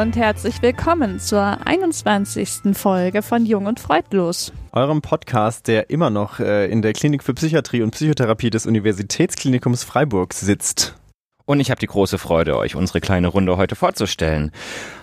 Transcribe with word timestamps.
und 0.00 0.16
herzlich 0.16 0.62
willkommen 0.62 1.20
zur 1.20 1.58
21. 1.66 2.74
Folge 2.74 3.20
von 3.20 3.44
Jung 3.44 3.66
und 3.66 3.80
Freudlos. 3.80 4.50
Eurem 4.72 5.02
Podcast, 5.02 5.68
der 5.68 5.90
immer 5.90 6.08
noch 6.08 6.40
äh, 6.40 6.70
in 6.70 6.80
der 6.80 6.94
Klinik 6.94 7.22
für 7.22 7.34
Psychiatrie 7.34 7.82
und 7.82 7.90
Psychotherapie 7.90 8.48
des 8.48 8.64
Universitätsklinikums 8.64 9.84
Freiburg 9.84 10.32
sitzt. 10.32 10.94
Und 11.44 11.60
ich 11.60 11.70
habe 11.70 11.80
die 11.80 11.86
große 11.86 12.16
Freude, 12.16 12.56
euch 12.56 12.76
unsere 12.76 13.02
kleine 13.02 13.28
Runde 13.28 13.58
heute 13.58 13.76
vorzustellen. 13.76 14.52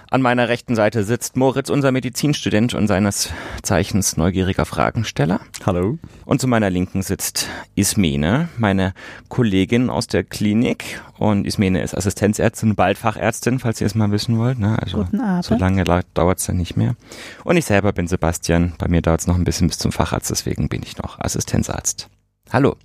An 0.09 0.21
meiner 0.21 0.47
rechten 0.47 0.73
Seite 0.73 1.03
sitzt 1.03 1.35
Moritz, 1.35 1.69
unser 1.69 1.91
Medizinstudent 1.91 2.73
und 2.73 2.87
seines 2.87 3.29
Zeichens 3.61 4.15
neugieriger 4.15 4.63
Fragensteller. 4.63 5.41
Hallo. 5.65 5.99
Und 6.23 6.39
zu 6.39 6.47
meiner 6.47 6.69
Linken 6.69 7.01
sitzt 7.01 7.49
Ismene, 7.75 8.47
meine 8.57 8.93
Kollegin 9.27 9.89
aus 9.89 10.07
der 10.07 10.23
Klinik. 10.23 11.01
Und 11.17 11.45
Ismene 11.45 11.81
ist 11.81 11.93
Assistenzärztin, 11.93 12.75
bald 12.75 12.97
Fachärztin, 12.97 13.59
falls 13.59 13.81
ihr 13.81 13.87
es 13.87 13.95
mal 13.95 14.09
wissen 14.11 14.37
wollt. 14.37 14.59
Ne? 14.59 14.81
Also 14.81 14.99
Guten 14.99 15.19
Abend. 15.19 15.43
so 15.43 15.55
lange 15.55 15.83
dauert 16.13 16.39
es 16.39 16.45
dann 16.45 16.55
nicht 16.55 16.77
mehr. 16.77 16.95
Und 17.43 17.57
ich 17.57 17.65
selber 17.65 17.91
bin 17.91 18.07
Sebastian. 18.07 18.73
Bei 18.77 18.87
mir 18.87 19.01
dauert 19.01 19.19
es 19.19 19.27
noch 19.27 19.35
ein 19.35 19.43
bisschen 19.43 19.67
bis 19.67 19.77
zum 19.77 19.91
Facharzt, 19.91 20.31
deswegen 20.31 20.69
bin 20.69 20.83
ich 20.83 20.97
noch 20.97 21.19
Assistenzarzt. 21.19 22.07
Hallo. 22.53 22.77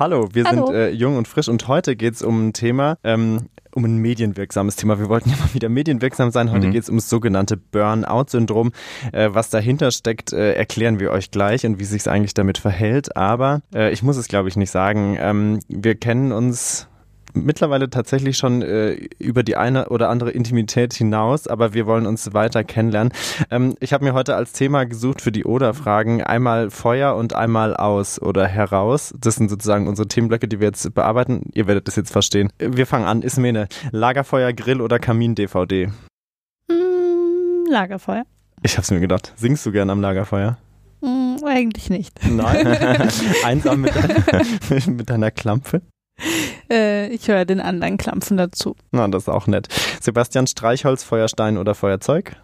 Hallo, 0.00 0.30
wir 0.32 0.44
Hallo. 0.44 0.66
sind 0.66 0.74
äh, 0.74 0.90
jung 0.90 1.16
und 1.16 1.28
frisch 1.28 1.48
und 1.48 1.68
heute 1.68 1.94
geht 1.94 2.14
es 2.14 2.22
um 2.22 2.48
ein 2.48 2.52
Thema, 2.52 2.98
ähm, 3.04 3.48
um 3.76 3.84
ein 3.84 3.98
medienwirksames 3.98 4.76
Thema. 4.76 4.98
Wir 4.98 5.08
wollten 5.08 5.30
ja 5.30 5.36
mal 5.36 5.52
wieder 5.52 5.68
medienwirksam 5.68 6.30
sein. 6.30 6.50
Heute 6.50 6.66
Mhm. 6.68 6.72
geht 6.72 6.82
es 6.82 6.88
ums 6.88 7.08
sogenannte 7.10 7.56
Burnout-Syndrom. 7.56 8.72
Äh, 9.12 9.28
was 9.32 9.50
dahinter 9.50 9.90
steckt, 9.90 10.32
äh, 10.32 10.54
erklären 10.54 10.98
wir 10.98 11.10
euch 11.12 11.30
gleich 11.30 11.64
und 11.66 11.78
wie 11.78 11.84
sich 11.84 12.00
es 12.02 12.08
eigentlich 12.08 12.34
damit 12.34 12.58
verhält. 12.58 13.16
Aber 13.16 13.60
äh, 13.74 13.92
ich 13.92 14.02
muss 14.02 14.16
es, 14.16 14.28
glaube 14.28 14.48
ich, 14.48 14.56
nicht 14.56 14.70
sagen. 14.70 15.16
Ähm, 15.20 15.60
wir 15.68 15.94
kennen 15.94 16.32
uns 16.32 16.88
mittlerweile 17.34 17.90
tatsächlich 17.90 18.36
schon 18.36 18.62
äh, 18.62 18.92
über 19.18 19.42
die 19.42 19.56
eine 19.56 19.88
oder 19.88 20.08
andere 20.08 20.30
Intimität 20.30 20.94
hinaus, 20.94 21.46
aber 21.46 21.74
wir 21.74 21.86
wollen 21.86 22.06
uns 22.06 22.32
weiter 22.34 22.64
kennenlernen. 22.64 23.12
Ähm, 23.50 23.76
ich 23.80 23.92
habe 23.92 24.04
mir 24.04 24.14
heute 24.14 24.36
als 24.36 24.52
Thema 24.52 24.84
gesucht 24.84 25.20
für 25.20 25.32
die 25.32 25.44
Oder-Fragen 25.44 26.22
einmal 26.22 26.70
Feuer 26.70 27.16
und 27.16 27.34
einmal 27.34 27.76
aus 27.76 28.20
oder 28.20 28.46
heraus. 28.46 29.14
Das 29.18 29.36
sind 29.36 29.48
sozusagen 29.48 29.88
unsere 29.88 30.08
Themenblöcke, 30.08 30.48
die 30.48 30.60
wir 30.60 30.68
jetzt 30.68 30.94
bearbeiten. 30.94 31.50
Ihr 31.54 31.66
werdet 31.66 31.88
das 31.88 31.96
jetzt 31.96 32.12
verstehen. 32.12 32.50
Wir 32.58 32.86
fangen 32.86 33.04
an. 33.04 33.22
Ismene, 33.22 33.68
Lagerfeuer, 33.90 34.52
Grill 34.52 34.80
oder 34.80 34.98
Kamin-DVD? 34.98 35.88
Mm, 36.68 37.70
Lagerfeuer? 37.70 38.24
Ich 38.62 38.76
hab's 38.76 38.90
mir 38.90 39.00
gedacht. 39.00 39.32
Singst 39.36 39.66
du 39.66 39.72
gern 39.72 39.90
am 39.90 40.00
Lagerfeuer? 40.00 40.58
Mm, 41.00 41.36
eigentlich 41.44 41.90
nicht. 41.90 42.18
Nein. 42.28 42.66
Einsam 43.44 43.80
mit 43.80 43.94
deiner, 43.94 44.86
mit 44.88 45.10
deiner 45.10 45.30
Klampfe? 45.30 45.82
Äh, 46.68 47.10
ich 47.10 47.28
höre 47.28 47.44
den 47.44 47.60
anderen 47.60 47.96
Klampfen 47.96 48.36
dazu. 48.36 48.74
Na, 48.90 49.06
das 49.06 49.24
ist 49.24 49.28
auch 49.28 49.46
nett. 49.46 49.68
Sebastian, 50.00 50.48
Streichholz, 50.48 51.04
Feuerstein 51.04 51.58
oder 51.58 51.76
Feuerzeug? 51.76 52.34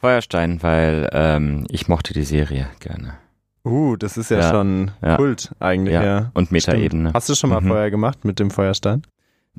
Feuerstein, 0.00 0.62
weil 0.62 1.10
ähm, 1.12 1.66
ich 1.68 1.86
mochte 1.86 2.14
die 2.14 2.22
Serie 2.24 2.68
gerne. 2.80 3.18
Uh, 3.66 3.96
das 3.96 4.16
ist 4.16 4.30
ja, 4.30 4.38
Ja, 4.38 4.50
schon 4.50 4.92
ja. 5.02 5.16
Kult 5.16 5.50
eigentlich. 5.60 5.92
Ja, 5.92 6.02
Ja. 6.04 6.30
und 6.32 6.52
Metaebene. 6.52 7.12
Hast 7.12 7.28
du 7.28 7.34
schon 7.34 7.50
mal 7.50 7.60
Mhm. 7.60 7.68
Feuer 7.68 7.90
gemacht 7.90 8.24
mit 8.24 8.38
dem 8.38 8.50
Feuerstein? 8.50 9.02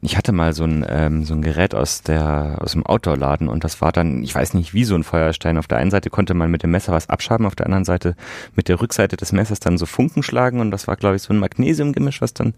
Ich 0.01 0.17
hatte 0.17 0.31
mal 0.31 0.53
so 0.53 0.63
ein, 0.63 0.83
ähm, 0.89 1.23
so 1.25 1.35
ein 1.35 1.43
Gerät 1.43 1.75
aus 1.75 2.01
der 2.01 2.57
aus 2.61 2.71
dem 2.71 2.85
Outdoor-Laden 2.85 3.47
und 3.47 3.63
das 3.63 3.81
war 3.81 3.91
dann, 3.91 4.23
ich 4.23 4.33
weiß 4.33 4.55
nicht, 4.55 4.73
wie 4.73 4.83
so 4.83 4.95
ein 4.95 5.03
Feuerstein. 5.03 5.57
Auf 5.59 5.67
der 5.67 5.77
einen 5.79 5.91
Seite 5.91 6.09
konnte 6.09 6.33
man 6.33 6.49
mit 6.49 6.63
dem 6.63 6.71
Messer 6.71 6.91
was 6.93 7.09
abschaben, 7.09 7.45
auf 7.45 7.55
der 7.55 7.65
anderen 7.67 7.85
Seite 7.85 8.15
mit 8.55 8.67
der 8.67 8.81
Rückseite 8.81 9.15
des 9.17 9.31
Messers 9.31 9.59
dann 9.59 9.77
so 9.77 9.85
Funken 9.85 10.23
schlagen 10.23 10.59
und 10.59 10.71
das 10.71 10.87
war, 10.87 10.95
glaube 10.95 11.17
ich, 11.17 11.21
so 11.21 11.33
ein 11.33 11.39
Magnesiumgemisch, 11.39 12.21
was 12.21 12.33
dann 12.33 12.53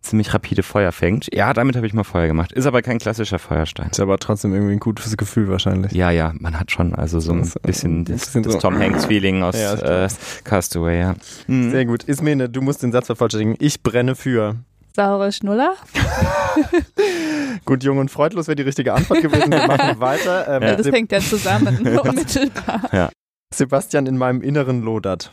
ziemlich 0.00 0.32
rapide 0.32 0.62
Feuer 0.62 0.92
fängt. 0.92 1.28
Ja, 1.34 1.52
damit 1.52 1.76
habe 1.76 1.86
ich 1.86 1.92
mal 1.92 2.04
Feuer 2.04 2.26
gemacht. 2.26 2.52
Ist 2.52 2.66
aber 2.66 2.80
kein 2.82 2.98
klassischer 2.98 3.38
Feuerstein. 3.38 3.90
Ist 3.90 4.00
aber 4.00 4.18
trotzdem 4.18 4.54
irgendwie 4.54 4.72
ein 4.72 4.80
gutes 4.80 5.16
Gefühl 5.16 5.48
wahrscheinlich. 5.48 5.92
Ja, 5.92 6.10
ja, 6.10 6.32
man 6.38 6.58
hat 6.58 6.70
schon 6.70 6.94
also 6.94 7.20
so 7.20 7.32
ein 7.32 7.40
Das, 7.40 7.56
äh, 7.56 7.60
bisschen 7.62 8.04
das, 8.04 8.20
bisschen 8.20 8.42
das 8.42 8.54
so- 8.54 8.58
Tom 8.60 8.78
Hanks-Feeling 8.78 9.42
aus 9.42 9.56
Ja, 9.60 9.74
äh, 10.04 10.08
Castaway, 10.44 11.00
ja. 11.00 11.14
Mhm. 11.46 11.70
Sehr 11.70 11.84
gut. 11.84 12.04
Ismene, 12.04 12.48
du 12.48 12.62
musst 12.62 12.82
den 12.82 12.92
Satz 12.92 13.06
vervollständigen. 13.06 13.56
Ich 13.58 13.82
brenne 13.82 14.14
für. 14.16 14.56
Saure 14.96 15.30
Schnuller? 15.32 15.74
Gut, 17.64 17.84
jung 17.84 17.98
und 17.98 18.10
freudlos 18.10 18.48
wäre 18.48 18.56
die 18.56 18.62
richtige 18.62 18.92
Antwort 18.94 19.22
gewesen. 19.22 19.52
Wir 19.52 19.66
machen 19.66 20.00
weiter. 20.00 20.48
Ähm, 20.48 20.62
Ja, 20.62 20.76
das 20.76 20.86
Seb- 20.86 20.94
hängt 20.94 21.12
ja 21.12 21.20
zusammen, 21.20 21.76
unmittelbar. 21.98 23.10
Sebastian 23.54 24.06
in 24.06 24.16
meinem 24.18 24.42
Inneren 24.42 24.82
lodert. 24.82 25.32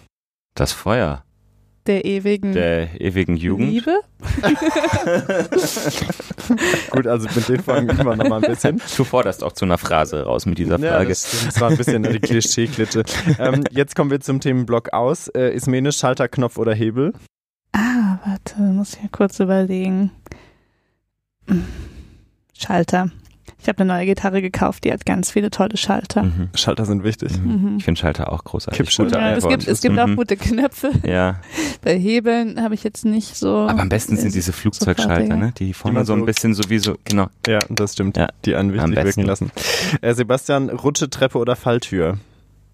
Das 0.55 0.71
Feuer 0.73 1.23
Der 1.87 2.05
ewigen 2.05 2.53
der 2.53 2.99
ewigen 3.01 3.35
Jugend. 3.37 3.71
Liebe? 3.71 3.99
Gut, 6.91 7.07
also 7.07 7.27
mit 7.35 7.49
den 7.49 7.63
Fragen 7.63 7.89
üben 7.89 8.05
wir 8.05 8.15
noch 8.15 8.27
mal 8.27 8.43
ein 8.43 8.49
bisschen. 8.49 8.81
Du 8.95 9.03
forderst 9.03 9.43
auch 9.43 9.51
zu 9.53 9.65
einer 9.65 9.77
Phrase 9.77 10.23
raus 10.23 10.45
mit 10.45 10.57
dieser 10.57 10.79
Ja, 10.79 10.93
Frage. 10.93 11.09
das, 11.09 11.27
stimmt. 11.27 11.47
das 11.47 11.61
war 11.61 11.69
ein 11.71 11.77
bisschen 11.77 12.03
die 12.03 12.19
Klischee-Klitsche. 12.19 13.03
Ähm, 13.39 13.63
jetzt 13.71 13.95
kommen 13.95 14.11
wir 14.11 14.19
zum 14.19 14.39
Themenblock 14.39 14.93
aus. 14.93 15.27
Äh, 15.29 15.53
Ismene, 15.55 15.91
Schalter, 15.91 16.27
Knopf 16.27 16.57
oder 16.57 16.73
Hebel? 16.73 17.13
Ah, 17.73 18.17
warte, 18.25 18.59
muss 18.61 18.93
ich 18.95 19.03
ja 19.03 19.09
kurz 19.11 19.39
überlegen. 19.39 20.11
Schalter. 22.57 23.11
Ich 23.59 23.67
habe 23.67 23.79
eine 23.79 23.93
neue 23.93 24.05
Gitarre 24.05 24.41
gekauft, 24.41 24.83
die 24.83 24.91
hat 24.93 25.05
ganz 25.05 25.31
viele 25.31 25.49
tolle 25.49 25.77
Schalter. 25.77 26.23
Mhm. 26.23 26.49
Schalter 26.53 26.85
sind 26.85 27.03
wichtig. 27.03 27.37
Mhm. 27.39 27.51
Mhm. 27.71 27.77
Ich 27.77 27.85
finde 27.85 27.99
Schalter 27.99 28.31
auch 28.31 28.43
großartig. 28.43 28.77
Kippschalter. 28.77 29.19
Ja, 29.19 29.31
es 29.35 29.47
gibt, 29.47 29.67
es 29.67 29.81
gibt 29.81 29.97
auch 29.99 30.07
Mhm. 30.07 30.15
gute 30.15 30.37
Knöpfe. 30.37 30.91
Ja, 31.05 31.39
Bei 31.81 31.97
Hebeln 31.97 32.61
habe 32.61 32.75
ich 32.75 32.83
jetzt 32.83 33.05
nicht 33.05 33.35
so. 33.35 33.55
aber 33.67 33.81
am 33.81 33.89
besten 33.89 34.15
sind 34.17 34.33
diese 34.35 34.53
Flugzeugschalter, 34.53 35.35
ne? 35.35 35.53
Die 35.57 35.73
vorne 35.73 36.05
so 36.05 36.13
ein 36.13 36.19
so- 36.19 36.25
bisschen 36.25 36.53
sowieso, 36.53 36.95
genau. 37.05 37.27
Ja, 37.47 37.59
das 37.69 37.93
stimmt. 37.93 38.17
Ja, 38.17 38.27
Die 38.45 38.55
einen 38.55 38.69
am 38.79 38.89
wichtig 38.91 39.03
besten. 39.03 39.21
wirken 39.21 39.27
lassen. 39.27 39.51
Äh, 40.01 40.13
Sebastian, 40.13 40.69
Rutsche, 40.69 41.09
Treppe 41.09 41.37
oder 41.37 41.55
Falltür? 41.55 42.17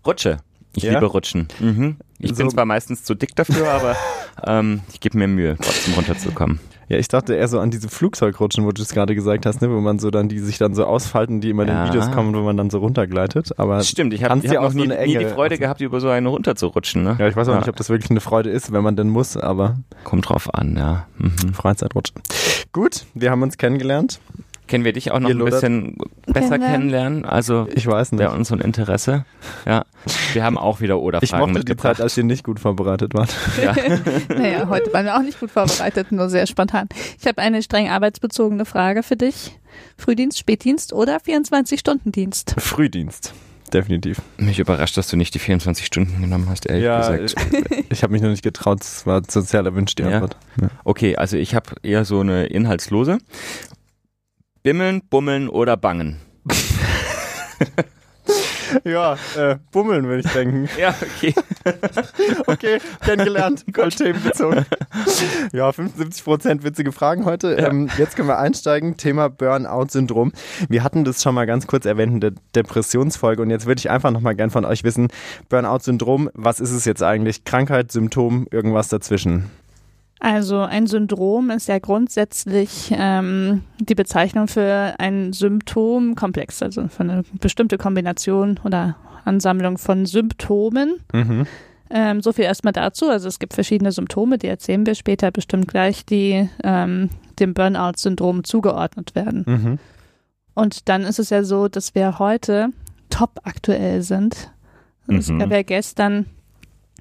Rutsche. 0.06 0.38
Ich 0.76 0.84
Ja? 0.84 0.94
liebe 0.94 1.06
Rutschen. 1.06 1.48
Mhm. 1.60 1.98
Ich 2.20 2.34
bin 2.34 2.50
So- 2.50 2.56
zwar 2.56 2.66
meistens 2.66 3.04
zu 3.04 3.14
dick 3.16 3.36
dafür, 3.36 3.70
aber 3.70 3.96
ähm, 4.46 4.82
ich 4.92 5.00
gebe 5.00 5.18
mir 5.18 5.28
Mühe, 5.28 5.56
trotzdem 5.62 5.94
runterzukommen. 5.94 6.60
Ja, 6.94 7.00
ich 7.00 7.08
dachte 7.08 7.34
eher 7.34 7.48
so 7.48 7.60
an 7.60 7.72
diese 7.72 7.90
Flugzeugrutschen, 7.90 8.66
wo 8.66 8.72
du 8.72 8.84
es 8.84 8.90
gerade 8.94 9.16
gesagt 9.16 9.48
hast, 9.48 9.64
ne, 9.64 9.72
wo 9.72 9.82
man 9.82 9.98
so 9.98 10.12
dann, 10.12 10.30
die 10.30 10.38
sich 10.38 10.60
dann 10.60 10.76
so 10.76 10.86
ausfalten, 10.86 11.42
die 11.42 11.50
immer 11.50 11.64
in 11.64 11.70
Ja. 11.70 11.86
den 11.86 11.90
Videos 11.92 12.12
kommen, 12.12 12.36
wo 12.36 12.42
man 12.42 12.56
dann 12.56 12.70
so 12.70 12.78
runtergleitet. 12.78 13.58
Aber 13.58 13.82
Stimmt, 13.82 14.14
ich 14.14 14.24
habe 14.24 14.40
ja 14.46 14.60
auch 14.60 14.66
noch 14.66 14.72
so 14.74 14.78
nie, 14.78 14.88
nie 15.08 15.18
die 15.18 15.26
Freude 15.26 15.58
gehabt, 15.58 15.82
über 15.82 16.00
so 16.00 16.10
eine 16.10 16.30
runterzurutschen. 16.30 17.02
Ne? 17.02 17.16
ja, 17.18 17.28
ich 17.28 17.36
weiß 17.36 17.48
auch 17.50 17.58
nicht, 17.58 17.68
ob 17.68 17.76
das 17.78 17.90
wirklich 17.90 18.12
eine 18.12 18.20
Freude 18.20 18.52
ist, 18.52 18.72
wenn 18.72 18.84
man 18.84 18.96
denn 18.96 19.10
muss, 19.10 19.36
aber 19.38 19.78
Kommt 20.04 20.30
drauf 20.30 20.54
an, 20.54 20.76
ja. 20.78 21.08
Mhm. 21.18 21.56
Freizeitrutschen. 21.56 22.22
Gut, 22.74 23.08
wir 23.16 23.32
haben 23.32 23.42
uns 23.42 23.58
kennengelernt. 23.58 24.20
Können 24.68 24.86
wir 24.86 24.94
dich 24.94 25.12
auch 25.12 25.20
noch 25.20 25.30
Ihr 25.30 25.36
ein 25.36 25.40
lodert. 25.40 25.56
bisschen 25.62 25.98
besser 26.26 26.58
Kennenlernen? 26.58 26.72
kennenlernen? 26.72 27.26
Also 27.26 27.68
Ich 27.76 27.86
weiß 27.86 28.14
nicht. 28.14 28.20
wäre 28.22 28.32
uns 28.32 28.48
so 28.48 28.56
ein 28.56 28.62
Interesse. 28.62 29.26
Ja, 29.66 29.84
wir 30.34 30.44
haben 30.44 30.58
auch 30.58 30.80
wieder 30.80 30.96
Ich 30.96 31.02
Oder-Fragen 31.02 31.40
mochte 31.42 31.54
die 31.54 31.60
mitgebracht. 31.72 31.98
Zeit, 31.98 32.02
als 32.04 32.18
ihr 32.18 32.24
nicht 32.24 32.44
gut 32.44 32.60
vorbereitet 32.60 33.14
wart. 33.14 33.36
ja. 33.62 33.76
Naja, 34.30 34.68
heute 34.70 34.92
waren 34.94 35.06
wir 35.06 35.16
auch 35.18 35.22
nicht 35.22 35.40
gut 35.40 35.52
vorbereitet, 35.52 36.12
nur 36.12 36.30
sehr 36.30 36.48
spontan. 36.48 36.88
Ich 37.20 37.28
habe 37.28 37.42
eine 37.42 37.62
streng 37.62 37.90
arbeitsbezogene 37.90 38.66
Frage 38.66 39.04
für 39.04 39.16
dich. 39.18 39.58
Frühdienst, 39.98 40.38
Spätdienst 40.40 40.94
oder 40.94 41.18
24-Stunden-Dienst? 41.18 42.56
Frühdienst. 42.58 43.34
Definitiv. 43.74 44.22
Mich 44.38 44.60
überrascht, 44.60 44.96
dass 44.98 45.08
du 45.08 45.18
nicht 45.18 45.34
die 45.34 45.40
24 45.40 45.86
Stunden 45.86 46.22
genommen 46.22 46.48
hast, 46.50 46.68
ehrlich 46.68 46.84
ja, 46.86 47.16
gesagt. 47.18 47.36
ich, 47.72 47.86
ich 47.92 48.04
habe 48.04 48.14
mich 48.14 48.22
noch 48.22 48.30
nicht 48.30 48.44
getraut, 48.44 48.82
es 48.82 49.06
war 49.08 49.22
sozial 49.28 49.66
erwünscht, 49.66 49.98
die 49.98 50.04
Ja. 50.04 50.10
Antwort. 50.12 50.38
Ja. 50.62 50.68
Okay, 50.84 51.16
also 51.16 51.38
ich 51.38 51.56
habe 51.56 51.72
eher 51.82 52.06
so 52.06 52.20
eine 52.20 52.46
inhaltslose. 52.46 53.18
Bimmeln, 54.64 55.02
bummeln 55.10 55.50
oder 55.50 55.76
bangen? 55.76 56.22
Ja, 58.86 59.18
äh, 59.38 59.58
bummeln 59.72 60.06
würde 60.06 60.24
ich 60.26 60.34
denken. 60.34 60.68
Ja, 60.80 60.96
okay. 61.02 61.34
Okay, 62.48 62.80
kennengelernt. 63.06 63.64
Voll 63.74 63.90
themenbezogen. 63.90 64.66
Ja, 65.52 65.70
75% 65.70 66.64
witzige 66.64 66.92
Fragen 66.92 67.26
heute. 67.26 67.56
Ja. 67.60 67.70
Ähm, 67.70 67.90
jetzt 67.98 68.16
können 68.16 68.28
wir 68.28 68.40
einsteigen. 68.40 68.98
Thema 68.98 69.30
Burnout-Syndrom. 69.30 70.32
Wir 70.70 70.84
hatten 70.84 71.04
das 71.04 71.22
schon 71.22 71.36
mal 71.36 71.46
ganz 71.46 71.68
kurz 71.68 71.86
erwähnt 71.86 72.14
in 72.14 72.20
der 72.22 72.34
Depressionsfolge 72.56 73.42
und 73.42 73.50
jetzt 73.50 73.66
würde 73.68 73.80
ich 73.80 73.92
einfach 73.92 74.12
nochmal 74.12 74.36
gern 74.36 74.50
von 74.50 74.66
euch 74.66 74.84
wissen, 74.84 75.10
Burnout-Syndrom, 75.50 76.30
was 76.34 76.60
ist 76.60 76.72
es 76.72 76.86
jetzt 76.86 77.04
eigentlich? 77.04 77.46
Krankheit, 77.46 77.92
Symptom, 77.92 78.48
irgendwas 78.50 78.90
dazwischen? 78.90 79.52
Also 80.24 80.60
ein 80.62 80.88
Syndrom 80.88 81.50
ist 81.50 81.68
ja 81.68 81.80
grundsätzlich 81.80 82.94
ähm, 82.98 83.62
die 83.82 83.94
Bezeichnung 83.94 84.48
für 84.48 84.96
ein 84.98 85.34
Symptomkomplex, 85.34 86.64
also 86.64 86.88
für 86.88 87.02
eine 87.02 87.24
bestimmte 87.42 87.78
Kombination 87.78 88.58
oder 88.64 88.96
Ansammlung 89.26 89.78
von 89.78 90.06
Symptomen. 90.06 90.96
Mhm. 91.12 91.46
Ähm, 91.90 92.22
so 92.22 92.32
viel 92.32 92.46
erstmal 92.46 92.72
dazu. 92.72 93.10
Also 93.10 93.28
es 93.28 93.38
gibt 93.38 93.54
verschiedene 93.54 93.92
Symptome, 93.92 94.38
die 94.38 94.48
erzählen 94.48 94.86
wir 94.86 94.96
später 94.96 95.30
bestimmt 95.30 95.68
gleich, 95.68 96.06
die 96.06 96.50
ähm, 96.64 97.10
dem 97.40 97.54
Burnout-Syndrom 97.54 98.46
zugeordnet 98.46 99.16
werden. 99.16 99.44
Mhm. 99.46 99.80
Und 100.54 100.88
dann 100.88 101.02
ist 101.02 101.20
es 101.20 101.32
ja 101.32 101.44
so, 101.44 101.68
dass 101.68 101.96
wir 101.96 102.18
heute 102.18 102.70
top 103.10 103.42
aktuell 103.44 104.02
sind. 104.02 104.52
Es 105.08 105.28
Mhm. 105.28 105.40
gab 105.40 105.52
ja 105.52 105.64
gestern, 105.64 106.28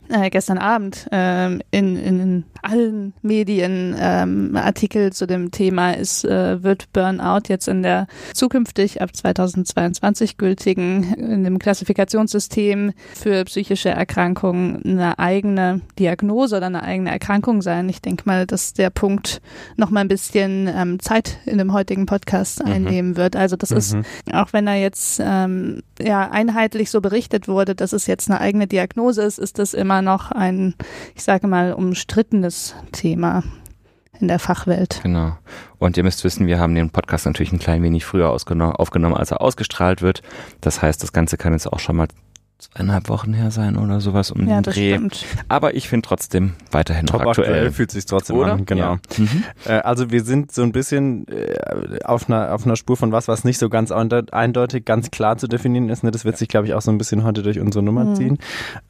äh, 0.09 0.31
gestern 0.31 0.59
Abend 0.59 1.09
ähm, 1.13 1.63
in, 1.71 1.97
in 1.97 2.45
allen 2.63 3.13
Medienartikel 3.23 5.07
ähm, 5.07 5.13
zu 5.13 5.27
dem 5.27 5.51
Thema 5.51 5.93
ist, 5.93 6.25
äh, 6.25 6.63
wird 6.63 6.93
Burnout 6.93 7.49
jetzt 7.49 7.69
in 7.69 7.83
der 7.83 8.07
zukünftig 8.33 9.03
ab 9.03 9.15
2022 9.15 10.37
gültigen 10.37 11.15
in 11.15 11.45
dem 11.45 11.59
Klassifikationssystem 11.59 12.93
für 13.15 13.45
psychische 13.45 13.91
Erkrankungen 13.91 14.83
eine 14.85 15.19
eigene 15.19 15.81
Diagnose 15.99 16.57
oder 16.59 16.67
eine 16.67 16.83
eigene 16.83 17.11
Erkrankung 17.11 17.63
sein. 17.63 17.89
Ich 17.89 18.03
denke 18.03 18.25
mal, 18.27 18.47
dass 18.47 18.75
der 18.75 18.91
Punkt 18.91 19.41
noch 19.77 19.91
mal 19.91 20.01
ein 20.01 20.09
bisschen 20.09 20.69
ähm, 20.69 21.01
Zeit 21.01 21.39
in 21.47 21.59
dem 21.59 21.73
heutigen 21.73 22.07
Podcast 22.07 22.65
mhm. 22.65 22.73
einnehmen 22.73 23.17
wird. 23.17 23.35
Also 23.35 23.57
das 23.57 23.71
mhm. 23.71 23.77
ist, 23.77 23.97
auch 24.33 24.53
wenn 24.53 24.67
er 24.67 24.77
jetzt 24.77 25.21
ähm, 25.25 25.83
ja 26.01 26.31
einheitlich 26.31 26.91
so 26.91 27.01
berichtet 27.01 27.49
wurde, 27.49 27.75
dass 27.75 27.93
es 27.93 28.07
jetzt 28.07 28.31
eine 28.31 28.41
eigene 28.41 28.67
Diagnose 28.67 29.23
ist, 29.23 29.39
ist 29.39 29.59
das 29.59 29.75
immer 29.75 30.02
noch 30.03 30.31
ein, 30.31 30.75
ich 31.15 31.23
sage 31.23 31.47
mal, 31.47 31.73
umstrittenes 31.73 32.75
Thema 32.93 33.43
in 34.21 34.29
der 34.29 34.39
Fachwelt. 34.39 35.01
Genau. 35.03 35.37
Und 35.79 35.97
ihr 35.97 36.05
müsst 36.05 36.23
wissen, 36.25 36.47
wir 36.47 36.61
haben 36.61 36.75
den 36.75 36.91
Podcast 36.91 37.27
natürlich 37.27 37.53
ein 37.53 37.59
klein 37.59 37.83
wenig 37.83 38.05
früher 38.05 38.31
aufgenommen, 38.31 39.17
als 39.17 39.31
er 39.31 39.41
ausgestrahlt 39.41 40.01
wird. 40.01 40.23
Das 40.61 40.81
heißt, 40.81 41.03
das 41.03 41.13
Ganze 41.13 41.37
kann 41.37 41.53
jetzt 41.53 41.67
auch 41.67 41.81
schon 41.81 41.97
mal 41.97 42.09
zweieinhalb 42.63 43.09
Wochen 43.09 43.33
her 43.33 43.51
sein 43.51 43.77
oder 43.77 44.01
sowas 44.01 44.31
um 44.31 44.47
ja, 44.47 44.59
den 44.59 44.63
das 44.63 44.75
Dreh. 44.75 44.95
Stimmt. 44.95 45.25
Aber 45.49 45.75
ich 45.75 45.89
finde 45.89 46.07
trotzdem 46.07 46.55
weiterhin 46.71 47.07
Top 47.07 47.23
noch 47.23 47.31
aktuell. 47.31 47.49
aktuell 47.49 47.73
fühlt 47.73 47.91
sich 47.91 48.07
trotzdem 48.07 48.37
oder? 48.37 48.53
an, 48.53 48.67
genau. 48.67 48.95
Ja. 48.95 48.99
Mhm. 49.19 49.45
Äh, 49.67 49.73
also 49.81 50.11
wir 50.11 50.23
sind 50.25 50.53
so 50.53 50.63
ein 50.63 50.73
bisschen 50.73 51.27
äh, 51.29 51.57
auf 52.05 52.29
einer 52.29 52.53
auf 52.55 52.65
einer 52.65 52.77
Spur 52.77 52.97
von 52.97 53.13
was, 53.13 53.29
was 53.29 53.45
nicht 53.45 53.59
so 53.59 53.69
ganz 53.69 53.91
eindeutig, 53.91 54.85
ganz 54.85 55.11
klar 55.11 55.37
zu 55.39 55.49
definieren 55.49 55.89
ist. 55.89 56.05
Ne? 56.05 56.11
Das 56.11 56.25
wird 56.25 56.39
sich, 56.39 56.49
glaube 56.49 56.67
ich, 56.67 56.75
auch 56.75 56.83
so 56.83 56.91
ein 56.91 56.99
bisschen 56.99 57.25
heute 57.25 57.43
durch 57.43 57.59
unsere 57.59 57.85
Nummer 57.85 58.05
mhm. 58.05 58.15
ziehen. 58.15 58.39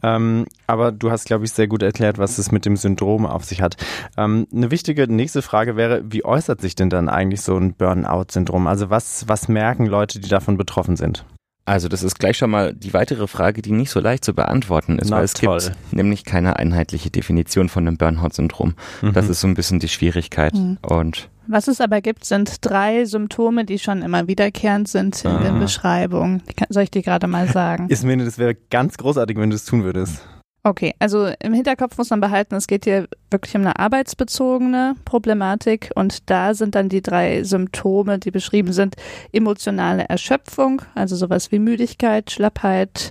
Ähm, 0.03 0.47
aber 0.67 0.93
du 0.93 1.11
hast, 1.11 1.25
glaube 1.25 1.45
ich, 1.45 1.53
sehr 1.53 1.67
gut 1.67 1.83
erklärt, 1.83 2.19
was 2.19 2.39
es 2.39 2.53
mit 2.53 2.67
dem 2.67 2.77
Syndrom 2.77 3.27
auf 3.27 3.45
sich 3.45 3.63
hat. 3.63 3.77
Ähm, 4.17 4.47
eine 4.55 4.71
wichtige 4.71 5.11
nächste 5.11 5.43
Frage 5.43 5.77
wäre, 5.77 6.03
wie 6.05 6.25
äußert 6.25 6.61
sich 6.61 6.75
denn 6.75 6.91
dann 6.91 7.09
eigentlich 7.09 7.41
so 7.41 7.57
ein 7.57 7.75
Burnout-Syndrom? 7.75 8.67
Also 8.67 8.91
was 8.91 9.25
was 9.29 9.49
merken 9.49 9.87
Leute, 9.87 10.21
die 10.21 10.29
davon 10.29 10.57
betroffen 10.57 10.97
sind? 10.97 11.25
Also 11.65 11.89
das 11.89 12.03
ist 12.03 12.19
gleich 12.19 12.37
schon 12.37 12.51
mal 12.51 12.75
die 12.75 12.93
weitere 12.93 13.29
Frage, 13.29 13.63
die 13.63 13.71
nicht 13.71 13.91
so 13.91 14.01
leicht 14.01 14.25
zu 14.25 14.35
beantworten 14.35 14.99
ist, 14.99 15.11
Na, 15.11 15.19
weil 15.19 15.25
es 15.25 15.35
toll. 15.35 15.61
gibt 15.61 15.93
nämlich 15.93 16.25
keine 16.25 16.57
einheitliche 16.57 17.11
Definition 17.11 17.69
von 17.69 17.87
einem 17.87 17.97
Burnout-Syndrom. 17.97 18.75
Mhm. 19.01 19.13
Das 19.13 19.29
ist 19.29 19.41
so 19.41 19.47
ein 19.47 19.55
bisschen 19.55 19.79
die 19.79 19.89
Schwierigkeit. 19.89 20.55
Mhm. 20.55 20.79
Und 20.83 21.29
was 21.47 21.69
es 21.69 21.81
aber 21.81 22.01
gibt, 22.01 22.25
sind 22.25 22.65
drei 22.65 23.05
Symptome, 23.05 23.65
die 23.65 23.79
schon 23.79 24.03
immer 24.03 24.27
wiederkehrend 24.29 24.89
sind 24.89 25.25
in 25.25 25.31
ah. 25.31 25.43
den 25.43 25.61
Beschreibungen. 25.61 26.43
Soll 26.69 26.85
ich 26.85 26.91
dir 26.91 27.03
gerade 27.03 27.27
mal 27.27 27.49
sagen? 27.49 27.89
Ismene, 27.89 28.25
das 28.25 28.39
wäre 28.39 28.57
ganz 28.71 28.97
großartig, 28.97 29.37
wenn 29.37 29.51
du 29.51 29.57
es 29.57 29.65
tun 29.65 29.85
würdest. 29.85 30.23
Okay, 30.65 30.95
also 31.01 31.29
im 31.41 31.55
Hinterkopf 31.55 31.99
muss 31.99 32.11
man 32.11 32.21
behalten, 32.21 32.55
es 32.55 32.69
geht 32.69 32.85
hier 32.85 33.09
wirklich 33.33 33.57
um 33.57 33.63
eine 33.63 33.81
arbeitsbezogene 33.81 34.95
Problematik 35.05 35.91
und 35.97 36.31
da 36.31 36.55
sind 36.55 36.77
dann 36.77 36.89
die 36.89 37.03
drei 37.03 37.43
Symptome, 37.43 38.21
die 38.21 38.31
beschrieben 38.31 38.73
sind, 38.73 38.95
emotionale 39.33 40.05
Erschöpfung, 40.09 40.83
also 40.95 41.17
sowas 41.17 41.51
wie 41.51 41.59
Müdigkeit, 41.59 42.31
Schlappheit, 42.31 43.11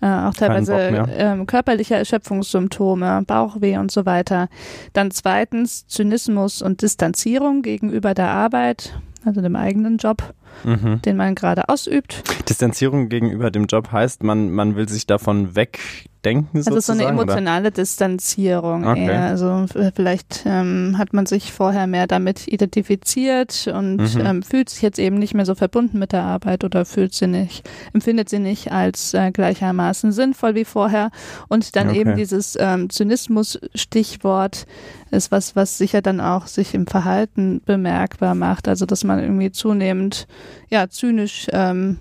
äh, 0.00 0.06
auch 0.06 0.34
teilweise 0.34 1.06
ähm, 1.16 1.46
körperliche 1.46 1.94
Erschöpfungssymptome, 1.94 3.22
Bauchweh 3.26 3.78
und 3.78 3.92
so 3.92 4.04
weiter. 4.04 4.48
Dann 4.92 5.12
zweitens 5.12 5.86
Zynismus 5.86 6.62
und 6.62 6.82
Distanzierung 6.82 7.62
gegenüber 7.62 8.14
der 8.14 8.30
Arbeit, 8.30 8.98
also 9.24 9.40
dem 9.40 9.54
eigenen 9.54 9.98
Job, 9.98 10.34
mhm. 10.64 11.00
den 11.02 11.16
man 11.16 11.36
gerade 11.36 11.68
ausübt. 11.68 12.24
Distanzierung 12.48 13.08
gegenüber 13.08 13.52
dem 13.52 13.66
Job 13.66 13.92
heißt, 13.92 14.24
man, 14.24 14.50
man 14.50 14.74
will 14.74 14.88
sich 14.88 15.06
davon 15.06 15.54
weg 15.54 15.78
denken 16.24 16.58
Also 16.58 16.80
so 16.80 16.92
eine 16.92 17.04
emotionale 17.04 17.68
oder? 17.68 17.70
Distanzierung 17.70 18.86
okay. 18.86 19.06
eher. 19.06 19.22
Also 19.22 19.66
vielleicht 19.94 20.42
ähm, 20.46 20.96
hat 20.98 21.12
man 21.12 21.26
sich 21.26 21.52
vorher 21.52 21.86
mehr 21.86 22.06
damit 22.06 22.48
identifiziert 22.48 23.68
und 23.72 24.14
mhm. 24.14 24.20
ähm, 24.20 24.42
fühlt 24.42 24.68
sich 24.68 24.82
jetzt 24.82 24.98
eben 24.98 25.16
nicht 25.16 25.34
mehr 25.34 25.46
so 25.46 25.54
verbunden 25.54 25.98
mit 25.98 26.12
der 26.12 26.24
Arbeit 26.24 26.64
oder 26.64 26.84
fühlt 26.84 27.14
sie 27.14 27.26
nicht, 27.26 27.68
empfindet 27.92 28.28
sie 28.28 28.40
nicht 28.40 28.72
als 28.72 29.14
äh, 29.14 29.30
gleichermaßen 29.30 30.12
sinnvoll 30.12 30.54
wie 30.54 30.64
vorher. 30.64 31.10
Und 31.48 31.76
dann 31.76 31.90
okay. 31.90 32.00
eben 32.00 32.16
dieses 32.16 32.56
ähm, 32.58 32.90
Zynismus-Stichwort 32.90 34.66
ist 35.10 35.30
was, 35.30 35.56
was 35.56 35.78
sicher 35.78 36.02
dann 36.02 36.20
auch 36.20 36.46
sich 36.46 36.74
im 36.74 36.86
Verhalten 36.86 37.62
bemerkbar 37.64 38.34
macht. 38.34 38.66
Also 38.66 38.86
dass 38.86 39.04
man 39.04 39.20
irgendwie 39.20 39.52
zunehmend 39.52 40.26
ja 40.68 40.88
zynisch 40.88 41.46
ähm, 41.52 41.98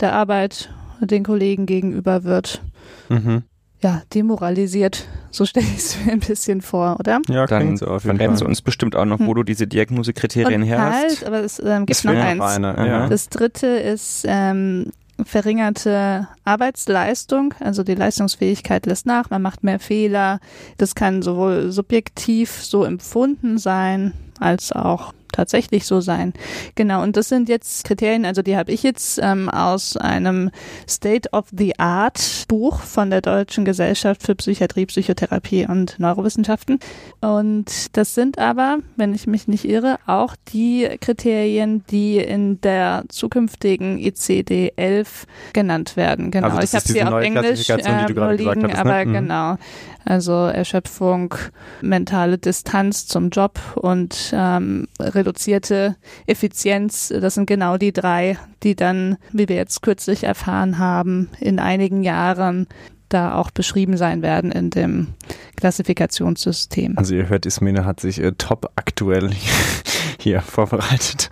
der 0.00 0.14
Arbeit 0.14 0.70
den 1.00 1.24
Kollegen 1.24 1.66
gegenüber 1.66 2.24
wird. 2.24 2.62
Mhm 3.08 3.44
ja, 3.82 4.02
demoralisiert. 4.12 5.06
So 5.30 5.46
stelle 5.46 5.66
ich 5.66 5.78
es 5.78 6.04
mir 6.04 6.12
ein 6.12 6.20
bisschen 6.20 6.60
vor, 6.60 6.96
oder? 6.98 7.20
Ja, 7.28 7.46
dann 7.46 7.76
so 7.76 7.86
auf 7.86 8.04
jeden 8.04 8.18
verrätst 8.18 8.42
du 8.42 8.46
uns 8.46 8.62
bestimmt 8.62 8.96
auch 8.96 9.04
noch, 9.04 9.20
wo 9.20 9.28
hm. 9.28 9.34
du 9.36 9.42
diese 9.44 9.66
Diagnosekriterien 9.66 10.62
her 10.62 10.80
hast. 10.80 10.94
Halt, 10.94 11.26
aber 11.26 11.40
es 11.40 11.58
ähm, 11.64 11.86
gibt 11.86 12.04
noch 12.04 12.12
eins. 12.12 12.42
Eine, 12.42 12.74
ja. 12.76 13.08
Das 13.08 13.28
dritte 13.28 13.66
ist 13.66 14.24
ähm, 14.26 14.92
verringerte 15.24 16.28
Arbeitsleistung, 16.44 17.54
also 17.60 17.82
die 17.82 17.94
Leistungsfähigkeit 17.94 18.86
lässt 18.86 19.06
nach, 19.06 19.30
man 19.30 19.42
macht 19.42 19.62
mehr 19.64 19.78
Fehler. 19.78 20.40
Das 20.78 20.94
kann 20.94 21.22
sowohl 21.22 21.70
subjektiv 21.70 22.64
so 22.64 22.84
empfunden 22.84 23.58
sein, 23.58 24.12
als 24.38 24.72
auch 24.72 25.12
tatsächlich 25.32 25.86
so 25.86 26.00
sein. 26.00 26.32
Genau, 26.74 27.02
und 27.02 27.16
das 27.16 27.28
sind 27.28 27.48
jetzt 27.48 27.84
Kriterien, 27.84 28.24
also 28.24 28.42
die 28.42 28.56
habe 28.56 28.72
ich 28.72 28.82
jetzt 28.82 29.18
ähm, 29.22 29.48
aus 29.48 29.96
einem 29.96 30.50
State 30.88 31.30
of 31.32 31.46
the 31.56 31.78
Art 31.78 32.44
Buch 32.48 32.80
von 32.80 33.10
der 33.10 33.20
Deutschen 33.20 33.64
Gesellschaft 33.64 34.22
für 34.22 34.34
Psychiatrie, 34.34 34.86
Psychotherapie 34.86 35.66
und 35.66 35.98
Neurowissenschaften. 35.98 36.78
Und 37.20 37.96
das 37.96 38.14
sind 38.14 38.38
aber, 38.38 38.78
wenn 38.96 39.14
ich 39.14 39.26
mich 39.26 39.48
nicht 39.48 39.64
irre, 39.64 39.98
auch 40.06 40.34
die 40.52 40.88
Kriterien, 41.00 41.84
die 41.90 42.18
in 42.18 42.60
der 42.60 43.04
zukünftigen 43.08 43.98
ICD-11 43.98 45.06
genannt 45.52 45.96
werden. 45.96 46.30
Genau, 46.30 46.48
also 46.48 46.60
ich 46.60 46.74
habe 46.74 46.86
sie 46.86 47.02
auf 47.02 47.22
Englisch 47.22 47.68
äh, 47.70 47.76
liegen, 47.76 48.20
hattest, 48.20 48.62
ne? 48.62 48.78
aber 48.78 49.04
mhm. 49.04 49.12
genau. 49.12 49.56
Also 50.04 50.32
Erschöpfung, 50.32 51.34
mentale 51.82 52.38
Distanz 52.38 53.06
zum 53.06 53.30
Job 53.30 53.60
und 53.76 54.32
ähm, 54.32 54.88
reduzierte 55.20 55.96
Effizienz, 56.26 57.08
das 57.08 57.34
sind 57.34 57.46
genau 57.46 57.76
die 57.76 57.92
drei, 57.92 58.38
die 58.62 58.74
dann, 58.74 59.16
wie 59.32 59.48
wir 59.48 59.56
jetzt 59.56 59.82
kürzlich 59.82 60.24
erfahren 60.24 60.78
haben, 60.78 61.28
in 61.38 61.58
einigen 61.58 62.02
Jahren 62.02 62.66
da 63.08 63.34
auch 63.34 63.50
beschrieben 63.50 63.96
sein 63.96 64.22
werden 64.22 64.52
in 64.52 64.70
dem 64.70 65.08
Klassifikationssystem. 65.56 66.96
Also 66.96 67.14
ihr 67.14 67.28
hört, 67.28 67.44
Ismene 67.44 67.84
hat 67.84 68.00
sich 68.00 68.20
äh, 68.20 68.32
top 68.32 68.70
aktuell 68.76 69.30
hier 70.18 70.40
vorbereitet. 70.40 71.28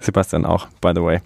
Sebastian 0.00 0.44
auch, 0.44 0.68
by 0.82 0.92
the 0.94 1.02
way. 1.02 1.20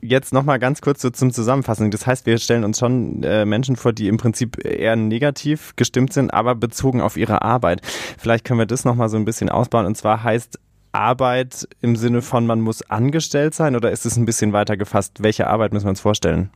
Jetzt 0.00 0.32
nochmal 0.32 0.60
ganz 0.60 0.80
kurz 0.80 1.02
so 1.02 1.10
zum 1.10 1.32
Zusammenfassen. 1.32 1.90
Das 1.90 2.06
heißt, 2.06 2.26
wir 2.26 2.38
stellen 2.38 2.62
uns 2.62 2.78
schon 2.78 3.24
äh, 3.24 3.44
Menschen 3.44 3.74
vor, 3.74 3.92
die 3.92 4.06
im 4.06 4.18
Prinzip 4.18 4.64
eher 4.64 4.94
negativ 4.94 5.74
gestimmt 5.74 6.12
sind, 6.12 6.32
aber 6.32 6.54
bezogen 6.54 7.00
auf 7.00 7.16
ihre 7.16 7.42
Arbeit. 7.42 7.80
Vielleicht 8.18 8.44
können 8.44 8.60
wir 8.60 8.66
das 8.66 8.84
nochmal 8.84 9.08
so 9.08 9.16
ein 9.16 9.24
bisschen 9.24 9.48
ausbauen. 9.48 9.84
Und 9.84 9.96
zwar 9.96 10.22
heißt 10.22 10.60
Arbeit 10.92 11.68
im 11.80 11.96
Sinne 11.96 12.22
von, 12.22 12.46
man 12.46 12.60
muss 12.60 12.82
angestellt 12.82 13.54
sein 13.54 13.76
oder 13.76 13.90
ist 13.90 14.06
es 14.06 14.16
ein 14.16 14.26
bisschen 14.26 14.52
weiter 14.52 14.76
gefasst? 14.76 15.22
Welche 15.22 15.46
Arbeit 15.46 15.72
müssen 15.72 15.86
wir 15.86 15.90
uns 15.90 16.00
vorstellen? 16.00 16.50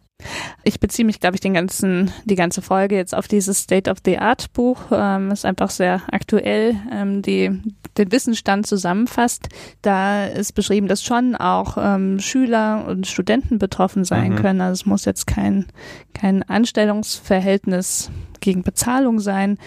Ich 0.63 0.81
beziehe 0.81 1.05
mich, 1.05 1.21
glaube 1.21 1.37
ich, 1.37 1.41
den 1.41 1.55
ganzen, 1.55 2.11
die 2.25 2.37
ganze 2.37 2.63
Folge 2.63 2.95
jetzt 2.97 3.15
auf 3.15 3.29
dieses 3.29 3.59
State 3.59 3.91
of 3.91 3.99
the 4.05 4.19
Art 4.19 4.53
Buch. 4.53 4.81
Ähm, 4.93 5.31
ist 5.31 5.45
einfach 5.45 5.71
sehr 5.71 6.03
aktuell, 6.11 6.77
ähm, 6.93 7.21
die 7.21 7.61
den 7.99 8.13
Wissensstand 8.13 8.67
zusammenfasst. 8.67 9.49
Da 9.83 10.27
ist 10.27 10.53
beschrieben, 10.53 10.89
dass 10.89 11.03
schon 11.03 11.37
auch 11.37 11.77
ähm, 11.79 12.19
Schüler 12.21 12.87
und 12.89 13.07
Studenten 13.07 13.59
betroffen 13.59 14.05
sein 14.05 14.33
mhm. 14.33 14.37
können. 14.37 14.61
Also 14.61 14.83
es 14.83 14.87
muss 14.87 15.05
jetzt 15.05 15.27
kein, 15.27 15.67
kein 16.15 16.43
Anstellungsverhältnis 16.43 18.11
gegen 18.41 18.63
Bezahlung 18.63 19.21
sein. 19.21 19.59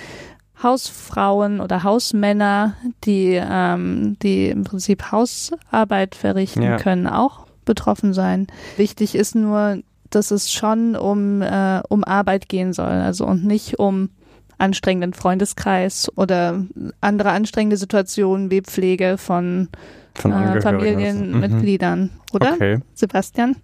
Hausfrauen 0.62 1.60
oder 1.60 1.84
Hausmänner, 1.84 2.76
die, 3.04 3.40
ähm, 3.42 4.18
die 4.22 4.48
im 4.50 4.64
Prinzip 4.64 5.12
Hausarbeit 5.12 6.16
verrichten 6.16 6.64
ja. 6.64 6.78
können, 6.78 7.08
auch 7.08 7.46
betroffen 7.66 8.14
sein. 8.14 8.48
Wichtig 8.76 9.14
ist 9.14 9.36
nur, 9.36 9.80
dass 10.10 10.32
es 10.32 10.52
schon 10.52 10.96
um, 10.96 11.42
äh, 11.42 11.82
um 11.90 12.04
Arbeit 12.04 12.50
gehen 12.50 12.74
soll, 12.74 12.88
also 12.88 13.26
und 13.26 13.46
nicht 13.46 13.78
um 13.78 14.10
anstrengenden 14.58 15.14
Freundeskreis 15.14 16.12
oder 16.16 16.66
andere 17.02 17.30
anstrengende 17.32 17.78
Situationen 17.78 18.50
wie 18.50 18.62
Pflege 18.62 19.18
von, 19.20 19.70
von 20.16 20.32
äh, 20.32 20.62
Familienmitgliedern, 20.62 22.02
mhm. 22.02 22.10
oder? 22.34 22.54
Okay. 22.54 22.80
Sebastian? 22.96 23.58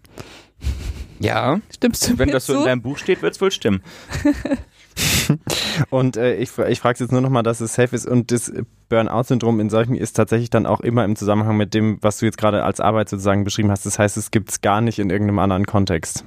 Ja. 1.19 1.59
Stimmst 1.73 2.07
du 2.07 2.19
Wenn 2.19 2.29
das 2.29 2.45
so 2.45 2.59
in 2.59 2.65
deinem 2.65 2.81
Buch 2.81 2.97
steht, 2.97 3.21
wird 3.21 3.33
es 3.33 3.41
wohl 3.41 3.49
stimmen. 3.49 3.81
und 5.89 6.17
äh, 6.17 6.35
ich, 6.35 6.57
ich 6.57 6.79
frage 6.79 6.99
jetzt 6.99 7.11
nur 7.11 7.21
nochmal, 7.21 7.43
dass 7.43 7.61
es 7.61 7.73
safe 7.73 7.95
ist 7.95 8.05
und 8.05 8.31
das 8.31 8.51
Burnout-Syndrom 8.89 9.59
in 9.59 9.69
solchen 9.69 9.95
ist 9.95 10.13
tatsächlich 10.13 10.49
dann 10.49 10.65
auch 10.65 10.81
immer 10.81 11.05
im 11.05 11.15
Zusammenhang 11.15 11.57
mit 11.57 11.73
dem, 11.73 11.97
was 12.01 12.19
du 12.19 12.25
jetzt 12.25 12.37
gerade 12.37 12.63
als 12.63 12.79
Arbeit 12.79 13.09
sozusagen 13.09 13.43
beschrieben 13.43 13.71
hast. 13.71 13.85
Das 13.85 13.97
heißt, 13.99 14.17
es 14.17 14.31
gibt 14.31 14.51
es 14.51 14.61
gar 14.61 14.81
nicht 14.81 14.99
in 14.99 15.09
irgendeinem 15.09 15.39
anderen 15.39 15.65
Kontext. 15.65 16.25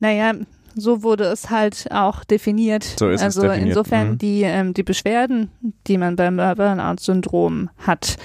Naja, 0.00 0.32
so 0.74 1.02
wurde 1.02 1.24
es 1.24 1.50
halt 1.50 1.88
auch 1.90 2.24
definiert. 2.24 2.84
So 2.98 3.08
ist 3.08 3.22
also 3.22 3.42
es 3.42 3.48
definiert. 3.48 3.68
insofern 3.68 4.10
Mhm. 4.10 4.18
die, 4.18 4.42
ähm, 4.42 4.74
die 4.74 4.82
Beschwerden, 4.82 5.50
die 5.86 5.98
man 5.98 6.16
beim 6.16 6.36
Burnout-Syndrom 6.36 7.70
hat, 7.78 8.16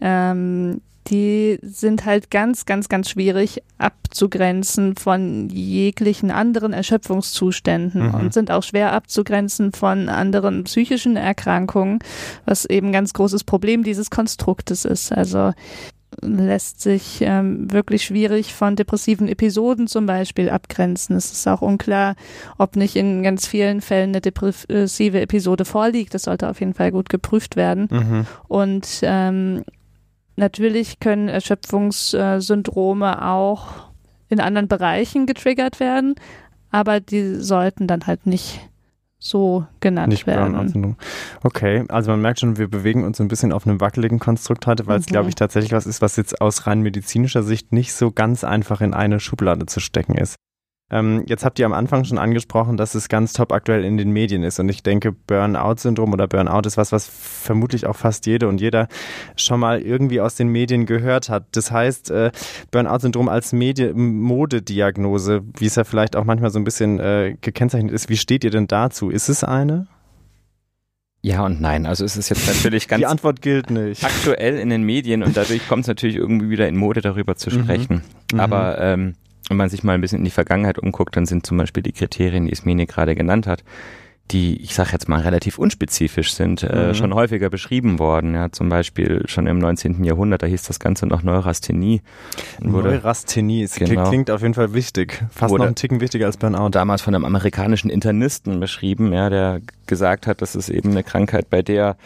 ähm, 0.00 0.80
die 1.08 1.58
sind 1.62 2.04
halt 2.06 2.30
ganz, 2.30 2.64
ganz, 2.66 2.88
ganz 2.88 3.10
schwierig 3.10 3.62
abzugrenzen 3.78 4.96
von 4.96 5.48
jeglichen 5.50 6.30
anderen 6.30 6.72
Erschöpfungszuständen 6.72 8.08
Mhm. 8.08 8.14
und 8.14 8.32
sind 8.34 8.50
auch 8.50 8.62
schwer 8.62 8.92
abzugrenzen 8.92 9.72
von 9.72 10.08
anderen 10.08 10.64
psychischen 10.64 11.16
Erkrankungen, 11.16 11.98
was 12.46 12.64
eben 12.64 12.88
ein 12.88 12.92
ganz 12.92 13.12
großes 13.12 13.44
Problem 13.44 13.82
dieses 13.84 14.10
Konstruktes 14.10 14.84
ist. 14.84 15.12
Also 15.12 15.52
lässt 16.22 16.80
sich 16.80 17.18
ähm, 17.22 17.72
wirklich 17.72 18.04
schwierig 18.04 18.54
von 18.54 18.76
depressiven 18.76 19.26
Episoden 19.28 19.88
zum 19.88 20.06
Beispiel 20.06 20.48
abgrenzen. 20.48 21.16
Es 21.16 21.32
ist 21.32 21.48
auch 21.48 21.60
unklar, 21.60 22.14
ob 22.56 22.76
nicht 22.76 22.94
in 22.94 23.24
ganz 23.24 23.48
vielen 23.48 23.80
Fällen 23.80 24.10
eine 24.10 24.20
depressive 24.20 25.20
Episode 25.20 25.64
vorliegt. 25.64 26.14
Das 26.14 26.22
sollte 26.22 26.48
auf 26.48 26.60
jeden 26.60 26.74
Fall 26.74 26.92
gut 26.92 27.08
geprüft 27.08 27.56
werden. 27.56 27.88
Mhm. 27.90 28.26
Und 28.46 28.86
ähm, 29.02 29.64
natürlich 30.36 31.00
können 31.00 31.28
Erschöpfungssyndrome 31.28 33.24
auch 33.26 33.66
in 34.28 34.40
anderen 34.40 34.68
Bereichen 34.68 35.26
getriggert 35.26 35.80
werden, 35.80 36.14
aber 36.70 37.00
die 37.00 37.36
sollten 37.36 37.86
dann 37.86 38.06
halt 38.06 38.26
nicht 38.26 38.60
so 39.18 39.64
genannt 39.80 40.08
Nicht 40.08 40.26
werden. 40.26 40.52
Burnout-Syndrom. 40.52 40.96
Okay, 41.42 41.84
also 41.88 42.10
man 42.10 42.20
merkt 42.20 42.40
schon, 42.40 42.58
wir 42.58 42.68
bewegen 42.68 43.04
uns 43.04 43.16
so 43.16 43.24
ein 43.24 43.28
bisschen 43.28 43.52
auf 43.52 43.66
einem 43.66 43.80
wackeligen 43.80 44.18
Konstrukt 44.18 44.66
heute, 44.66 44.86
weil 44.86 44.98
es, 44.98 45.06
Mhm. 45.06 45.12
glaube 45.12 45.28
ich, 45.30 45.34
tatsächlich 45.34 45.72
was 45.72 45.86
ist, 45.86 46.02
was 46.02 46.16
jetzt 46.16 46.42
aus 46.42 46.66
rein 46.66 46.80
medizinischer 46.82 47.42
Sicht 47.42 47.72
nicht 47.72 47.94
so 47.94 48.10
ganz 48.10 48.44
einfach 48.44 48.82
in 48.82 48.92
eine 48.92 49.20
Schublade 49.20 49.64
zu 49.64 49.80
stecken 49.80 50.14
ist. 50.16 50.36
Ähm, 50.94 51.24
jetzt 51.26 51.44
habt 51.44 51.58
ihr 51.58 51.66
am 51.66 51.72
Anfang 51.72 52.04
schon 52.04 52.18
angesprochen, 52.18 52.76
dass 52.76 52.94
es 52.94 53.08
ganz 53.08 53.32
top 53.32 53.52
aktuell 53.52 53.84
in 53.84 53.96
den 53.96 54.10
Medien 54.12 54.44
ist. 54.44 54.60
Und 54.60 54.68
ich 54.68 54.84
denke, 54.84 55.10
Burnout-Syndrom 55.10 56.12
oder 56.12 56.28
Burnout 56.28 56.66
ist 56.68 56.76
was, 56.76 56.92
was 56.92 57.08
vermutlich 57.08 57.86
auch 57.86 57.96
fast 57.96 58.26
jede 58.26 58.46
und 58.46 58.60
jeder 58.60 58.86
schon 59.34 59.58
mal 59.58 59.80
irgendwie 59.82 60.20
aus 60.20 60.36
den 60.36 60.48
Medien 60.48 60.86
gehört 60.86 61.30
hat. 61.30 61.46
Das 61.56 61.72
heißt, 61.72 62.12
äh, 62.12 62.30
Burnout-Syndrom 62.70 63.28
als 63.28 63.52
Medi 63.52 63.92
Modediagnose, 63.92 65.42
wie 65.58 65.66
es 65.66 65.74
ja 65.74 65.82
vielleicht 65.82 66.14
auch 66.14 66.24
manchmal 66.24 66.50
so 66.50 66.60
ein 66.60 66.64
bisschen 66.64 67.00
äh, 67.00 67.36
gekennzeichnet 67.40 67.92
ist, 67.92 68.08
wie 68.08 68.16
steht 68.16 68.44
ihr 68.44 68.50
denn 68.50 68.68
dazu? 68.68 69.10
Ist 69.10 69.28
es 69.28 69.42
eine? 69.42 69.88
Ja 71.22 71.44
und 71.44 71.60
nein. 71.60 71.86
Also 71.86 72.04
es 72.04 72.16
ist 72.16 72.28
jetzt 72.28 72.46
natürlich 72.46 72.86
ganz 72.86 73.00
Die 73.00 73.06
Antwort 73.06 73.40
gilt 73.42 73.70
nicht. 73.70 74.04
aktuell 74.04 74.58
in 74.58 74.68
den 74.70 74.82
Medien 74.82 75.22
und 75.22 75.36
dadurch 75.36 75.66
kommt 75.66 75.82
es 75.82 75.88
natürlich 75.88 76.16
irgendwie 76.16 76.50
wieder 76.50 76.68
in 76.68 76.76
Mode, 76.76 77.00
darüber 77.00 77.34
zu 77.34 77.50
Mhm. 77.50 77.62
sprechen. 77.64 78.02
Mhm. 78.32 78.40
Aber 78.40 78.78
ähm, 78.78 79.14
wenn 79.48 79.56
man 79.56 79.68
sich 79.68 79.82
mal 79.84 79.92
ein 79.94 80.00
bisschen 80.00 80.18
in 80.18 80.24
die 80.24 80.30
Vergangenheit 80.30 80.78
umguckt, 80.78 81.16
dann 81.16 81.26
sind 81.26 81.46
zum 81.46 81.56
Beispiel 81.58 81.82
die 81.82 81.92
Kriterien, 81.92 82.46
die 82.46 82.52
Ismene 82.52 82.86
gerade 82.86 83.14
genannt 83.14 83.46
hat, 83.46 83.62
die, 84.30 84.58
ich 84.62 84.74
sage 84.74 84.88
jetzt 84.92 85.06
mal, 85.06 85.20
relativ 85.20 85.58
unspezifisch 85.58 86.32
sind, 86.32 86.62
äh, 86.62 86.88
Mhm. 86.88 86.94
schon 86.94 87.14
häufiger 87.14 87.50
beschrieben 87.50 87.98
worden. 87.98 88.34
Ja, 88.34 88.50
zum 88.50 88.70
Beispiel 88.70 89.22
schon 89.28 89.46
im 89.46 89.58
19. 89.58 90.02
Jahrhundert, 90.02 90.42
da 90.42 90.46
hieß 90.46 90.62
das 90.62 90.80
Ganze 90.80 91.06
noch 91.06 91.22
Neurasthenie. 91.22 92.00
Wurde 92.62 92.88
Neurasthenie, 92.92 93.64
es 93.64 93.74
Genau. 93.74 94.08
klingt 94.08 94.30
auf 94.30 94.40
jeden 94.40 94.54
Fall 94.54 94.72
wichtig. 94.72 95.22
Fast 95.30 95.54
noch 95.54 95.66
einen 95.66 95.74
Ticken 95.74 96.00
wichtiger 96.00 96.24
als 96.24 96.38
Burnout. 96.38 96.70
damals 96.70 97.02
von 97.02 97.14
einem 97.14 97.26
amerikanischen 97.26 97.90
Internisten 97.90 98.60
beschrieben, 98.60 99.12
ja, 99.12 99.28
der 99.28 99.60
gesagt 99.86 100.26
hat, 100.26 100.40
das 100.40 100.56
ist 100.56 100.70
eben 100.70 100.92
eine 100.92 101.02
Krankheit, 101.02 101.50
bei 101.50 101.60
der 101.60 101.98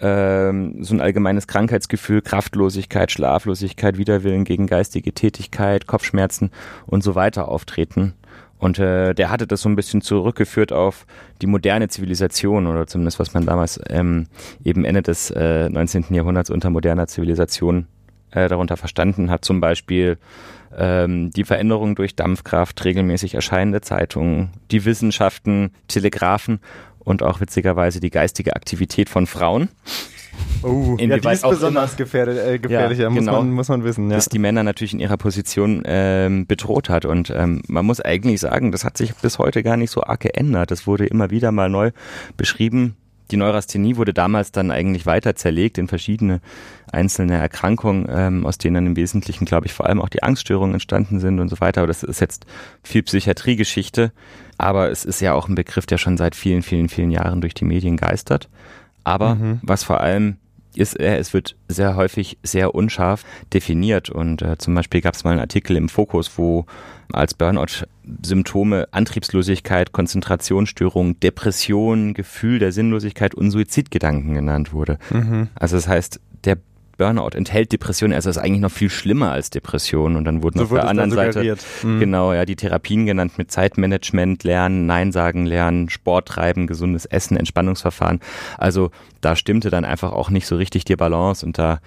ähm, 0.00 0.82
so 0.82 0.94
ein 0.94 1.00
allgemeines 1.00 1.46
Krankheitsgefühl, 1.46 2.22
Kraftlosigkeit, 2.22 3.10
Schlaflosigkeit, 3.10 3.98
Widerwillen 3.98 4.44
gegen 4.44 4.66
geistige 4.66 5.12
Tätigkeit, 5.12 5.86
Kopfschmerzen 5.86 6.50
und 6.86 7.02
so 7.02 7.14
weiter 7.14 7.48
auftreten. 7.48 8.14
Und 8.58 8.78
äh, 8.78 9.14
der 9.14 9.30
hatte 9.30 9.46
das 9.46 9.60
so 9.60 9.68
ein 9.68 9.76
bisschen 9.76 10.00
zurückgeführt 10.00 10.72
auf 10.72 11.06
die 11.42 11.46
moderne 11.46 11.88
Zivilisation 11.88 12.66
oder 12.66 12.86
zumindest 12.86 13.18
was 13.18 13.34
man 13.34 13.44
damals 13.44 13.78
ähm, 13.88 14.26
eben 14.64 14.84
Ende 14.84 15.02
des 15.02 15.30
äh, 15.30 15.68
19. 15.68 16.06
Jahrhunderts 16.10 16.50
unter 16.50 16.70
moderner 16.70 17.06
Zivilisation 17.06 17.86
äh, 18.30 18.48
darunter 18.48 18.76
verstanden 18.76 19.30
hat. 19.30 19.44
Zum 19.44 19.60
Beispiel 19.60 20.18
ähm, 20.76 21.30
die 21.30 21.44
Veränderung 21.44 21.94
durch 21.94 22.16
Dampfkraft, 22.16 22.84
regelmäßig 22.84 23.34
erscheinende 23.34 23.80
Zeitungen, 23.80 24.50
die 24.70 24.84
Wissenschaften, 24.84 25.72
Telegraphen 25.88 26.60
und 27.04 27.22
auch 27.22 27.40
witzigerweise 27.40 28.00
die 28.00 28.10
geistige 28.10 28.56
Aktivität 28.56 29.08
von 29.08 29.26
Frauen. 29.26 29.68
Oh, 30.62 30.96
ja, 30.98 31.18
die 31.18 31.28
ist 31.28 31.48
besonders 31.48 31.96
gefährdet, 31.96 32.38
äh, 32.38 32.58
gefährlich, 32.58 32.98
ja, 32.98 33.10
muss, 33.10 33.18
genau. 33.18 33.38
man, 33.38 33.52
muss 33.52 33.68
man 33.68 33.84
wissen. 33.84 34.10
Ja. 34.10 34.16
das 34.16 34.28
die 34.28 34.38
Männer 34.38 34.62
natürlich 34.62 34.94
in 34.94 35.00
ihrer 35.00 35.16
Position 35.16 35.82
ähm, 35.84 36.46
bedroht 36.46 36.88
hat. 36.88 37.04
Und 37.04 37.30
ähm, 37.30 37.62
man 37.68 37.84
muss 37.84 38.00
eigentlich 38.00 38.40
sagen, 38.40 38.72
das 38.72 38.84
hat 38.84 38.96
sich 38.96 39.14
bis 39.14 39.38
heute 39.38 39.62
gar 39.62 39.76
nicht 39.76 39.90
so 39.90 40.02
arg 40.02 40.20
geändert. 40.20 40.70
Das 40.70 40.86
wurde 40.86 41.06
immer 41.06 41.30
wieder 41.30 41.52
mal 41.52 41.68
neu 41.68 41.90
beschrieben. 42.36 42.96
Die 43.30 43.36
Neurasthenie 43.36 43.96
wurde 43.96 44.12
damals 44.12 44.52
dann 44.52 44.70
eigentlich 44.70 45.06
weiter 45.06 45.34
zerlegt 45.34 45.78
in 45.78 45.88
verschiedene 45.88 46.40
einzelne 46.90 47.36
Erkrankungen, 47.36 48.06
ähm, 48.10 48.46
aus 48.46 48.58
denen 48.58 48.74
dann 48.74 48.86
im 48.86 48.96
Wesentlichen, 48.96 49.44
glaube 49.44 49.66
ich, 49.66 49.72
vor 49.72 49.86
allem 49.86 50.00
auch 50.00 50.08
die 50.08 50.22
Angststörungen 50.22 50.74
entstanden 50.74 51.20
sind 51.20 51.40
und 51.40 51.48
so 51.48 51.60
weiter. 51.60 51.80
Aber 51.80 51.88
das 51.88 52.02
ist 52.02 52.20
jetzt 52.20 52.46
viel 52.82 53.02
Psychiatriegeschichte. 53.02 54.12
Aber 54.64 54.90
es 54.90 55.04
ist 55.04 55.20
ja 55.20 55.34
auch 55.34 55.46
ein 55.46 55.54
Begriff, 55.54 55.84
der 55.84 55.98
schon 55.98 56.16
seit 56.16 56.34
vielen, 56.34 56.62
vielen, 56.62 56.88
vielen 56.88 57.10
Jahren 57.10 57.42
durch 57.42 57.52
die 57.52 57.66
Medien 57.66 57.98
geistert. 57.98 58.48
Aber 59.04 59.34
Mhm. 59.34 59.60
was 59.62 59.84
vor 59.84 60.00
allem 60.00 60.36
ist, 60.74 60.98
äh, 60.98 61.18
es 61.18 61.34
wird 61.34 61.54
sehr 61.68 61.96
häufig 61.96 62.38
sehr 62.42 62.74
unscharf 62.74 63.24
definiert. 63.52 64.08
Und 64.08 64.40
äh, 64.40 64.56
zum 64.56 64.74
Beispiel 64.74 65.02
gab 65.02 65.14
es 65.14 65.22
mal 65.22 65.32
einen 65.32 65.40
Artikel 65.40 65.76
im 65.76 65.90
Fokus, 65.90 66.38
wo 66.38 66.64
als 67.12 67.34
Burnout-Symptome 67.34 68.88
Antriebslosigkeit, 68.90 69.92
Konzentrationsstörung, 69.92 71.20
Depression, 71.20 72.14
Gefühl 72.14 72.58
der 72.58 72.72
Sinnlosigkeit 72.72 73.34
und 73.34 73.50
Suizidgedanken 73.50 74.32
genannt 74.34 74.72
wurde. 74.72 74.98
Mhm. 75.10 75.48
Also 75.54 75.76
das 75.76 75.86
heißt, 75.88 76.20
der 76.44 76.56
Burnout 76.96 77.30
enthält 77.34 77.72
Depression, 77.72 78.12
also 78.12 78.30
ist 78.30 78.38
eigentlich 78.38 78.60
noch 78.60 78.70
viel 78.70 78.90
schlimmer 78.90 79.32
als 79.32 79.50
Depression. 79.50 80.16
Und 80.16 80.24
dann 80.24 80.42
wurden 80.42 80.58
So 80.58 80.64
auf 80.64 80.70
der 80.70 80.88
anderen 80.88 81.10
Seite. 81.10 81.56
Mhm. 81.82 82.00
Genau, 82.00 82.32
ja, 82.32 82.44
die 82.44 82.56
Therapien 82.56 83.06
genannt 83.06 83.38
mit 83.38 83.50
Zeitmanagement 83.50 84.44
lernen, 84.44 84.86
Nein 84.86 85.12
sagen 85.12 85.46
lernen, 85.46 85.90
Sport 85.90 86.28
treiben, 86.28 86.66
gesundes 86.66 87.04
Essen, 87.06 87.36
Entspannungsverfahren. 87.36 88.20
Also 88.58 88.90
da 89.20 89.36
stimmte 89.36 89.70
dann 89.70 89.84
einfach 89.84 90.12
auch 90.12 90.30
nicht 90.30 90.46
so 90.46 90.56
richtig 90.56 90.84
die 90.84 90.96
Balance 90.96 91.44
und 91.44 91.58
da 91.58 91.80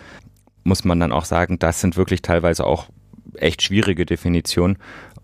muss 0.64 0.84
man 0.84 1.00
dann 1.00 1.12
auch 1.12 1.26
sagen, 1.26 1.60
das 1.60 1.80
sind 1.80 1.96
wirklich 1.96 2.22
teilweise 2.22 2.66
auch 2.66 2.88
echt 3.36 3.62
schwierige 3.62 4.06
Definitionen. 4.06 4.78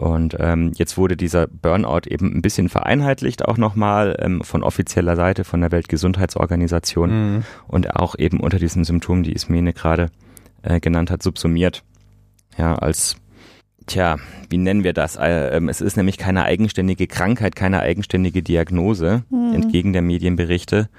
Und 0.04 0.36
ähm, 0.38 0.72
jetzt 0.76 0.98
wurde 0.98 1.16
dieser 1.16 1.48
Burnout 1.48 2.02
eben 2.10 2.36
ein 2.36 2.42
bisschen 2.42 2.68
vereinheitlicht 2.68 3.46
auch 3.46 3.58
nochmal 3.58 4.18
ähm, 4.20 4.42
von 4.42 4.62
offizieller 4.62 5.16
Seite 5.16 5.46
von 5.46 5.62
der 5.62 5.72
Weltgesundheitsorganisation 5.72 7.10
Mhm. 7.38 7.44
und 7.70 7.96
auch 7.96 8.16
eben 8.20 8.42
unter 8.42 8.60
diesen 8.60 8.84
Symptomen, 8.84 9.24
die 9.24 9.32
Ismene 9.32 9.72
gerade 9.72 10.10
äh, 10.62 10.82
genannt 10.82 11.10
hat, 11.10 11.24
subsumiert. 11.24 11.84
Ja, 12.58 12.76
als, 12.76 13.16
tja, 13.88 14.18
wie 14.50 14.58
nennen 14.58 14.84
wir 14.84 14.92
das? 14.92 15.16
Äh, 15.16 15.56
ähm, 15.56 15.70
es 15.70 15.80
ist 15.80 15.96
nämlich 15.96 16.18
keine 16.18 16.44
eigenständige 16.44 17.08
Krankheit, 17.08 17.56
keine 17.56 17.80
eigenständige 17.80 18.44
Diagnose, 18.44 19.24
Mhm. 19.30 19.54
entgegen 19.54 19.94
der 19.94 20.02
Medienberichte, 20.02 20.90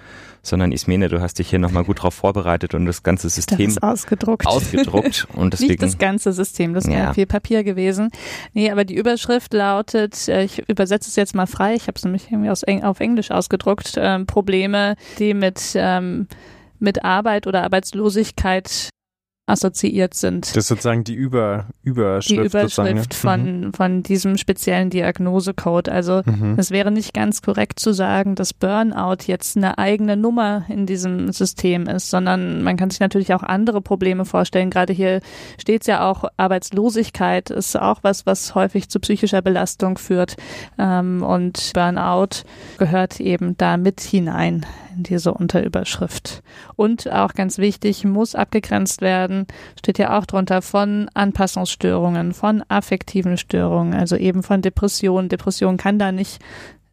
sondern 0.45 0.71
Ismene, 0.71 1.09
du 1.09 1.21
hast 1.21 1.39
dich 1.41 1.51
hier 1.51 1.59
nochmal 1.59 1.85
gut 1.85 2.03
drauf 2.03 2.15
vorbereitet 2.15 2.75
und 2.75 2.87
das 2.87 3.03
ganze 3.03 3.27
Das 3.27 3.35
System 3.35 3.69
ist 3.69 3.83
ausgedruckt. 3.83 4.47
ausgedruckt 4.47 5.27
und 5.35 5.47
Nicht 5.53 5.63
deswegen 5.63 5.81
das 5.81 5.99
ganze 5.99 6.33
System, 6.33 6.75
das 6.75 6.87
wäre 6.87 6.99
Ja. 7.07 7.13
viel 7.15 7.27
Papier 7.27 7.65
gewesen. 7.65 8.11
Nee, 8.53 8.71
aber 8.71 8.85
die 8.85 8.95
Überschrift 8.95 9.53
lautet, 9.53 10.29
äh, 10.29 10.45
ich 10.45 10.63
übersetze 10.69 11.09
es 11.09 11.17
jetzt 11.17 11.35
mal 11.35 11.47
frei, 11.47 11.75
ich 11.75 11.89
habe 11.89 11.95
es 11.97 12.05
nämlich 12.05 12.31
irgendwie 12.31 12.51
aus 12.51 12.63
auf 12.65 13.01
Englisch 13.01 13.31
ausgedruckt, 13.31 13.95
ähm, 13.97 14.27
Probleme, 14.27 14.97
die 15.19 15.35
mit, 15.35 15.61
ähm, 15.75 16.29
mit 16.79 17.05
Arbeit 17.05 17.47
oder 17.47 17.63
Arbeitslosigkeit 17.65 18.91
assoziiert 19.47 20.15
sind. 20.15 20.47
Das 20.49 20.57
ist 20.57 20.69
sozusagen 20.69 21.05
die 21.05 21.13
Über, 21.15 21.67
Überschrift. 21.83 22.31
die 22.31 22.47
Überschrift 22.47 22.75
sozusagen, 23.15 23.61
ne? 23.61 23.71
von, 23.71 23.73
von 23.75 24.03
diesem 24.03 24.39
speziellen 24.39 24.89
Diagnosecode. 24.89 25.89
Also 25.91 26.23
Mhm. 26.25 26.55
es 26.57 26.71
wäre 26.71 26.91
nicht 26.91 27.13
ganz 27.13 27.43
korrekt 27.43 27.79
zu 27.79 27.93
sagen, 27.93 28.37
dass 28.37 28.55
Burnout 28.55 29.25
jetzt 29.27 29.57
eine 29.57 29.77
eigene 29.77 30.17
Nummer 30.17 30.65
in 30.69 30.87
diesem 30.87 31.31
System 31.33 31.87
ist, 31.87 32.09
sondern 32.09 32.63
man 32.63 32.77
kann 32.79 32.89
sich 32.89 33.01
natürlich 33.01 33.35
auch 33.35 33.43
andere 33.43 33.83
Probleme 33.83 34.25
vorstellen. 34.25 34.71
Gerade 34.71 34.95
hier 34.95 35.21
steht 35.61 35.83
es 35.83 35.87
ja 35.89 36.09
auch, 36.09 36.25
Arbeitslosigkeit 36.39 37.51
ist 37.51 37.79
auch 37.79 37.99
was, 38.03 38.25
was 38.25 38.55
häufig 38.55 38.89
zu 38.89 38.99
psychischer 39.01 39.43
Belastung 39.43 39.99
führt. 39.99 40.37
Ähm, 40.79 41.23
und 41.23 41.73
Burnout 41.75 42.45
gehört 42.79 43.21
eben 43.21 43.57
da 43.59 43.77
mit 43.77 44.01
hinein 44.01 44.65
in 44.84 44.84
diese 44.97 45.35
Unterüberschrift. 45.35 46.43
Und 46.77 47.11
auch 47.11 47.35
ganz 47.35 47.59
wichtig, 47.59 48.05
muss 48.05 48.35
abgegrenzt 48.35 49.01
werden, 49.01 49.47
steht 49.79 49.99
ja 49.99 50.19
auch 50.19 50.27
drunter 50.27 50.63
von 50.63 51.09
Anpassungsstörungen, 51.15 52.33
von 52.33 52.63
affektiven 52.69 53.37
Störungen, 53.37 53.95
also 53.95 54.17
eben 54.17 54.43
von 54.43 54.63
Depressionen. 54.63 55.29
Depression 55.29 55.77
kann 55.77 55.99
da 55.99 56.13
nicht 56.13 56.41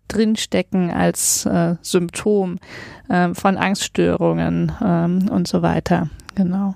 drinstecken 0.08 0.92
als 0.92 1.46
äh, 1.46 1.76
Symptom 1.82 2.60
äh, 3.10 3.34
von 3.34 3.58
Angststörungen 3.58 4.72
ähm, 4.84 5.30
und 5.30 5.48
so 5.48 5.62
weiter. 5.62 6.10
Genau. 6.36 6.76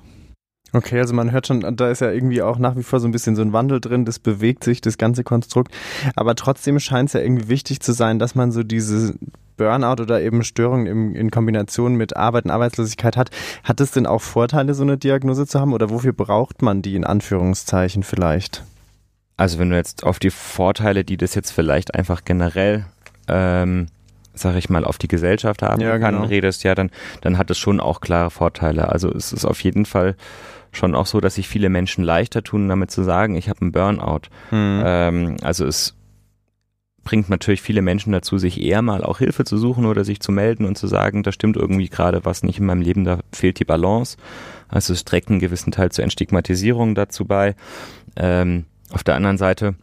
Okay, 0.75 0.99
also 0.99 1.13
man 1.13 1.31
hört 1.31 1.47
schon, 1.47 1.77
da 1.77 1.89
ist 1.89 2.01
ja 2.01 2.11
irgendwie 2.11 2.41
auch 2.41 2.57
nach 2.57 2.75
wie 2.75 2.83
vor 2.83 2.99
so 2.99 3.07
ein 3.07 3.11
bisschen 3.11 3.37
so 3.37 3.41
ein 3.41 3.53
Wandel 3.53 3.79
drin, 3.79 4.03
das 4.03 4.19
bewegt 4.19 4.65
sich, 4.65 4.81
das 4.81 4.97
ganze 4.97 5.23
Konstrukt. 5.23 5.73
Aber 6.17 6.35
trotzdem 6.35 6.79
scheint 6.79 7.09
es 7.09 7.13
ja 7.13 7.21
irgendwie 7.21 7.47
wichtig 7.47 7.79
zu 7.79 7.93
sein, 7.93 8.19
dass 8.19 8.35
man 8.35 8.51
so 8.51 8.61
diese 8.61 9.15
Burnout 9.57 10.01
oder 10.01 10.21
eben 10.21 10.43
Störungen 10.43 10.87
im, 10.87 11.15
in 11.15 11.31
Kombination 11.31 11.95
mit 11.95 12.15
Arbeit 12.15 12.45
und 12.45 12.51
Arbeitslosigkeit 12.51 13.17
hat. 13.17 13.31
Hat 13.63 13.79
es 13.81 13.91
denn 13.91 14.05
auch 14.05 14.21
Vorteile, 14.21 14.73
so 14.73 14.83
eine 14.83 14.97
Diagnose 14.97 15.47
zu 15.47 15.59
haben 15.59 15.73
oder 15.73 15.89
wofür 15.89 16.13
braucht 16.13 16.61
man 16.61 16.81
die 16.81 16.95
in 16.95 17.03
Anführungszeichen 17.03 18.03
vielleicht? 18.03 18.63
Also 19.37 19.59
wenn 19.59 19.69
du 19.69 19.75
jetzt 19.75 20.03
auf 20.03 20.19
die 20.19 20.29
Vorteile, 20.29 21.03
die 21.03 21.17
das 21.17 21.35
jetzt 21.35 21.51
vielleicht 21.51 21.93
einfach 21.93 22.23
generell 22.23 22.85
ähm, 23.27 23.87
sag 24.35 24.55
ich 24.55 24.69
mal, 24.69 24.85
auf 24.85 24.97
die 24.97 25.07
Gesellschaft 25.07 25.61
haben 25.61 25.81
ja, 25.81 25.97
kann, 25.97 26.15
genau. 26.15 26.27
redest, 26.27 26.63
ja, 26.63 26.75
dann, 26.75 26.91
dann 27.21 27.37
hat 27.37 27.49
es 27.49 27.57
schon 27.57 27.79
auch 27.79 28.01
klare 28.01 28.29
Vorteile. 28.29 28.89
Also 28.89 29.09
es 29.11 29.33
ist 29.33 29.45
auf 29.45 29.61
jeden 29.61 29.85
Fall 29.85 30.15
schon 30.71 30.93
auch 30.93 31.05
so, 31.05 31.21
dass 31.21 31.35
sich 31.35 31.47
viele 31.47 31.69
Menschen 31.69 32.03
leichter 32.03 32.43
tun, 32.43 32.67
damit 32.67 32.91
zu 32.91 33.03
sagen, 33.03 33.35
ich 33.35 33.49
habe 33.49 33.61
einen 33.61 33.71
Burnout. 33.71 34.27
Mhm. 34.51 34.83
Ähm, 34.85 35.37
also 35.41 35.65
es 35.65 35.95
bringt 37.05 37.29
natürlich 37.29 37.61
viele 37.61 37.81
Menschen 37.81 38.11
dazu, 38.11 38.37
sich 38.37 38.61
eher 38.61 38.81
mal 38.81 39.03
auch 39.03 39.19
Hilfe 39.19 39.45
zu 39.45 39.57
suchen 39.57 39.85
oder 39.85 40.03
sich 40.03 40.19
zu 40.19 40.33
melden 40.33 40.65
und 40.65 40.77
zu 40.77 40.87
sagen, 40.87 41.23
da 41.23 41.31
stimmt 41.31 41.55
irgendwie 41.55 41.87
gerade 41.87 42.25
was 42.25 42.43
nicht 42.43 42.59
in 42.59 42.65
meinem 42.65 42.81
Leben, 42.81 43.05
da 43.05 43.19
fehlt 43.31 43.59
die 43.59 43.65
Balance. 43.65 44.17
Also 44.67 44.91
es 44.91 45.05
trägt 45.05 45.29
einen 45.29 45.39
gewissen 45.39 45.71
Teil 45.71 45.91
zur 45.91 46.03
Entstigmatisierung 46.03 46.95
dazu 46.95 47.23
bei. 47.23 47.55
Ähm, 48.17 48.65
auf 48.89 49.03
der 49.03 49.15
anderen 49.15 49.37
Seite 49.37 49.75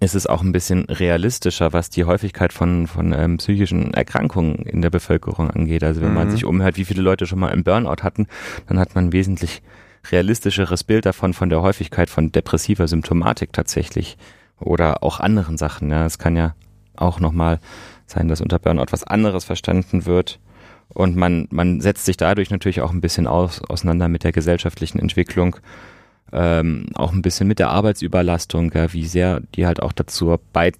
ist 0.00 0.14
es 0.14 0.26
auch 0.26 0.42
ein 0.42 0.52
bisschen 0.52 0.84
realistischer, 0.84 1.72
was 1.72 1.90
die 1.90 2.04
Häufigkeit 2.04 2.52
von, 2.52 2.86
von 2.86 3.12
ähm, 3.12 3.38
psychischen 3.38 3.94
Erkrankungen 3.94 4.56
in 4.56 4.82
der 4.82 4.90
Bevölkerung 4.90 5.50
angeht. 5.50 5.82
Also 5.82 6.02
wenn 6.02 6.10
mhm. 6.10 6.14
man 6.14 6.30
sich 6.30 6.44
umhört, 6.44 6.76
wie 6.76 6.84
viele 6.84 7.02
Leute 7.02 7.26
schon 7.26 7.40
mal 7.40 7.50
einen 7.50 7.64
Burnout 7.64 8.02
hatten, 8.02 8.28
dann 8.68 8.78
hat 8.78 8.94
man 8.94 9.12
wesentlich 9.12 9.62
realistischeres 10.12 10.84
Bild 10.84 11.06
davon, 11.06 11.32
von 11.32 11.48
der 11.48 11.62
Häufigkeit 11.62 12.10
von 12.10 12.30
depressiver 12.30 12.86
Symptomatik 12.86 13.52
tatsächlich 13.52 14.16
oder 14.60 15.02
auch 15.02 15.20
anderen 15.20 15.56
Sachen. 15.56 15.90
Ja, 15.90 16.06
es 16.06 16.18
kann 16.18 16.36
ja 16.36 16.54
auch 16.96 17.20
nochmal 17.20 17.60
sein, 18.06 18.28
dass 18.28 18.40
unter 18.40 18.58
Burnout 18.58 18.86
was 18.90 19.04
anderes 19.04 19.44
verstanden 19.44 20.06
wird. 20.06 20.40
Und 20.88 21.16
man, 21.16 21.46
man 21.50 21.80
setzt 21.80 22.06
sich 22.06 22.16
dadurch 22.16 22.50
natürlich 22.50 22.80
auch 22.80 22.92
ein 22.92 23.00
bisschen 23.00 23.26
aus, 23.26 23.62
auseinander 23.68 24.08
mit 24.08 24.24
der 24.24 24.32
gesellschaftlichen 24.32 24.98
Entwicklung, 24.98 25.56
ähm, 26.32 26.86
auch 26.94 27.12
ein 27.12 27.22
bisschen 27.22 27.46
mit 27.46 27.58
der 27.58 27.70
Arbeitsüberlastung, 27.70 28.72
ja, 28.74 28.92
wie 28.92 29.06
sehr 29.06 29.40
die 29.54 29.66
halt 29.66 29.82
auch 29.82 29.92
dazu 29.92 30.36
bei, 30.52 30.72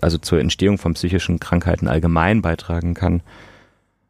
also 0.00 0.18
zur 0.18 0.40
Entstehung 0.40 0.78
von 0.78 0.94
psychischen 0.94 1.40
Krankheiten 1.40 1.88
allgemein 1.88 2.42
beitragen 2.42 2.94
kann. 2.94 3.22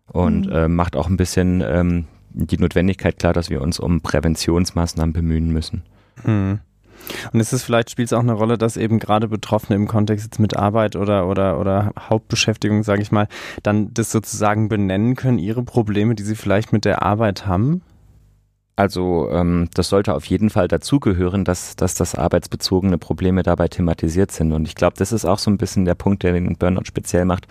Und 0.07 0.47
mhm. 0.47 0.53
äh, 0.53 0.69
macht 0.69 0.97
auch 0.97 1.09
ein 1.09 1.17
bisschen 1.17 1.63
ähm, 1.65 2.07
die 2.31 2.59
Notwendigkeit 2.59 3.19
klar, 3.19 3.33
dass 3.33 3.51
wir 3.51 3.61
uns 3.61 3.79
um 3.79 4.01
Präventionsmaßnahmen 4.01 5.13
bemühen 5.13 5.53
müssen. 5.53 5.83
Mhm. 6.25 6.61
Und 7.33 7.41
ist 7.41 7.53
es 7.53 7.63
vielleicht, 7.63 7.91
spielt 7.91 8.07
es 8.07 8.13
auch 8.13 8.21
eine 8.21 8.33
Rolle, 8.33 8.59
dass 8.59 8.77
eben 8.77 8.99
gerade 8.99 9.29
Betroffene 9.29 9.77
im 9.77 9.89
Kontext 9.89 10.27
jetzt 10.27 10.39
mit 10.39 10.57
Arbeit 10.57 10.97
oder, 10.97 11.29
oder, 11.29 11.59
oder 11.59 11.93
Hauptbeschäftigung, 11.99 12.83
sage 12.83 13.03
ich 13.03 13.13
mal, 13.13 13.29
dann 13.63 13.93
das 13.95 14.11
sozusagen 14.11 14.69
benennen 14.69 15.17
können, 15.17 15.39
ihre 15.39 15.63
Probleme, 15.63 16.15
die 16.15 16.23
sie 16.23 16.37
vielleicht 16.37 16.73
mit 16.73 16.85
der 16.85 17.03
Arbeit 17.03 17.47
haben? 17.47 17.83
Also 18.81 19.29
ähm, 19.31 19.69
das 19.75 19.91
sollte 19.91 20.15
auf 20.15 20.25
jeden 20.25 20.49
Fall 20.49 20.67
dazugehören, 20.67 21.45
dass, 21.45 21.77
dass 21.77 21.93
das 21.95 22.15
arbeitsbezogene 22.15 22.97
Probleme 22.97 23.43
dabei 23.43 23.69
thematisiert 23.69 24.33
sind. 24.33 24.53
Und 24.53 24.67
ich 24.67 24.75
glaube, 24.75 24.95
das 24.97 25.13
ist 25.13 25.27
auch 25.27 25.39
so 25.39 25.51
ein 25.51 25.59
bisschen 25.59 25.85
der 25.85 25.95
Punkt, 25.95 26.23
der 26.23 26.33
den 26.33 26.57
Burnout 26.57 26.87
speziell 26.87 27.27
macht. 27.27 27.47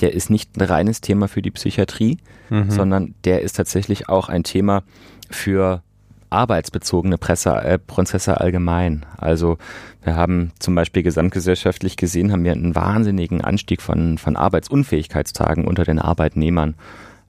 Der 0.00 0.14
ist 0.14 0.30
nicht 0.30 0.56
ein 0.56 0.62
reines 0.62 1.02
Thema 1.02 1.28
für 1.28 1.42
die 1.42 1.50
Psychiatrie, 1.50 2.16
mhm. 2.48 2.70
sondern 2.70 3.14
der 3.24 3.42
ist 3.42 3.56
tatsächlich 3.56 4.08
auch 4.08 4.30
ein 4.30 4.42
Thema 4.42 4.82
für 5.28 5.82
arbeitsbezogene 6.30 7.18
Presse, 7.18 7.50
äh, 7.50 7.78
Prozesse 7.78 8.40
allgemein. 8.40 9.04
Also 9.16 9.58
wir 10.02 10.16
haben 10.16 10.52
zum 10.58 10.74
Beispiel 10.74 11.02
gesamtgesellschaftlich 11.02 11.96
gesehen, 11.96 12.32
haben 12.32 12.44
wir 12.44 12.52
einen 12.52 12.74
wahnsinnigen 12.74 13.42
Anstieg 13.42 13.82
von, 13.82 14.18
von 14.18 14.36
Arbeitsunfähigkeitstagen 14.36 15.66
unter 15.66 15.84
den 15.84 15.98
Arbeitnehmern. 15.98 16.74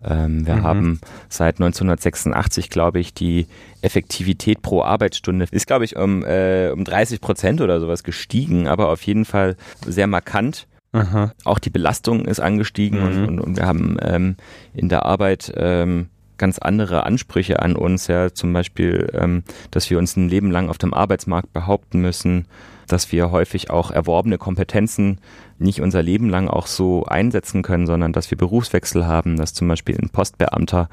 Ähm, 0.04 0.48
wir 0.48 0.56
mhm. 0.56 0.64
haben 0.64 1.02
seit 1.30 1.56
1986, 1.56 2.70
glaube 2.70 3.00
ich, 3.00 3.14
die 3.14 3.48
Effektivität 3.82 4.62
pro 4.62 4.82
Arbeitsstunde 4.82 5.46
ist, 5.52 5.68
glaube 5.68 5.86
ich, 5.86 5.96
um, 5.96 6.24
äh, 6.24 6.70
um 6.70 6.84
30 6.84 7.22
Prozent 7.22 7.62
oder 7.62 7.80
sowas 7.80 8.04
gestiegen, 8.04 8.68
aber 8.68 8.90
auf 8.90 9.04
jeden 9.04 9.26
Fall 9.26 9.58
sehr 9.86 10.08
markant. 10.08 10.68
Aha. 10.94 11.32
Auch 11.46 11.60
die 11.60 11.70
Belastung 11.70 12.26
ist 12.26 12.40
angestiegen 12.40 13.00
mhm. 13.00 13.06
und, 13.06 13.28
und, 13.28 13.40
und, 13.40 13.58
wir 13.58 13.66
haben 13.66 13.98
ähm, 14.02 14.36
in 14.74 14.90
der 14.90 15.06
Arbeit 15.06 15.54
ähm, 15.56 16.10
ganz 16.42 16.60
andere 16.60 17.06
Ansprüche 17.06 17.62
an 17.62 17.78
uns, 17.78 18.08
ja, 18.08 18.34
zum 18.34 18.52
Beispiel, 18.52 19.10
ähm, 19.14 19.44
dass 19.70 19.90
wir 19.90 19.98
uns 19.98 20.18
ein 20.18 20.28
Leben 20.28 20.52
lang 20.52 20.70
auf 20.70 20.78
dem 20.78 20.94
Arbeitsmarkt 20.94 21.54
behaupten 21.54 22.02
müssen, 22.02 22.48
dass 22.88 23.12
wir 23.14 23.32
häufig 23.32 23.70
auch 23.70 23.92
erworbene 23.92 24.38
Kompetenzen 24.38 25.20
nicht 25.60 25.80
unser 25.82 26.04
Leben 26.04 26.30
lang 26.30 26.50
auch 26.50 26.68
so 26.68 27.06
einsetzen 27.06 27.62
können, 27.62 27.88
sondern 27.88 28.12
dass 28.12 28.30
wir 28.32 28.38
Berufswechsel 28.38 29.06
haben, 29.06 29.38
dass 29.38 29.54
zum 29.54 29.68
Beispiel 29.70 29.96
ein 29.98 30.10
Postbeamter 30.10 30.90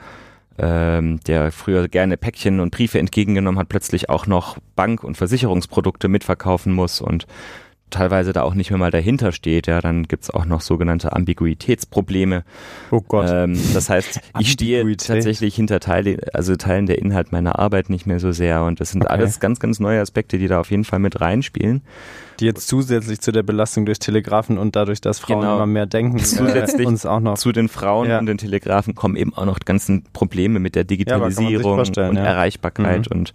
ähm, 0.58 1.20
der 1.26 1.50
früher 1.52 1.88
gerne 1.88 2.16
Päckchen 2.16 2.60
und 2.60 2.70
Briefe 2.70 2.98
entgegengenommen 2.98 3.58
hat, 3.58 3.68
plötzlich 3.68 4.10
auch 4.10 4.26
noch 4.26 4.58
Bank- 4.76 5.04
und 5.04 5.16
Versicherungsprodukte 5.16 6.08
mitverkaufen 6.08 6.72
muss 6.72 7.00
und 7.00 7.26
teilweise 7.90 8.32
da 8.32 8.42
auch 8.42 8.54
nicht 8.54 8.70
mehr 8.70 8.78
mal 8.78 8.90
dahinter 8.90 9.32
steht, 9.32 9.66
ja, 9.66 9.80
dann 9.80 10.04
gibt's 10.04 10.30
auch 10.30 10.44
noch 10.44 10.60
sogenannte 10.60 11.12
Ambiguitätsprobleme. 11.12 12.44
Oh 12.90 13.00
Gott. 13.00 13.28
Ähm, 13.30 13.58
das 13.74 13.90
heißt, 13.90 14.20
ich 14.38 14.52
stehe 14.52 14.84
tatsächlich 14.96 15.54
hinter 15.54 15.80
Teile, 15.80 16.18
also 16.32 16.56
Teilen 16.56 16.86
der 16.86 16.98
Inhalt 16.98 17.32
meiner 17.32 17.58
Arbeit 17.58 17.90
nicht 17.90 18.06
mehr 18.06 18.20
so 18.20 18.32
sehr 18.32 18.64
und 18.64 18.80
das 18.80 18.90
sind 18.90 19.02
okay. 19.02 19.12
alles 19.12 19.40
ganz, 19.40 19.60
ganz 19.60 19.80
neue 19.80 20.00
Aspekte, 20.00 20.38
die 20.38 20.48
da 20.48 20.60
auf 20.60 20.70
jeden 20.70 20.84
Fall 20.84 20.98
mit 20.98 21.20
reinspielen. 21.20 21.82
Die 22.40 22.44
jetzt 22.44 22.68
zusätzlich 22.68 23.20
zu 23.20 23.32
der 23.32 23.42
Belastung 23.42 23.84
durch 23.84 23.98
Telegrafen 23.98 24.58
und 24.58 24.76
dadurch, 24.76 25.00
dass 25.00 25.18
Frauen 25.18 25.40
genau. 25.40 25.56
immer 25.56 25.66
mehr 25.66 25.86
denken, 25.86 26.18
zusätzlich 26.18 26.86
uns 26.86 27.04
auch 27.04 27.18
noch. 27.18 27.36
Zu 27.36 27.50
den 27.50 27.68
Frauen 27.68 28.08
ja. 28.08 28.18
und 28.18 28.26
den 28.26 28.38
Telegrafen 28.38 28.94
kommen 28.94 29.16
eben 29.16 29.34
auch 29.34 29.44
noch 29.44 29.58
ganzen 29.58 30.04
Probleme 30.12 30.60
mit 30.60 30.76
der 30.76 30.84
Digitalisierung 30.84 31.78
ja, 31.78 32.08
und 32.08 32.16
ja. 32.16 32.24
Erreichbarkeit 32.24 33.10
mhm. 33.10 33.18
und 33.18 33.32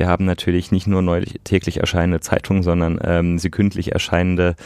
wir 0.00 0.08
haben 0.08 0.24
natürlich 0.24 0.72
nicht 0.72 0.86
nur 0.86 1.02
neulich, 1.02 1.40
täglich 1.44 1.76
erscheinende 1.76 2.20
Zeitungen, 2.20 2.62
sondern 2.62 2.98
ähm, 3.04 3.38
sekündlich 3.38 3.92
erscheinende 3.92 4.56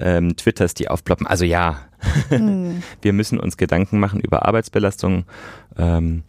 ähm, 0.00 0.34
Twitters, 0.34 0.72
die 0.72 0.88
aufploppen. 0.88 1.26
Also 1.26 1.44
ja, 1.44 1.82
mhm. 2.30 2.82
wir 3.02 3.12
müssen 3.12 3.38
uns 3.38 3.58
Gedanken 3.58 4.00
machen 4.00 4.18
über 4.18 4.46
Arbeitsbelastung 4.46 5.26
ähm, 5.76 6.22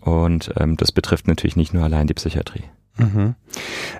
und 0.00 0.54
ähm, 0.58 0.78
das 0.78 0.90
betrifft 0.90 1.28
natürlich 1.28 1.54
nicht 1.54 1.74
nur 1.74 1.84
allein 1.84 2.06
die 2.06 2.14
Psychiatrie. 2.14 2.64
Mhm. 2.96 3.34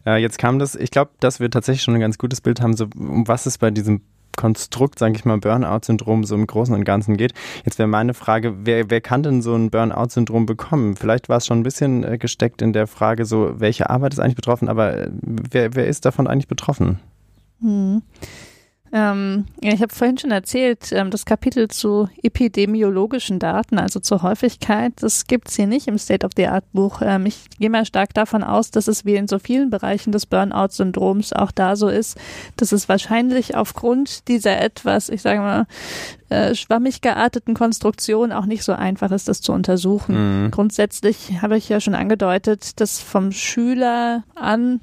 Äh, 0.07 0.23
jetzt 0.23 0.39
kam 0.39 0.59
das, 0.59 0.75
ich 0.75 0.91
glaube, 0.91 1.11
dass 1.21 1.39
wir 1.39 1.51
tatsächlich 1.51 1.83
schon 1.83 1.95
ein 1.95 2.01
ganz 2.01 2.17
gutes 2.17 2.41
Bild 2.41 2.63
haben, 2.63 2.75
so 2.75 2.89
um 2.97 3.29
was 3.29 3.45
es 3.45 3.59
bei 3.59 3.71
diesem 3.71 4.01
Konstrukt, 4.39 4.99
sage 4.99 5.17
ich 5.17 5.25
mal, 5.25 5.37
Burnout-Syndrom 5.39 6.25
so 6.25 6.37
im 6.37 6.47
Großen 6.47 6.75
und 6.75 6.85
Ganzen 6.85 7.17
geht. 7.17 7.35
Jetzt 7.65 7.79
wäre 7.79 7.89
meine 7.89 8.15
Frage, 8.15 8.55
wer, 8.65 8.89
wer 8.89 9.01
kann 9.01 9.23
denn 9.23 9.43
so 9.43 9.55
ein 9.55 9.71
Burnout-Syndrom 9.71 10.47
bekommen? 10.47 10.97
Vielleicht 10.97 11.29
war 11.29 11.39
es 11.39 11.47
schon 11.47 11.61
ein 11.61 11.65
bisschen 11.65 12.05
äh, 12.05 12.19
gesteckt 12.19 12.63
in 12.63 12.73
der 12.73 12.87
Frage, 12.87 13.25
so 13.25 13.59
welche 13.59 13.91
Arbeit 13.91 14.15
ist 14.15 14.21
eigentlich 14.21 14.37
betroffen, 14.37 14.69
aber 14.69 14.97
äh, 14.97 15.11
wer, 15.21 15.75
wer 15.75 15.87
ist 15.89 16.05
davon 16.05 16.29
eigentlich 16.29 16.49
betroffen? 16.49 17.01
Hm. 17.61 18.03
Ähm, 18.93 19.45
ja, 19.63 19.73
ich 19.73 19.83
habe 19.83 19.95
vorhin 19.95 20.19
schon 20.19 20.31
erzählt, 20.31 20.93
ähm, 20.93 21.11
das 21.11 21.27
Kapitel 21.27 21.69
zu 21.69 22.09
epidemiologischen 22.23 23.39
Daten, 23.39 23.79
also 23.79 24.01
zur 24.01 24.23
Häufigkeit, 24.23 24.93
das 25.01 25.27
gibt's 25.27 25.57
hier 25.57 25.67
nicht 25.67 25.89
im 25.89 25.99
State-of-the-Art-Buch. 25.99 27.03
Ähm, 27.03 27.27
ich 27.27 27.51
gehe 27.59 27.71
mal 27.71 27.85
stark 27.85 28.15
davon 28.15 28.43
aus, 28.43 28.71
dass 28.71 28.89
es 28.89 29.05
wie 29.05 29.17
in 29.17 29.29
so 29.29 29.39
vielen 29.39 29.71
Bereichen 29.71 30.13
des 30.13 30.27
Burnout-Syndroms 30.27 31.33
auch 31.33 31.51
da 31.51 31.77
so 31.77 31.89
ist, 31.89 32.19
dass 32.57 32.73
es 32.73 32.89
wahrscheinlich 32.89 33.57
aufgrund 33.57 34.29
dieser 34.29 34.61
etwas, 34.61 35.09
ich 35.09 35.23
sage 35.23 35.41
mal, 35.41 35.67
äh, 36.31 36.55
schwammig 36.55 37.01
gearteten 37.01 37.55
Konstruktion 37.55 38.33
auch 38.33 38.47
nicht 38.47 38.63
so 38.63 38.73
einfach 38.73 39.11
ist, 39.11 39.29
das 39.29 39.41
zu 39.41 39.53
untersuchen. 39.53 40.45
Mhm. 40.45 40.51
Grundsätzlich 40.51 41.41
habe 41.43 41.57
ich 41.57 41.69
ja 41.69 41.81
schon 41.81 41.95
angedeutet, 41.95 42.81
dass 42.81 43.01
vom 43.01 43.33
Schüler 43.33 44.25
an 44.35 44.81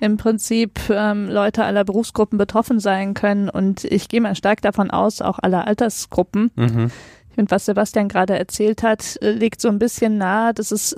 im 0.00 0.16
Prinzip 0.16 0.78
ähm, 0.90 1.28
Leute 1.28 1.64
aller 1.64 1.84
Berufsgruppen 1.84 2.38
betroffen 2.38 2.80
sein 2.80 3.14
können. 3.14 3.48
Und 3.48 3.84
ich 3.84 4.08
gehe 4.08 4.20
mal 4.20 4.34
stark 4.34 4.62
davon 4.62 4.90
aus, 4.90 5.20
auch 5.20 5.38
aller 5.38 5.66
Altersgruppen. 5.66 6.50
Mhm. 6.54 6.90
Und 7.36 7.50
was 7.52 7.66
Sebastian 7.66 8.08
gerade 8.08 8.36
erzählt 8.36 8.82
hat, 8.82 9.16
äh, 9.22 9.30
liegt 9.30 9.60
so 9.60 9.68
ein 9.68 9.78
bisschen 9.78 10.18
nahe, 10.18 10.52
dass 10.54 10.72
es 10.72 10.96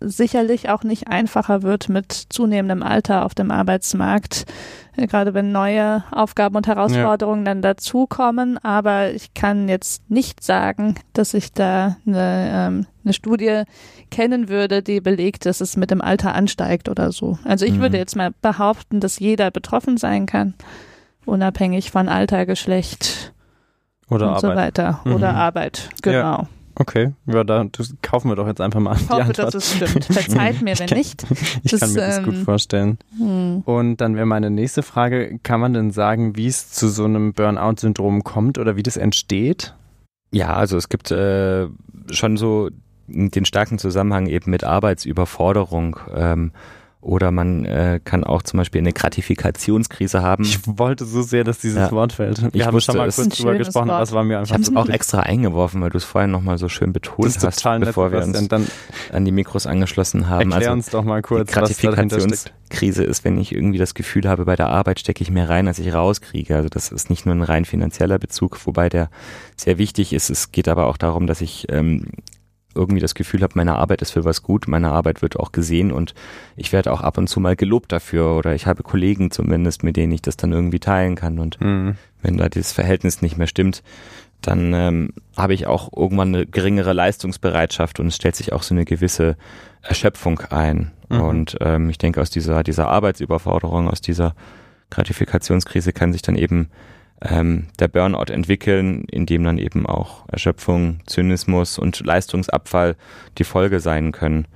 sicherlich 0.00 0.68
auch 0.68 0.82
nicht 0.82 1.08
einfacher 1.08 1.62
wird 1.62 1.88
mit 1.88 2.12
zunehmendem 2.12 2.82
Alter 2.82 3.24
auf 3.24 3.34
dem 3.34 3.50
Arbeitsmarkt, 3.50 4.46
äh, 4.96 5.06
gerade 5.06 5.34
wenn 5.34 5.52
neue 5.52 6.02
Aufgaben 6.10 6.56
und 6.56 6.66
Herausforderungen 6.66 7.44
ja. 7.44 7.52
dann 7.52 7.62
dazukommen. 7.62 8.58
Aber 8.58 9.10
ich 9.12 9.34
kann 9.34 9.68
jetzt 9.68 10.10
nicht 10.10 10.42
sagen, 10.42 10.94
dass 11.12 11.34
ich 11.34 11.52
da 11.52 11.96
eine, 12.06 12.50
ähm, 12.52 12.86
eine 13.04 13.12
Studie 13.12 13.62
kennen 14.10 14.48
würde, 14.48 14.82
die 14.82 15.00
belegt, 15.00 15.46
dass 15.46 15.60
es 15.60 15.76
mit 15.76 15.90
dem 15.90 16.00
Alter 16.00 16.34
ansteigt 16.34 16.88
oder 16.88 17.12
so. 17.12 17.38
Also 17.44 17.64
ich 17.64 17.74
mhm. 17.74 17.80
würde 17.80 17.98
jetzt 17.98 18.16
mal 18.16 18.32
behaupten, 18.42 19.00
dass 19.00 19.18
jeder 19.18 19.50
betroffen 19.50 19.96
sein 19.96 20.26
kann, 20.26 20.54
unabhängig 21.26 21.90
von 21.90 22.08
Alter, 22.08 22.46
Geschlecht 22.46 23.32
oder 24.08 24.28
und 24.28 24.32
Arbeit. 24.34 24.40
so 24.40 24.48
weiter. 24.56 25.00
Oder 25.04 25.32
mhm. 25.32 25.38
Arbeit, 25.38 25.90
genau. 26.02 26.18
Ja. 26.18 26.48
Okay, 26.80 27.12
ja, 27.26 27.44
da 27.44 27.66
kaufen 28.00 28.30
wir 28.30 28.36
doch 28.36 28.46
jetzt 28.46 28.60
einfach 28.62 28.80
mal 28.80 28.96
Ich 28.96 29.02
die 29.02 29.08
hoffe, 29.10 29.22
Antwort. 29.22 29.38
dass 29.38 29.54
es 29.54 29.74
stimmt. 29.76 30.04
Verzeiht 30.06 30.62
mir, 30.62 30.72
Ich 30.72 30.80
wenn 30.80 30.86
kann- 30.86 30.96
nicht. 30.98 31.24
Ich 31.62 31.70
Das, 31.72 31.80
kann 31.80 31.92
mir 31.92 32.00
das 32.00 32.22
gut 32.22 32.34
ähm, 32.36 32.44
vorstellen. 32.44 32.98
Hm. 33.18 33.60
Und 33.66 33.98
dann 33.98 34.16
wäre 34.16 34.24
meine 34.24 34.50
nächste 34.50 34.82
Frage, 34.82 35.38
kann 35.42 35.60
man 35.60 35.74
denn 35.74 35.90
sagen, 35.90 36.36
wie 36.36 36.46
es 36.46 36.70
zu 36.70 36.88
so 36.88 37.04
einem 37.04 37.34
Burnout-Syndrom 37.34 38.24
kommt 38.24 38.56
oder 38.56 38.76
wie 38.76 38.82
das 38.82 38.96
entsteht? 38.96 39.74
Ja, 40.32 40.54
also 40.54 40.78
es 40.78 40.88
gibt 40.88 41.10
äh, 41.10 41.66
schon 42.10 42.36
so 42.38 42.70
den 43.08 43.44
starken 43.44 43.78
Zusammenhang 43.78 44.26
eben 44.26 44.50
mit 44.50 44.64
Arbeitsüberforderung. 44.64 45.98
Ähm, 46.14 46.52
oder 47.02 47.30
man 47.30 47.64
äh, 47.64 47.98
kann 48.04 48.24
auch 48.24 48.42
zum 48.42 48.58
Beispiel 48.58 48.80
eine 48.80 48.92
Gratifikationskrise 48.92 50.20
haben. 50.22 50.44
Ich 50.44 50.58
wollte 50.66 51.04
so 51.06 51.22
sehr, 51.22 51.44
dass 51.44 51.58
dieses 51.58 51.78
Ja. 51.78 51.90
Wort 51.92 52.12
fällt. 52.12 52.42
Wir 52.42 52.50
Ich 52.54 52.66
haben 52.66 52.74
wusste 52.74 52.92
schon 52.92 52.98
mal 52.98 53.08
es. 53.08 53.16
kurz 53.16 53.26
Ein 53.28 53.30
drüber 53.30 53.54
gesprochen, 53.56 53.88
aber 53.90 53.98
Wort. 54.00 54.08
es 54.08 54.14
war 54.14 54.24
mir 54.24 54.34
Ich 54.34 54.38
einfach 54.40 54.54
hab's 54.56 54.66
zu 54.66 54.76
auch 54.76 54.88
extra 54.88 55.20
eingeworfen, 55.20 55.80
weil 55.80 55.88
du 55.90 55.96
es 55.96 56.04
vorher 56.04 56.28
nochmal 56.28 56.58
so 56.58 56.68
schön 56.68 56.92
betont 56.92 57.24
Das 57.24 57.42
hast, 57.42 57.64
nett, 57.64 57.80
bevor 57.80 58.12
wir 58.12 58.22
uns. 58.22 58.48
Dann 58.48 58.66
an 59.12 59.24
die 59.24 59.32
Mikros 59.32 59.66
angeschlossen 59.66 60.28
haben. 60.28 60.50
erklär 60.52 60.58
also 60.68 60.72
uns 60.72 60.90
doch 60.90 61.04
mal 61.04 61.16
die 61.18 61.22
kurz, 61.22 61.50
steckt. 61.50 61.58
Gratifikationskrise 61.58 63.04
ist, 63.04 63.24
wenn 63.24 63.38
ich 63.38 63.54
irgendwie 63.54 63.78
das 63.78 63.94
Gefühl 63.94 64.28
habe, 64.28 64.44
bei 64.44 64.56
der 64.56 64.68
Arbeit 64.68 65.00
stecke 65.00 65.22
ich 65.22 65.30
mehr 65.30 65.48
rein, 65.48 65.68
als 65.68 65.78
ich 65.78 65.92
rauskriege. 65.94 66.54
Also 66.56 66.68
das 66.68 66.92
ist 66.92 67.10
nicht 67.10 67.24
nur 67.26 67.34
ein 67.34 67.42
rein 67.42 67.64
finanzieller 67.64 68.18
Bezug, 68.18 68.58
wobei 68.66 68.88
der 68.88 69.08
sehr 69.56 69.78
wichtig 69.78 70.12
ist. 70.12 70.30
Es 70.30 70.52
geht 70.52 70.68
aber 70.68 70.86
auch 70.86 70.96
darum, 70.96 71.26
dass 71.26 71.40
ich 71.40 71.66
ähm, 71.70 72.04
irgendwie 72.74 73.00
das 73.00 73.14
Gefühl 73.14 73.42
habe, 73.42 73.54
meine 73.56 73.76
Arbeit 73.76 74.02
ist 74.02 74.12
für 74.12 74.24
was 74.24 74.42
gut, 74.42 74.68
meine 74.68 74.90
Arbeit 74.90 75.22
wird 75.22 75.38
auch 75.38 75.52
gesehen 75.52 75.92
und 75.92 76.14
ich 76.56 76.72
werde 76.72 76.92
auch 76.92 77.00
ab 77.00 77.18
und 77.18 77.28
zu 77.28 77.40
mal 77.40 77.56
gelobt 77.56 77.92
dafür 77.92 78.36
oder 78.36 78.54
ich 78.54 78.66
habe 78.66 78.82
Kollegen 78.82 79.30
zumindest, 79.30 79.82
mit 79.82 79.96
denen 79.96 80.12
ich 80.12 80.22
das 80.22 80.36
dann 80.36 80.52
irgendwie 80.52 80.80
teilen 80.80 81.14
kann 81.16 81.38
und 81.38 81.58
Hm. 81.60 81.96
wenn 82.22 82.36
da 82.36 82.48
dieses 82.48 82.72
Verhältnis 82.72 83.22
nicht 83.22 83.36
mehr 83.36 83.46
stimmt, 83.46 83.82
dann 84.42 84.72
ähm, 84.72 85.10
habe 85.36 85.54
ich 85.54 85.66
auch 85.66 85.90
irgendwann 85.94 86.34
eine 86.34 86.46
geringere 86.46 86.92
Leistungsbereitschaft 86.92 88.00
und 88.00 88.06
es 88.06 88.16
stellt 88.16 88.36
sich 88.36 88.52
auch 88.52 88.62
so 88.62 88.74
eine 88.74 88.84
gewisse 88.84 89.36
Erschöpfung 89.82 90.40
ein. 90.50 90.92
Mhm. 91.08 91.20
Und 91.20 91.56
ähm, 91.60 91.90
ich 91.90 91.98
denke, 91.98 92.20
aus 92.20 92.30
dieser, 92.30 92.62
dieser 92.62 92.88
Arbeitsüberforderung, 92.88 93.88
aus 93.88 94.00
dieser 94.00 94.34
Gratifikationskrise 94.90 95.92
kann 95.92 96.12
sich 96.12 96.22
dann 96.22 96.36
eben 96.36 96.70
ähm, 97.22 97.66
der 97.78 97.88
Burnout 97.88 98.32
entwickeln, 98.32 99.04
in 99.10 99.26
dem 99.26 99.44
dann 99.44 99.58
eben 99.58 99.86
auch 99.86 100.24
Erschöpfung, 100.28 101.00
Zynismus 101.06 101.78
und 101.78 102.00
Leistungsabfall 102.04 102.96
die 103.38 103.44
Folge 103.44 103.80
sein 103.80 104.12
können. 104.12 104.46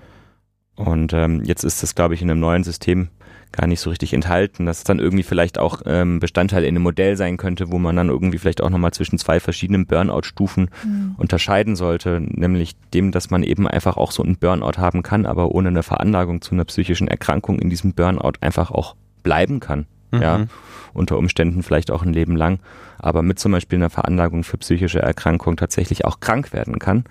Und 0.76 1.12
ähm, 1.12 1.42
jetzt 1.44 1.62
ist 1.64 1.82
das, 1.82 1.94
glaube 1.94 2.14
ich, 2.14 2.22
in 2.22 2.30
einem 2.30 2.40
neuen 2.40 2.64
System 2.64 3.08
gar 3.52 3.68
nicht 3.68 3.78
so 3.78 3.90
richtig 3.90 4.12
enthalten, 4.12 4.66
dass 4.66 4.78
es 4.78 4.84
dann 4.84 4.98
irgendwie 4.98 5.22
vielleicht 5.22 5.60
auch 5.60 5.82
ähm, 5.86 6.18
Bestandteil 6.18 6.64
in 6.64 6.70
einem 6.70 6.82
Modell 6.82 7.16
sein 7.16 7.36
könnte, 7.36 7.70
wo 7.70 7.78
man 7.78 7.94
dann 7.94 8.08
irgendwie 8.08 8.38
vielleicht 8.38 8.60
auch 8.60 8.70
nochmal 8.70 8.90
zwischen 8.92 9.16
zwei 9.16 9.38
verschiedenen 9.38 9.86
Burnout-Stufen 9.86 10.70
Hm. 10.82 11.14
unterscheiden 11.18 11.76
sollte, 11.76 12.20
nämlich 12.20 12.74
dem, 12.94 13.12
dass 13.12 13.30
man 13.30 13.44
eben 13.44 13.68
einfach 13.68 13.96
auch 13.96 14.10
so 14.10 14.24
einen 14.24 14.38
Burnout 14.38 14.78
haben 14.78 15.04
kann, 15.04 15.24
aber 15.24 15.52
ohne 15.52 15.68
eine 15.68 15.84
Veranlagung 15.84 16.40
zu 16.42 16.52
einer 16.52 16.64
psychischen 16.64 17.06
Erkrankung 17.06 17.60
in 17.60 17.70
diesem 17.70 17.92
Burnout 17.92 18.32
einfach 18.40 18.72
auch 18.72 18.96
bleiben 19.22 19.60
kann. 19.60 19.86
Ja, 20.12 20.38
Mhm. 20.38 20.48
Unter 20.94 21.18
Umständen 21.18 21.62
vielleicht 21.62 21.90
auch 21.90 22.02
ein 22.02 22.12
Leben 22.12 22.36
lang, 22.36 22.58
aber 22.98 23.22
mit 23.22 23.38
zum 23.38 23.52
Beispiel 23.52 23.78
einer 23.78 23.90
Veranlagung 23.90 24.44
für 24.44 24.58
psychische 24.58 25.00
Erkrankung 25.00 25.56
tatsächlich 25.56 26.04
auch 26.04 26.20
krank 26.20 26.52
werden 26.52 26.78
kann. 26.78 27.04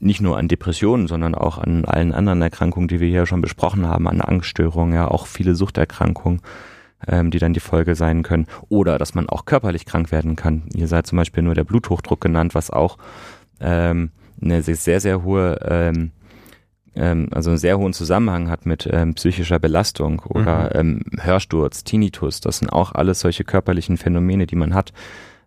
Nicht 0.00 0.20
nur 0.20 0.36
an 0.36 0.48
Depressionen, 0.48 1.06
sondern 1.06 1.34
auch 1.34 1.58
an 1.58 1.84
allen 1.84 2.12
anderen 2.12 2.42
Erkrankungen, 2.42 2.88
die 2.88 3.00
wir 3.00 3.08
hier 3.08 3.26
schon 3.26 3.40
besprochen 3.40 3.86
haben, 3.86 4.08
an 4.08 4.20
Angststörungen, 4.20 4.94
ja, 4.94 5.06
auch 5.06 5.26
viele 5.26 5.54
Suchterkrankungen, 5.54 6.40
ähm, 7.06 7.30
die 7.30 7.38
dann 7.38 7.52
die 7.52 7.60
Folge 7.60 7.94
sein 7.94 8.24
können. 8.24 8.46
Oder 8.68 8.98
dass 8.98 9.14
man 9.14 9.28
auch 9.28 9.44
körperlich 9.44 9.86
krank 9.86 10.10
werden 10.10 10.34
kann. 10.34 10.64
Hier 10.74 10.88
sei 10.88 11.02
zum 11.02 11.18
Beispiel 11.18 11.44
nur 11.44 11.54
der 11.54 11.64
Bluthochdruck 11.64 12.20
genannt, 12.20 12.56
was 12.56 12.70
auch 12.70 12.98
ähm, 13.60 14.10
eine 14.42 14.62
sehr, 14.62 15.00
sehr, 15.00 15.22
hohe 15.22 15.58
ähm, 15.62 16.10
ähm, 16.94 17.28
also 17.30 17.50
einen 17.50 17.58
sehr 17.58 17.78
hohen 17.78 17.92
Zusammenhang 17.92 18.50
hat 18.50 18.66
mit 18.66 18.88
ähm, 18.90 19.14
psychischer 19.14 19.58
Belastung 19.58 20.20
oder 20.20 20.74
ähm, 20.74 21.02
Hörsturz, 21.18 21.84
Tinnitus, 21.84 22.40
das 22.40 22.58
sind 22.58 22.68
auch 22.68 22.92
alles 22.92 23.20
solche 23.20 23.44
körperlichen 23.44 23.96
Phänomene, 23.96 24.46
die 24.46 24.56
man 24.56 24.74
hat. 24.74 24.92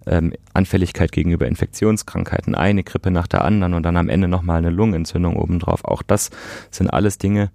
Ähm, 0.08 0.34
Anfälligkeit 0.54 1.12
gegenüber 1.12 1.48
Infektionskrankheiten, 1.48 2.54
eine 2.54 2.84
Grippe 2.84 3.10
nach 3.10 3.26
der 3.26 3.44
anderen 3.44 3.74
und 3.74 3.84
dann 3.84 3.98
am 3.98 4.08
Ende 4.08 4.28
nochmal 4.28 4.60
eine 4.60 4.70
Lungenentzündung 4.70 5.36
obendrauf. 5.36 5.84
Auch 5.84 6.04
das 6.04 6.30
sind 6.70 6.90
alles 6.90 7.18
Dinge, 7.18 7.50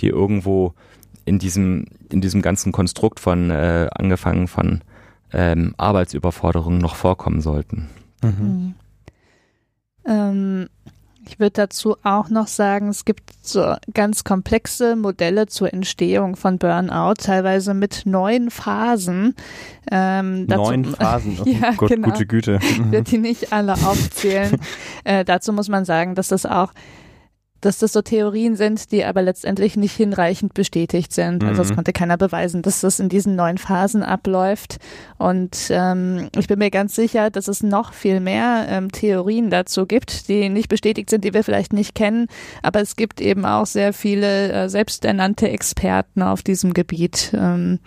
die 0.00 0.08
irgendwo 0.08 0.74
in 1.24 1.38
diesem, 1.38 1.86
in 2.10 2.20
diesem 2.20 2.42
ganzen 2.42 2.72
Konstrukt 2.72 3.20
von 3.20 3.50
äh, 3.50 3.88
angefangen 3.94 4.48
von 4.48 4.82
ähm, 5.32 5.74
Arbeitsüberforderungen 5.78 6.78
noch 6.78 6.94
vorkommen 6.94 7.40
sollten. 7.40 7.88
Mhm. 8.22 8.38
Hm. 8.38 8.74
Ähm, 10.06 10.68
ich 11.26 11.38
würde 11.38 11.52
dazu 11.52 11.96
auch 12.02 12.28
noch 12.30 12.46
sagen, 12.46 12.88
es 12.88 13.04
gibt 13.04 13.22
so 13.42 13.74
ganz 13.92 14.24
komplexe 14.24 14.96
Modelle 14.96 15.46
zur 15.46 15.72
Entstehung 15.72 16.36
von 16.36 16.58
Burnout, 16.58 17.14
teilweise 17.18 17.74
mit 17.74 18.02
neun 18.04 18.50
Phasen. 18.50 19.34
Ähm, 19.90 20.46
dazu- 20.46 20.62
Neun 20.62 20.84
Phasen. 20.96 21.38
Oh 21.40 21.48
Ja, 21.48 21.72
Gott, 21.76 21.90
genau. 21.90 22.08
gute 22.10 22.26
Güte. 22.26 22.58
Ich 22.62 22.90
werde 22.90 23.10
die 23.10 23.18
nicht 23.18 23.52
alle 23.52 23.72
aufzählen. 23.74 24.58
äh, 25.04 25.24
dazu 25.24 25.52
muss 25.52 25.68
man 25.68 25.84
sagen, 25.84 26.14
dass 26.14 26.28
das 26.28 26.46
auch, 26.46 26.72
dass 27.64 27.78
das 27.78 27.92
so 27.92 28.02
Theorien 28.02 28.56
sind, 28.56 28.92
die 28.92 29.04
aber 29.04 29.22
letztendlich 29.22 29.76
nicht 29.76 29.94
hinreichend 29.96 30.54
bestätigt 30.54 31.12
sind. 31.12 31.42
Also 31.44 31.62
es 31.62 31.70
Mhm. 31.70 31.74
konnte 31.76 31.92
keiner 31.92 32.16
beweisen, 32.16 32.62
dass 32.62 32.80
das 32.80 33.00
in 33.00 33.08
diesen 33.08 33.36
neun 33.36 33.58
Phasen 33.58 34.02
abläuft. 34.02 34.78
Und 35.18 35.56
ähm, 35.70 36.28
ich 36.36 36.46
bin 36.46 36.58
mir 36.58 36.70
ganz 36.70 36.94
sicher, 36.94 37.30
dass 37.30 37.48
es 37.48 37.62
noch 37.62 37.92
viel 37.92 38.20
mehr 38.20 38.66
ähm, 38.68 38.92
Theorien 38.92 39.50
dazu 39.50 39.86
gibt, 39.86 40.28
die 40.28 40.48
nicht 40.48 40.68
bestätigt 40.68 41.10
sind, 41.10 41.24
die 41.24 41.32
wir 41.34 41.44
vielleicht 41.44 41.72
nicht 41.72 41.94
kennen. 41.94 42.26
Aber 42.62 42.80
es 42.80 42.96
gibt 42.96 43.20
eben 43.20 43.44
auch 43.46 43.66
sehr 43.66 43.92
viele 43.92 44.52
äh, 44.52 44.68
selbsternannte 44.68 45.48
Experten 45.48 46.22
auf 46.22 46.42
diesem 46.42 46.74
Gebiet. 46.74 47.32
Ähm, 47.34 47.78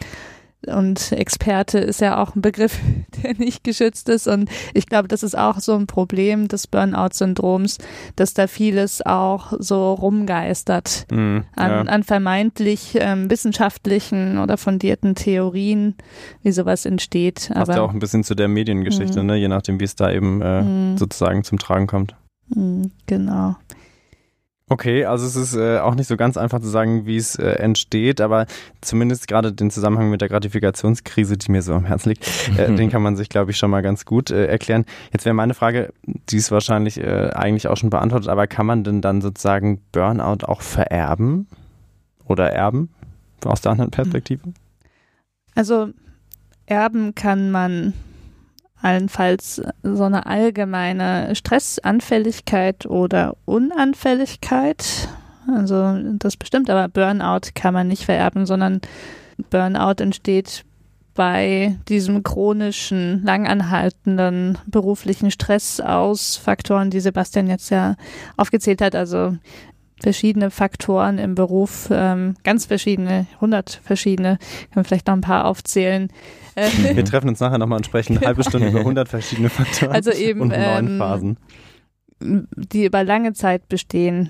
und 0.66 1.12
Experte 1.12 1.78
ist 1.78 2.02
ja 2.02 2.22
auch 2.22 2.36
ein 2.36 2.42
Begriff, 2.42 2.80
der 3.24 3.36
nicht 3.36 3.64
geschützt 3.64 4.10
ist. 4.10 4.28
Und 4.28 4.50
ich 4.74 4.88
glaube, 4.88 5.08
das 5.08 5.22
ist 5.24 5.38
auch 5.38 5.60
so 5.60 5.74
ein 5.76 5.86
Problem 5.88 6.48
des 6.48 6.68
Burnout-Syndroms, 6.68 7.78
dass 8.16 8.34
da 8.34 8.48
vieles 8.48 9.06
auch 9.06 9.54
so 9.60 9.94
rumgeistert 9.94 11.06
Mhm, 11.12 11.44
an, 11.56 11.70
ja. 11.72 11.82
an 11.82 12.04
vermeintlich 12.04 12.98
ähm, 13.00 13.30
wissenschaftlichen 13.30 14.40
oder 14.40 14.58
fundierten 14.58 15.16
Theorien, 15.16 15.96
wie 16.44 16.52
sowas 16.52 16.86
entsteht. 16.86 17.50
Passt 17.54 17.72
ja 17.72 17.82
auch 17.82 17.94
ein 17.94 18.00
bisschen 18.00 18.24
zu 18.24 18.36
der 18.36 18.48
Mediengeschichte, 18.48 19.20
Mhm. 19.22 19.26
ne? 19.28 19.36
je 19.38 19.48
nachdem, 19.48 19.80
wie 19.80 19.84
es 19.86 19.96
da 19.96 20.12
eben 20.12 20.42
äh, 20.42 20.62
Mhm. 20.62 20.98
sozusagen 20.98 21.44
zum 21.44 21.60
Tragen 21.60 21.88
kommt. 21.88 22.16
mh, 22.50 22.88
genau. 23.06 23.56
Okay, 24.70 25.06
also 25.06 25.26
es 25.26 25.38
ist 25.38 25.56
äh, 25.56 25.80
auch 25.80 25.96
nicht 25.96 26.08
so 26.08 26.18
ganz 26.18 26.36
einfach 26.36 26.60
zu 26.60 26.68
sagen, 26.68 27.06
wie 27.06 27.16
es 27.16 27.38
äh, 27.38 27.52
entsteht, 27.52 28.20
aber 28.20 28.48
zumindest 28.82 29.30
gerade 29.30 29.54
den 29.54 29.72
Zusammenhang 29.72 30.10
mit 30.10 30.20
der 30.20 30.28
Gratifikationskrise, 30.28 31.38
die 31.38 31.52
mir 31.52 31.62
so 31.62 31.74
am 31.74 31.86
Herzen 31.86 32.10
liegt, 32.10 32.28
äh, 32.58 32.70
den 32.76 32.90
kann 32.90 33.02
man 33.02 33.16
sich, 33.16 33.30
glaube 33.30 33.52
ich, 33.52 33.58
schon 33.58 33.72
mal 33.72 33.82
ganz 33.82 34.04
gut 34.04 34.30
äh, 34.30 34.48
erklären. 34.48 34.84
Jetzt 35.14 35.24
wäre 35.24 35.34
meine 35.34 35.54
Frage, 35.54 35.94
die 36.04 36.36
ist 36.36 36.52
wahrscheinlich 36.52 37.00
äh, 37.00 37.30
eigentlich 37.34 37.70
auch 37.70 37.78
schon 37.78 37.90
beantwortet, 37.90 38.28
aber 38.28 38.46
kann 38.48 38.66
man 38.66 38.84
denn 38.84 39.02
dann 39.02 39.22
sozusagen 39.22 39.80
Burnout 39.94 40.46
auch 40.46 40.62
vererben 40.62 41.48
oder 42.26 42.52
erben 42.52 42.90
aus 43.46 43.62
der 43.62 43.72
anderen 43.72 43.92
Perspektive? 43.92 44.52
Also 45.56 45.92
erben 46.66 47.16
kann 47.16 47.52
man 47.52 47.94
allenfalls 48.82 49.62
so 49.84 50.04
eine 50.04 50.26
allgemeine 50.26 51.36
Stressanfälligkeit 51.36 52.86
oder 52.86 53.36
Unanfälligkeit. 53.46 55.10
Also 55.54 55.98
das 56.14 56.38
bestimmt, 56.38 56.70
aber 56.70 56.88
Burnout 56.88 57.50
kann 57.56 57.74
man 57.74 57.88
nicht 57.88 58.06
vererben, 58.06 58.46
sondern 58.46 58.82
Burnout 59.50 60.02
entsteht 60.02 60.64
bei 61.18 61.78
diesem 61.90 62.22
chronischen, 62.22 63.24
langanhaltenden 63.26 64.58
beruflichen 64.68 65.32
Stress 65.32 65.80
aus 65.80 66.38
Faktoren, 66.38 66.92
die 66.92 67.00
Sebastian 67.00 67.48
jetzt 67.48 67.72
ja 67.72 67.96
aufgezählt 68.38 68.82
hat. 68.82 68.94
Also 68.94 69.36
verschiedene 70.02 70.52
Faktoren 70.52 71.18
im 71.18 71.36
Beruf, 71.36 71.90
ähm, 71.92 72.36
ganz 72.44 72.66
verschiedene, 72.66 73.26
hundert 73.42 73.82
verschiedene, 73.84 74.38
kann 74.38 74.76
man 74.76 74.86
vielleicht 74.86 75.08
noch 75.08 75.16
ein 75.16 75.22
paar 75.22 75.46
aufzählen. 75.46 76.10
Äh, 76.56 76.70
Wir 76.96 77.06
treffen 77.06 77.30
uns 77.30 77.40
nachher 77.40 77.58
nochmal 77.58 77.78
und 77.78 77.86
sprechen 77.86 78.18
eine 78.18 78.26
halbe 78.28 78.44
Stunde 78.44 78.70
über 78.70 78.80
100 78.80 79.08
verschiedene 79.10 79.50
Faktoren 79.50 79.92
Also 79.94 80.12
eben, 80.12 80.42
und 80.42 80.50
neun 80.50 80.88
ähm, 80.88 80.98
Phasen. 80.98 81.38
die 82.20 82.86
über 82.86 83.04
lange 83.04 83.34
Zeit 83.34 83.68
bestehen, 83.70 84.30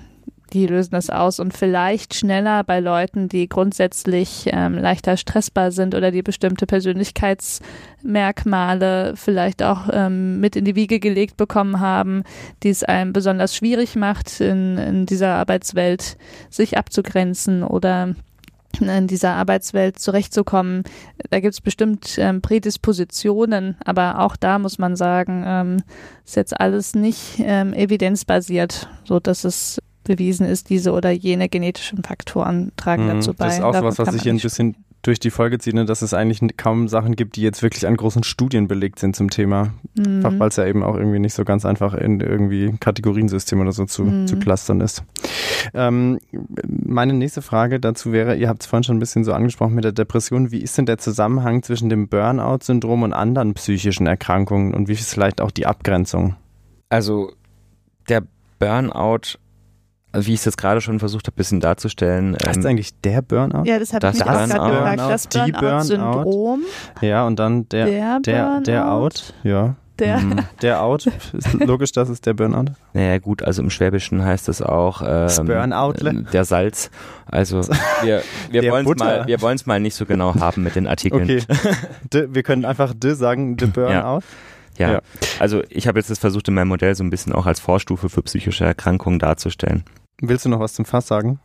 die 0.52 0.66
lösen 0.66 0.90
das 0.92 1.10
aus 1.10 1.40
und 1.40 1.56
vielleicht 1.56 2.14
schneller 2.14 2.62
bei 2.64 2.80
Leuten, 2.80 3.28
die 3.28 3.48
grundsätzlich 3.48 4.48
ähm, 4.52 4.74
leichter 4.74 5.16
stressbar 5.16 5.70
sind 5.70 5.94
oder 5.94 6.10
die 6.10 6.22
bestimmte 6.22 6.66
Persönlichkeitsmerkmale 6.66 9.14
vielleicht 9.16 9.62
auch 9.62 9.88
ähm, 9.92 10.40
mit 10.40 10.56
in 10.56 10.64
die 10.64 10.74
Wiege 10.76 11.00
gelegt 11.00 11.36
bekommen 11.36 11.80
haben, 11.80 12.22
die 12.62 12.70
es 12.70 12.84
einem 12.84 13.12
besonders 13.12 13.54
schwierig 13.54 13.96
macht, 13.96 14.40
in, 14.40 14.78
in 14.78 15.04
dieser 15.06 15.34
Arbeitswelt 15.34 16.16
sich 16.50 16.78
abzugrenzen 16.78 17.62
oder 17.62 18.14
in 18.80 19.06
dieser 19.06 19.34
Arbeitswelt 19.34 19.98
zurechtzukommen. 19.98 20.84
Da 21.30 21.40
gibt 21.40 21.54
es 21.54 21.60
bestimmt 21.60 22.16
ähm, 22.18 22.42
Prädispositionen, 22.42 23.76
aber 23.84 24.20
auch 24.20 24.36
da 24.36 24.58
muss 24.58 24.78
man 24.78 24.96
sagen, 24.96 25.44
ähm, 25.46 25.76
ist 26.24 26.36
jetzt 26.36 26.58
alles 26.58 26.94
nicht 26.94 27.36
ähm, 27.38 27.72
evidenzbasiert, 27.72 28.88
so 29.04 29.20
dass 29.20 29.44
es 29.44 29.80
bewiesen 30.04 30.46
ist, 30.46 30.70
diese 30.70 30.92
oder 30.92 31.10
jene 31.10 31.48
genetischen 31.48 32.02
Faktoren 32.02 32.72
tragen 32.76 33.04
Mhm, 33.04 33.08
dazu 33.08 33.34
bei. 33.34 33.46
Das 33.46 33.58
ist 33.58 33.62
auch 33.64 33.72
Davon 33.72 33.92
sowas, 33.92 34.06
was 34.06 34.14
sich 34.14 34.20
man 34.20 34.22
hier 34.24 34.32
ein 34.34 34.42
bisschen 34.42 34.76
durch 35.02 35.20
die 35.20 35.30
Folge 35.30 35.58
zieht, 35.58 35.74
ne, 35.74 35.84
dass 35.84 36.02
es 36.02 36.12
eigentlich 36.12 36.40
kaum 36.56 36.88
Sachen 36.88 37.14
gibt, 37.14 37.36
die 37.36 37.42
jetzt 37.42 37.62
wirklich 37.62 37.86
an 37.86 37.96
großen 37.96 38.24
Studien 38.24 38.66
belegt 38.66 38.98
sind 38.98 39.14
zum 39.14 39.30
Thema. 39.30 39.72
sprechen. 39.96 40.16
Einfach 40.16 40.32
Mhm. 40.32 40.38
weil 40.40 40.48
es 40.48 40.56
ja 40.56 40.66
eben 40.66 40.82
auch 40.82 40.96
irgendwie 40.96 41.20
nicht 41.20 41.34
so 41.34 41.44
ganz 41.44 41.64
einfach 41.64 41.94
in 41.94 42.18
irgendwie 42.20 42.74
Kategoriensystem 42.80 43.60
oder 43.60 43.70
so 43.72 43.84
zu, 43.84 44.04
Mhm. 44.04 44.26
zu 44.26 44.36
clustern 44.38 44.80
ist. 44.80 45.04
Ähm, 45.72 46.18
meine 46.66 47.12
nächste 47.14 47.42
Frage 47.42 47.78
dazu 47.78 48.10
wäre, 48.12 48.34
ihr 48.36 48.48
habt 48.48 48.62
es 48.62 48.66
vorhin 48.66 48.82
schon 48.84 48.96
ein 48.96 49.00
bisschen 49.00 49.22
so 49.24 49.32
angesprochen 49.34 49.74
mit 49.74 49.84
der 49.84 49.92
Depression. 49.92 50.50
Wie 50.50 50.60
ist 50.62 50.76
denn 50.76 50.86
der 50.86 50.98
Zusammenhang 50.98 51.62
zwischen 51.62 51.88
dem 51.90 52.08
Burnout-Syndrom 52.08 53.02
und 53.04 53.12
anderen 53.12 53.54
psychischen 53.54 54.06
Erkrankungen 54.08 54.74
und 54.74 54.88
wie 54.88 54.92
ist 54.92 55.12
vielleicht 55.12 55.40
auch 55.40 55.50
die 55.52 55.66
Abgrenzung? 55.66 56.34
Also 56.88 57.32
der 58.08 58.22
Burnout, 58.58 59.38
also 60.18 60.26
wie 60.28 60.34
ich 60.34 60.40
es 60.40 60.44
jetzt 60.44 60.58
gerade 60.58 60.80
schon 60.80 60.98
versucht 60.98 61.26
habe, 61.28 61.34
ein 61.34 61.38
bisschen 61.38 61.60
darzustellen. 61.60 62.34
Heißt 62.34 62.56
ähm, 62.56 62.60
es 62.60 62.66
eigentlich 62.66 63.00
der 63.00 63.22
Burnout? 63.22 63.64
Ja, 63.64 63.78
das 63.78 63.92
habe 63.92 64.00
Das 64.00 64.16
ich 64.16 64.24
mich 64.24 64.28
auch 64.28 64.34
gerade 64.34 64.54
Burnout, 64.54 64.80
gefragt. 64.80 65.10
Das 65.10 65.28
die 65.28 65.52
Burnout-Syndrom, 65.52 66.62
Ja, 67.00 67.26
und 67.26 67.38
dann 67.38 67.68
der, 67.68 67.86
der, 67.86 68.20
der, 68.20 68.60
der 68.60 68.80
Burnout, 68.82 69.04
Out. 69.04 69.34
Ja. 69.44 69.76
Der, 69.98 70.18
Mhm. 70.18 70.36
Der 70.62 70.82
Out. 70.82 71.06
Ist 71.32 71.54
logisch, 71.54 71.90
dass 71.90 72.08
es 72.08 72.20
der 72.20 72.32
Burnout. 72.32 72.72
Naja 72.92 73.18
gut, 73.18 73.42
also 73.42 73.62
im 73.62 73.70
Schwäbischen 73.70 74.24
heißt 74.24 74.48
es 74.48 74.62
auch 74.62 75.00
Das 75.02 75.38
ähm, 75.38 75.46
Burnoutle. 75.46 76.10
äh, 76.10 76.22
der 76.32 76.44
Salz. 76.44 76.90
Also 77.26 77.60
wir, 78.02 78.22
wir 78.50 78.70
wollen 78.70 78.86
es 78.86 78.96
mal, 78.96 79.26
wir 79.26 79.38
mal 79.66 79.80
nicht 79.80 79.96
so 79.96 80.06
genau 80.06 80.36
haben 80.36 80.62
mit 80.62 80.76
den 80.76 80.86
Artikeln. 80.86 81.22
Okay. 81.24 81.42
De, 82.12 82.28
wir 82.32 82.44
können 82.44 82.64
einfach 82.64 82.94
de 82.94 83.14
sagen, 83.14 83.56
de 83.56 83.66
Burnout. 83.68 84.22
Ja. 84.78 84.92
Ja. 84.92 85.00
Also 85.40 85.62
ich 85.68 85.88
habe 85.88 85.98
jetzt 85.98 86.10
das 86.10 86.20
versucht 86.20 86.46
in 86.46 86.54
meinem 86.54 86.68
Modell 86.68 86.94
so 86.94 87.02
ein 87.02 87.10
bisschen 87.10 87.32
auch 87.32 87.46
als 87.46 87.58
Vorstufe 87.58 88.08
für 88.08 88.22
psychische 88.22 88.64
Erkrankungen 88.64 89.18
darzustellen. 89.18 89.82
Willst 90.20 90.44
du 90.44 90.48
noch 90.48 90.60
was 90.60 90.74
zum 90.74 90.84
Fass 90.84 91.06
sagen? 91.06 91.40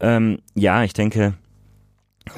Ähm, 0.00 0.38
ja, 0.54 0.82
ich 0.84 0.92
denke, 0.92 1.34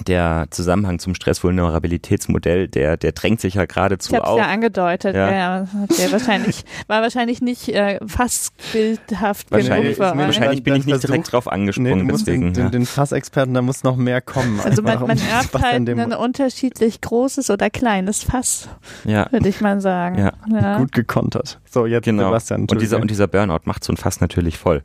der 0.07 0.47
Zusammenhang 0.51 0.99
zum 0.99 1.15
Stressvulnerabilitätsmodell, 1.15 2.69
der, 2.69 2.97
der 2.97 3.13
drängt 3.13 3.41
sich 3.41 3.55
ja 3.55 3.65
geradezu 3.65 4.13
ich 4.13 4.17
habe 4.17 4.27
es 4.27 4.31
auf. 4.33 4.39
ja 4.39 4.47
angedeutet. 4.47 5.15
Ja. 5.17 5.33
Ja. 5.33 5.69
Okay, 5.85 6.13
wahrscheinlich, 6.13 6.65
war 6.89 7.03
wahrscheinlich 7.03 7.41
nicht 7.41 7.69
äh, 7.71 7.99
fast 8.07 8.53
bildhaft 8.73 9.51
Wahrscheinlich, 9.51 9.97
genug 9.97 10.11
für 10.11 10.15
mir 10.15 10.25
wahrscheinlich 10.27 10.63
bin 10.63 10.77
ich 10.77 10.85
nicht 10.85 11.03
direkt 11.03 11.33
drauf 11.33 11.47
Nee, 11.47 11.53
angesprungen, 11.53 12.07
musst 12.07 12.27
deswegen. 12.27 12.53
den, 12.53 12.65
ja. 12.65 12.71
den 12.71 12.87
Fassexperten, 12.87 13.55
da 13.55 13.63
muss 13.63 13.83
noch 13.83 13.97
mehr 13.97 14.21
kommen. 14.21 14.61
Also 14.61 14.83
man, 14.83 15.01
man 15.01 15.19
erbt 15.19 15.55
halt 15.55 15.89
ein 15.89 16.13
unterschiedlich 16.13 17.01
großes 17.01 17.51
oder 17.51 17.71
kleines 17.71 18.23
Fass, 18.23 18.69
ja. 19.05 19.27
würde 19.33 19.49
ich 19.49 19.61
mal 19.61 19.81
sagen. 19.81 20.19
Ja. 20.19 20.33
Ja. 20.53 20.79
gut 20.79 20.93
gekontert. 20.93 21.61
So, 21.69 21.87
jetzt 21.87 22.05
Genau. 22.05 22.27
Sebastian. 22.27 22.67
Und 22.71 22.81
dieser, 22.81 23.01
und 23.01 23.11
dieser 23.11 23.27
Burnout 23.27 23.61
macht 23.65 23.85
so 23.85 23.93
ein 23.93 23.97
Fass 23.97 24.21
natürlich 24.21 24.59
voll. 24.59 24.83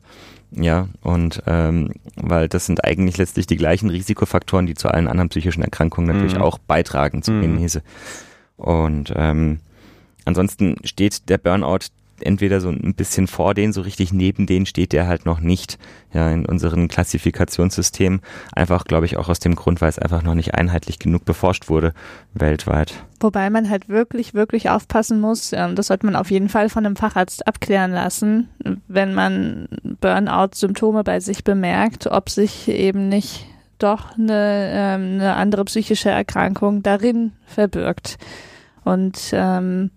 Ja, 0.56 0.88
und 1.02 1.42
ähm, 1.46 1.90
weil 2.14 2.48
das 2.48 2.66
sind 2.66 2.84
eigentlich 2.84 3.16
letztlich 3.16 3.46
die 3.46 3.56
gleichen 3.56 3.90
Risikofaktoren, 3.90 4.66
die 4.66 4.74
zu 4.74 4.88
allen 4.88 5.08
anderen 5.08 5.28
psychischen 5.28 5.62
Erkrankungen 5.64 6.06
natürlich 6.08 6.36
Mhm. 6.36 6.42
auch 6.42 6.58
beitragen 6.58 7.22
zur 7.22 7.34
Mhm. 7.34 7.42
Genese. 7.42 7.82
Und 8.56 9.12
ähm, 9.16 9.58
ansonsten 10.24 10.76
steht 10.84 11.28
der 11.28 11.38
Burnout 11.38 11.86
entweder 12.20 12.60
so 12.60 12.68
ein 12.68 12.94
bisschen 12.94 13.26
vor 13.26 13.54
denen, 13.54 13.72
so 13.72 13.80
richtig 13.80 14.12
neben 14.12 14.46
denen 14.46 14.66
steht 14.66 14.92
der 14.92 15.06
halt 15.06 15.26
noch 15.26 15.40
nicht. 15.40 15.78
Ja, 16.12 16.30
in 16.30 16.46
unseren 16.46 16.86
Klassifikationssystemen. 16.86 18.20
Einfach, 18.54 18.84
glaube 18.84 19.06
ich, 19.06 19.16
auch 19.16 19.28
aus 19.28 19.40
dem 19.40 19.56
Grund, 19.56 19.80
weil 19.80 19.88
es 19.88 19.98
einfach 19.98 20.22
noch 20.22 20.34
nicht 20.34 20.54
einheitlich 20.54 21.00
genug 21.00 21.24
beforscht 21.24 21.68
wurde 21.68 21.92
weltweit. 22.34 22.94
Wobei 23.18 23.50
man 23.50 23.68
halt 23.68 23.88
wirklich, 23.88 24.34
wirklich 24.34 24.70
aufpassen 24.70 25.20
muss, 25.20 25.52
ähm, 25.52 25.74
das 25.74 25.88
sollte 25.88 26.06
man 26.06 26.14
auf 26.14 26.30
jeden 26.30 26.48
Fall 26.48 26.68
von 26.68 26.86
einem 26.86 26.96
Facharzt 26.96 27.46
abklären 27.48 27.90
lassen, 27.90 28.48
wenn 28.86 29.14
man 29.14 29.68
Burnout-Symptome 30.00 31.02
bei 31.02 31.20
sich 31.20 31.42
bemerkt, 31.42 32.06
ob 32.06 32.28
sich 32.30 32.68
eben 32.68 33.08
nicht 33.08 33.46
doch 33.78 34.16
eine, 34.16 34.70
ähm, 34.72 35.14
eine 35.14 35.34
andere 35.34 35.64
psychische 35.64 36.10
Erkrankung 36.10 36.82
darin 36.82 37.32
verbirgt. 37.46 38.18
Und 38.84 39.18
ähm, 39.32 39.90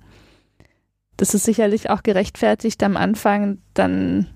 das 1.17 1.33
ist 1.33 1.43
sicherlich 1.43 1.89
auch 1.89 2.03
gerechtfertigt, 2.03 2.81
am 2.83 2.95
Anfang 2.95 3.57
dann 3.73 4.27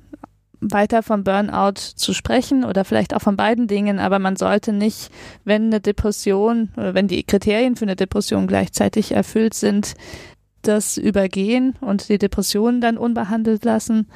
weiter 0.61 1.01
vom 1.01 1.23
Burnout 1.23 1.79
zu 1.95 2.13
sprechen 2.13 2.63
oder 2.63 2.85
vielleicht 2.85 3.15
auch 3.15 3.21
von 3.21 3.35
beiden 3.35 3.67
Dingen, 3.67 3.99
aber 3.99 4.19
man 4.19 4.35
sollte 4.35 4.73
nicht, 4.73 5.11
wenn 5.43 5.65
eine 5.65 5.81
Depression 5.81 6.69
oder 6.77 6.93
wenn 6.93 7.07
die 7.07 7.23
Kriterien 7.23 7.75
für 7.75 7.85
eine 7.85 7.95
Depression 7.95 8.45
gleichzeitig 8.45 9.13
erfüllt 9.13 9.55
sind, 9.55 9.95
das 10.61 10.97
übergehen 10.97 11.75
und 11.81 12.09
die 12.09 12.19
Depression 12.19 12.79
dann 12.79 12.97
unbehandelt 12.97 13.65
lassen, 13.65 14.07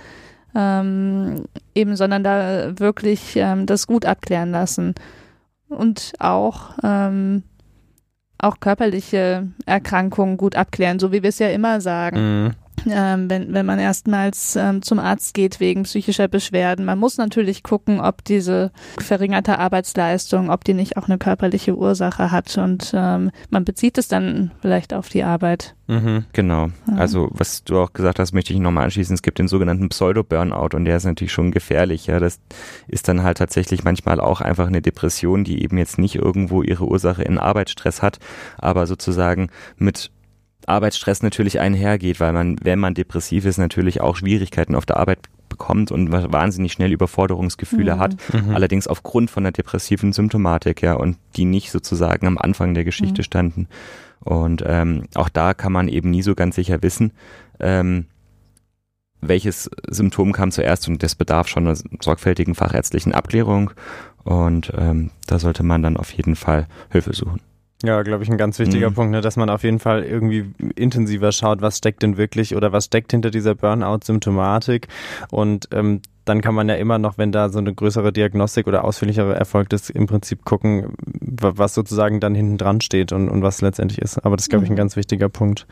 ähm, 0.53 1.45
eben, 1.73 1.95
sondern 1.95 2.23
da 2.23 2.79
wirklich 2.79 3.35
ähm, 3.35 3.65
das 3.65 3.87
gut 3.87 4.05
abklären 4.05 4.51
lassen. 4.51 4.93
Und 5.67 6.13
auch 6.19 6.77
ähm, 6.83 7.43
auch 8.37 8.59
körperliche 8.59 9.47
Erkrankungen 9.65 10.37
gut 10.37 10.55
abklären, 10.55 10.99
so 10.99 11.11
wie 11.11 11.23
wir 11.23 11.29
es 11.29 11.39
ja 11.39 11.49
immer 11.49 11.81
sagen 11.81 12.45
Mhm. 12.45 12.64
Ähm, 12.89 13.29
wenn, 13.29 13.53
wenn 13.53 13.65
man 13.65 13.79
erstmals 13.79 14.55
ähm, 14.55 14.81
zum 14.81 14.99
Arzt 14.99 15.33
geht 15.33 15.59
wegen 15.59 15.83
psychischer 15.83 16.27
Beschwerden. 16.27 16.85
Man 16.85 16.99
muss 16.99 17.17
natürlich 17.17 17.63
gucken, 17.63 17.99
ob 17.99 18.23
diese 18.23 18.71
verringerte 18.99 19.59
Arbeitsleistung, 19.59 20.49
ob 20.49 20.63
die 20.63 20.73
nicht 20.73 20.97
auch 20.97 21.07
eine 21.07 21.17
körperliche 21.17 21.75
Ursache 21.75 22.31
hat 22.31 22.57
und 22.57 22.91
ähm, 22.93 23.31
man 23.49 23.65
bezieht 23.65 23.97
es 23.97 24.07
dann 24.07 24.51
vielleicht 24.61 24.93
auf 24.93 25.09
die 25.09 25.23
Arbeit. 25.23 25.75
Mhm. 25.87 26.25
Genau. 26.33 26.67
Ja. 26.87 26.95
Also, 26.95 27.29
was 27.31 27.63
du 27.63 27.79
auch 27.79 27.93
gesagt 27.93 28.17
hast, 28.17 28.33
möchte 28.33 28.53
ich 28.53 28.59
nochmal 28.59 28.85
anschließen. 28.85 29.13
Es 29.13 29.21
gibt 29.21 29.37
den 29.37 29.47
sogenannten 29.47 29.89
Pseudo-Burnout 29.89 30.75
und 30.75 30.85
der 30.85 30.97
ist 30.97 31.05
natürlich 31.05 31.31
schon 31.31 31.51
gefährlich. 31.51 32.07
Ja, 32.07 32.19
das 32.19 32.39
ist 32.87 33.07
dann 33.07 33.21
halt 33.21 33.37
tatsächlich 33.37 33.83
manchmal 33.83 34.19
auch 34.19 34.41
einfach 34.41 34.67
eine 34.67 34.81
Depression, 34.81 35.43
die 35.43 35.61
eben 35.63 35.77
jetzt 35.77 35.99
nicht 35.99 36.15
irgendwo 36.15 36.63
ihre 36.63 36.85
Ursache 36.85 37.21
in 37.21 37.37
Arbeitsstress 37.37 38.01
hat, 38.01 38.19
aber 38.57 38.87
sozusagen 38.87 39.49
mit 39.77 40.11
Arbeitsstress 40.67 41.21
natürlich 41.23 41.59
einhergeht, 41.59 42.19
weil 42.19 42.33
man, 42.33 42.57
wenn 42.63 42.79
man 42.79 42.93
depressiv 42.93 43.45
ist, 43.45 43.57
natürlich 43.57 44.01
auch 44.01 44.15
Schwierigkeiten 44.15 44.75
auf 44.75 44.85
der 44.85 44.97
Arbeit 44.97 45.19
bekommt 45.49 45.91
und 45.91 46.11
wahnsinnig 46.11 46.73
schnell 46.73 46.91
Überforderungsgefühle 46.91 47.95
Mhm. 47.95 47.99
hat. 47.99 48.15
Mhm. 48.33 48.55
Allerdings 48.55 48.87
aufgrund 48.87 49.29
von 49.29 49.43
der 49.43 49.51
depressiven 49.51 50.11
Symptomatik, 50.11 50.81
ja, 50.81 50.93
und 50.93 51.17
die 51.35 51.45
nicht 51.45 51.71
sozusagen 51.71 52.27
am 52.27 52.37
Anfang 52.37 52.73
der 52.73 52.83
Geschichte 52.83 53.21
Mhm. 53.21 53.25
standen. 53.25 53.67
Und 54.21 54.63
ähm, 54.65 55.03
auch 55.13 55.29
da 55.29 55.53
kann 55.53 55.71
man 55.71 55.87
eben 55.87 56.09
nie 56.09 56.23
so 56.23 56.33
ganz 56.35 56.55
sicher 56.55 56.81
wissen, 56.81 57.11
ähm, 57.59 58.05
welches 59.21 59.69
Symptom 59.87 60.33
kam 60.33 60.51
zuerst 60.51 60.87
und 60.87 61.01
das 61.03 61.15
bedarf 61.15 61.47
schon 61.47 61.67
einer 61.67 61.77
sorgfältigen 62.01 62.55
fachärztlichen 62.55 63.13
Abklärung. 63.13 63.71
Und 64.23 64.71
ähm, 64.77 65.11
da 65.27 65.39
sollte 65.39 65.63
man 65.63 65.83
dann 65.83 65.97
auf 65.97 66.11
jeden 66.11 66.35
Fall 66.35 66.67
Hilfe 66.91 67.13
suchen. 67.13 67.39
Ja, 67.85 68.01
glaube 68.03 68.23
ich, 68.23 68.29
ein 68.29 68.37
ganz 68.37 68.57
wichtiger 68.59 68.89
Mhm. 68.89 68.93
Punkt, 68.95 69.11
ne, 69.11 69.21
dass 69.21 69.37
man 69.37 69.49
auf 69.49 69.63
jeden 69.63 69.79
Fall 69.79 70.03
irgendwie 70.03 70.51
intensiver 70.75 71.31
schaut, 71.31 71.61
was 71.61 71.77
steckt 71.77 72.01
denn 72.03 72.17
wirklich 72.17 72.55
oder 72.55 72.71
was 72.71 72.85
steckt 72.85 73.11
hinter 73.11 73.29
dieser 73.31 73.53
Burnout-Symptomatik. 73.55 74.87
Und 75.31 75.67
ähm, 75.71 76.01
dann 76.25 76.41
kann 76.41 76.55
man 76.55 76.67
ja 76.69 76.75
immer 76.75 76.97
noch, 76.97 77.17
wenn 77.17 77.31
da 77.31 77.49
so 77.49 77.59
eine 77.59 77.73
größere 77.73 78.11
Diagnostik 78.11 78.65
oder 78.67 78.83
ausführlichere 78.83 79.35
erfolgt 79.35 79.73
ist, 79.73 79.89
im 79.91 80.07
Prinzip 80.07 80.43
gucken, 80.45 80.93
wa- 81.21 81.53
was 81.55 81.73
sozusagen 81.75 82.19
dann 82.19 82.33
hinten 82.33 82.57
dran 82.57 82.81
steht 82.81 83.11
und, 83.11 83.29
und 83.29 83.43
was 83.43 83.61
letztendlich 83.61 83.99
ist. 84.01 84.17
Aber 84.25 84.35
das 84.35 84.45
ist, 84.45 84.49
glaube 84.49 84.65
ich, 84.65 84.71
ein 84.71 84.73
Mhm. 84.73 84.77
ganz 84.77 84.95
wichtiger 84.95 85.29
Punkt. 85.29 85.67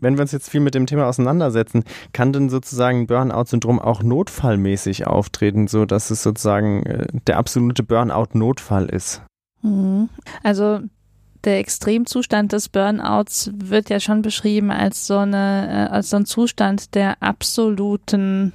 Wenn 0.00 0.16
wir 0.16 0.22
uns 0.22 0.30
jetzt 0.30 0.48
viel 0.48 0.60
mit 0.60 0.76
dem 0.76 0.86
Thema 0.86 1.08
auseinandersetzen, 1.08 1.82
kann 2.12 2.32
denn 2.32 2.50
sozusagen 2.50 3.08
Burnout-Syndrom 3.08 3.80
auch 3.80 4.00
notfallmäßig 4.04 5.08
auftreten, 5.08 5.66
so 5.66 5.86
dass 5.86 6.10
es 6.12 6.22
sozusagen 6.22 6.84
äh, 6.84 7.06
der 7.26 7.36
absolute 7.38 7.82
Burnout-Notfall 7.82 8.86
ist? 8.90 9.22
Mhm. 9.62 10.08
Also 10.44 10.82
der 11.44 11.58
Extremzustand 11.58 12.52
des 12.52 12.68
Burnouts 12.68 13.50
wird 13.54 13.90
ja 13.90 14.00
schon 14.00 14.22
beschrieben 14.22 14.70
als 14.70 15.06
so 15.06 15.18
eine, 15.18 15.88
äh, 15.88 15.92
als 15.92 16.10
so 16.10 16.16
ein 16.16 16.26
Zustand 16.26 16.94
der 16.94 17.22
absoluten 17.22 18.52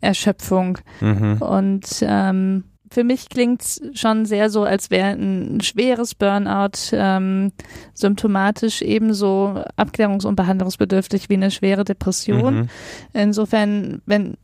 Erschöpfung. 0.00 0.78
Mhm. 1.00 1.38
Und 1.40 1.86
ähm, 2.02 2.64
für 2.90 3.04
mich 3.04 3.28
klingt's 3.28 3.80
schon 3.94 4.26
sehr 4.26 4.50
so, 4.50 4.64
als 4.64 4.90
wäre 4.90 5.10
ein 5.10 5.60
schweres 5.60 6.14
Burnout 6.14 6.92
ähm, 6.92 7.52
symptomatisch 7.94 8.82
ebenso 8.82 9.62
abklärungs- 9.76 10.26
und 10.26 10.36
behandlungsbedürftig 10.36 11.28
wie 11.28 11.34
eine 11.34 11.50
schwere 11.50 11.84
Depression. 11.84 12.54
Mhm. 12.54 12.68
Insofern, 13.12 14.02
wenn, 14.06 14.36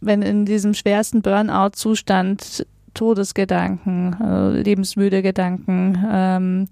wenn 0.00 0.22
in 0.22 0.46
diesem 0.46 0.74
schwersten 0.74 1.22
Burnout-Zustand 1.22 2.66
Todesgedanken, 2.94 4.16
äh, 4.20 4.62
lebensmüde 4.62 5.22
Gedanken 5.22 5.98
ähm, 6.10 6.68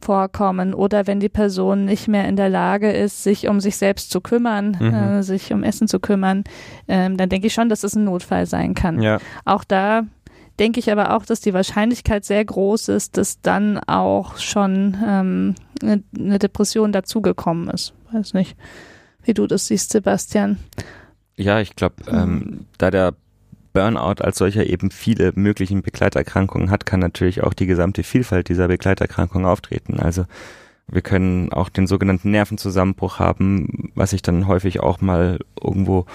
vorkommen 0.00 0.74
oder 0.74 1.06
wenn 1.06 1.20
die 1.20 1.28
Person 1.28 1.84
nicht 1.84 2.08
mehr 2.08 2.28
in 2.28 2.36
der 2.36 2.48
Lage 2.48 2.90
ist, 2.92 3.22
sich 3.24 3.48
um 3.48 3.60
sich 3.60 3.76
selbst 3.76 4.10
zu 4.10 4.20
kümmern, 4.20 4.76
Mhm. 4.80 4.94
äh, 4.94 5.22
sich 5.22 5.52
um 5.52 5.62
Essen 5.62 5.88
zu 5.88 5.98
kümmern, 6.00 6.44
ähm, 6.86 7.16
dann 7.16 7.28
denke 7.28 7.48
ich 7.48 7.54
schon, 7.54 7.68
dass 7.68 7.82
es 7.84 7.94
ein 7.96 8.04
Notfall 8.04 8.46
sein 8.46 8.74
kann. 8.74 9.02
Ja. 9.02 9.18
Auch 9.44 9.64
da 9.64 10.02
denke 10.58 10.80
ich 10.80 10.90
aber 10.90 11.14
auch, 11.16 11.24
dass 11.24 11.40
die 11.40 11.54
Wahrscheinlichkeit 11.54 12.24
sehr 12.24 12.44
groß 12.44 12.88
ist, 12.88 13.16
dass 13.16 13.40
dann 13.40 13.78
auch 13.78 14.38
schon 14.38 14.96
ähm, 15.06 15.54
eine, 15.82 16.02
eine 16.18 16.38
Depression 16.38 16.92
dazugekommen 16.92 17.68
ist. 17.70 17.92
Weiß 18.12 18.34
nicht, 18.34 18.56
wie 19.22 19.34
du 19.34 19.46
das 19.46 19.66
siehst, 19.66 19.90
Sebastian. 19.90 20.58
Ja, 21.36 21.60
ich 21.60 21.76
glaube, 21.76 21.96
ähm, 22.08 22.66
da 22.78 22.90
der 22.90 23.14
Burnout 23.72 24.22
als 24.22 24.38
solcher 24.38 24.66
eben 24.66 24.90
viele 24.90 25.32
möglichen 25.34 25.82
Begleiterkrankungen 25.82 26.70
hat, 26.70 26.86
kann 26.86 27.00
natürlich 27.00 27.42
auch 27.42 27.54
die 27.54 27.66
gesamte 27.66 28.02
Vielfalt 28.02 28.48
dieser 28.48 28.68
Begleiterkrankungen 28.68 29.46
auftreten. 29.46 30.00
Also 30.00 30.24
wir 30.90 31.02
können 31.02 31.52
auch 31.52 31.68
den 31.68 31.86
sogenannten 31.86 32.30
Nervenzusammenbruch 32.30 33.18
haben, 33.18 33.90
was 33.94 34.10
sich 34.10 34.22
dann 34.22 34.46
häufig 34.46 34.80
auch 34.80 35.00
mal 35.00 35.38
irgendwo 35.62 36.06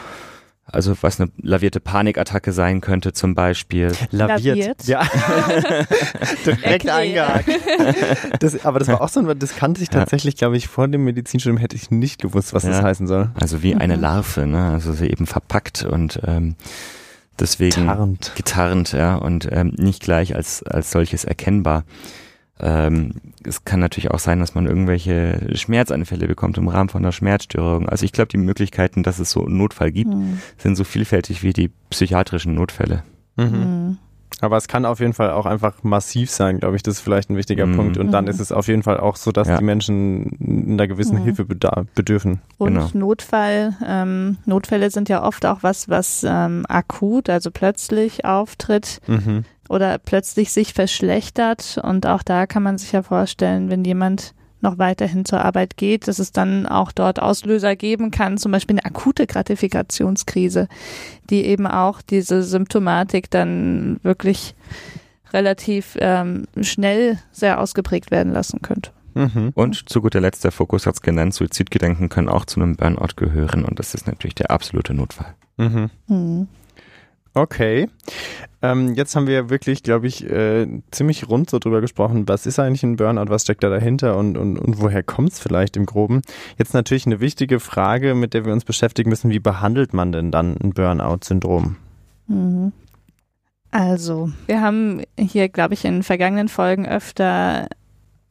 also 0.66 0.96
was 1.02 1.20
eine 1.20 1.30
lavierte 1.42 1.82
Panikattacke 1.82 2.54
sein 2.54 2.80
könnte 2.80 3.12
zum 3.12 3.36
Beispiel. 3.36 3.92
Laviert. 4.12 4.56
Laviert? 4.58 4.84
Ja. 4.88 5.02
Direkt 6.46 6.90
eingehakt. 6.90 7.50
Das, 8.40 8.66
aber 8.66 8.80
das 8.80 8.88
war 8.88 9.02
auch 9.02 9.10
so 9.10 9.20
ein, 9.20 9.40
das 9.40 9.56
kannte 9.56 9.82
ich 9.84 9.90
tatsächlich, 9.90 10.36
glaube 10.36 10.58
ich, 10.58 10.68
vor 10.68 10.88
dem 10.88 11.04
Medizinstudium 11.04 11.58
hätte 11.58 11.76
ich 11.76 11.92
nicht 11.92 12.22
gewusst, 12.22 12.54
was 12.54 12.64
das 12.64 12.78
Ja. 12.78 12.84
heißen 12.84 13.08
soll. 13.08 13.30
Also 13.36 13.62
wie 13.62 13.76
eine 13.76 13.96
Mhm. 13.98 14.02
Larve, 14.02 14.48
ne? 14.48 14.70
Also 14.72 14.94
sie 14.94 15.10
eben 15.10 15.28
verpackt 15.28 15.84
und 15.84 16.20
ähm, 16.26 16.56
deswegen 17.40 17.88
Tarnt. 17.88 18.34
getarnt, 18.36 18.92
ja, 18.94 19.16
und 19.16 19.48
ähm, 19.52 19.74
nicht 19.78 20.02
gleich 20.04 20.36
als, 20.36 20.64
als 20.64 20.92
solches 20.92 21.24
erkennbar. 21.26 21.84
Ähm, 22.60 23.16
es 23.44 23.66
kann 23.66 23.80
natürlich 23.80 24.12
auch 24.12 24.20
sein, 24.20 24.40
dass 24.40 24.54
man 24.56 24.68
irgendwelche 24.68 25.50
Schmerzanfälle 25.56 26.28
bekommt 26.28 26.58
im 26.58 26.68
Rahmen 26.68 26.90
von 26.90 27.04
einer 27.04 27.12
Schmerzstörung. 27.12 27.90
Also 27.90 28.06
ich 28.06 28.12
glaube, 28.12 28.30
die 28.30 28.38
Möglichkeiten, 28.38 29.04
dass 29.04 29.20
es 29.20 29.32
so 29.32 29.46
einen 29.46 29.58
Notfall 29.58 29.92
gibt, 29.92 30.12
Hm. 30.14 30.40
sind 30.58 30.76
so 30.76 30.84
vielfältig 30.84 31.42
wie 31.44 31.52
die 31.54 31.72
psychiatrischen 31.90 32.54
Notfälle. 32.54 33.04
Mhm. 33.36 33.98
Aber 34.44 34.58
es 34.58 34.68
kann 34.68 34.86
auf 34.86 35.00
jeden 35.00 35.14
Fall 35.14 35.32
auch 35.32 35.46
einfach 35.46 35.84
massiv 35.84 36.30
sein, 36.30 36.60
glaube 36.60 36.76
ich. 36.76 36.84
Das 36.84 36.96
ist 36.96 37.00
vielleicht 37.02 37.30
ein 37.30 37.38
wichtiger 37.38 37.66
Mhm. 37.66 37.76
Punkt. 37.76 37.98
Und 37.98 38.12
dann 38.12 38.26
Mhm. 38.26 38.30
ist 38.32 38.40
es 38.40 38.52
auf 38.52 38.68
jeden 38.68 38.84
Fall 38.84 39.00
auch 39.00 39.16
so, 39.16 39.32
dass 39.32 39.48
Ja. 39.48 39.58
die 39.58 39.64
Menschen 39.64 40.68
einer 40.74 40.88
gewissen 40.88 41.20
Mhm. 41.20 41.24
Hilfe 41.24 41.46
bedürfen. 41.46 42.42
Und 42.58 42.74
Genau. 42.74 42.90
Notfall, 42.94 43.76
ähm, 43.86 44.38
Notfälle 44.46 44.90
sind 44.92 45.10
ja 45.10 45.24
oft 45.24 45.46
auch 45.46 45.60
was, 45.64 45.90
was 45.90 46.26
ähm, 46.28 46.66
akut, 46.68 47.30
also 47.30 47.52
plötzlich 47.52 48.26
auftritt 48.26 49.00
Mhm. 49.08 49.46
oder 49.70 49.98
plötzlich 49.98 50.52
sich 50.52 50.74
verschlechtert. 50.74 51.80
Und 51.84 52.06
auch 52.08 52.24
da 52.24 52.46
kann 52.48 52.64
man 52.64 52.78
sich 52.78 52.92
ja 52.92 53.04
vorstellen, 53.04 53.70
wenn 53.70 53.84
jemand 53.84 54.34
noch 54.64 54.78
weiterhin 54.78 55.26
zur 55.26 55.44
Arbeit 55.44 55.78
geht, 55.78 56.08
dass 56.08 56.20
es 56.20 56.32
dann 56.32 56.66
auch 56.66 56.92
dort 56.92 57.22
Auslöser 57.22 57.76
geben 57.76 58.12
kann, 58.12 58.38
zum 58.38 58.52
Beispiel 58.52 58.76
eine 58.76 58.86
akute 58.86 59.28
Gratifikationskrise, 59.28 60.68
die 61.30 61.46
eben 61.46 61.68
auch 61.68 62.02
diese 62.02 62.44
Symptomatik 62.44 63.30
dann 63.30 64.00
wirklich 64.04 64.56
relativ 65.32 65.98
ähm, 66.00 66.46
schnell 66.62 67.20
sehr 67.32 67.60
ausgeprägt 67.60 68.12
werden 68.12 68.34
lassen 68.34 68.62
könnte. 68.62 68.92
Mhm. 69.16 69.52
Und 69.54 69.90
zu 69.90 70.02
guter 70.02 70.22
Letzt, 70.22 70.44
der 70.44 70.52
Fokus 70.52 70.86
hat 70.86 70.96
es 70.96 71.02
genannt, 71.02 71.34
Suizidgedanken 71.34 72.10
können 72.10 72.30
auch 72.30 72.46
zu 72.46 72.60
einem 72.60 72.76
Burnout 72.76 73.16
gehören 73.16 73.66
und 73.66 73.80
das 73.80 73.94
ist 73.94 74.08
natürlich 74.08 74.36
der 74.36 74.52
absolute 74.52 74.94
Notfall. 74.94 75.36
Mhm. 75.58 75.90
Hm. 76.08 76.48
Okay. 77.36 77.90
Ähm, 78.64 78.94
jetzt 78.94 79.14
haben 79.18 79.28
wir 79.28 79.50
wirklich, 79.50 79.84
glaube 79.84 80.08
ich, 80.08 80.24
äh, 80.24 80.66
ziemlich 80.90 81.28
rund 81.28 81.50
so 81.50 81.60
drüber 81.60 81.82
gesprochen, 81.82 82.30
was 82.30 82.46
ist 82.46 82.60
eigentlich 82.60 82.84
ein 82.84 82.96
Burnout, 82.96 83.30
was 83.30 83.42
steckt 83.42 83.62
da 83.62 83.70
dahinter 83.70 84.16
und, 84.16 84.38
und, 84.38 84.58
und 84.58 84.82
woher 84.82 85.04
kommt 85.04 85.34
es 85.34 85.40
vielleicht 85.40 85.76
im 85.76 85.86
Groben. 85.86 86.22
Jetzt 86.58 86.74
natürlich 86.74 87.06
eine 87.06 87.20
wichtige 87.20 87.60
Frage, 87.60 88.16
mit 88.16 88.34
der 88.34 88.46
wir 88.46 88.54
uns 88.54 88.64
beschäftigen 88.64 89.10
müssen, 89.10 89.32
wie 89.32 89.40
behandelt 89.40 89.94
man 89.94 90.14
denn 90.14 90.32
dann 90.32 90.56
ein 90.64 90.72
Burnout-Syndrom? 90.72 91.76
Mhm. 92.28 92.72
Also, 93.72 94.32
wir 94.46 94.62
haben 94.62 95.02
hier, 95.20 95.50
glaube 95.50 95.74
ich, 95.74 95.84
in 95.84 96.02
vergangenen 96.02 96.48
Folgen 96.48 96.88
öfter 96.88 97.68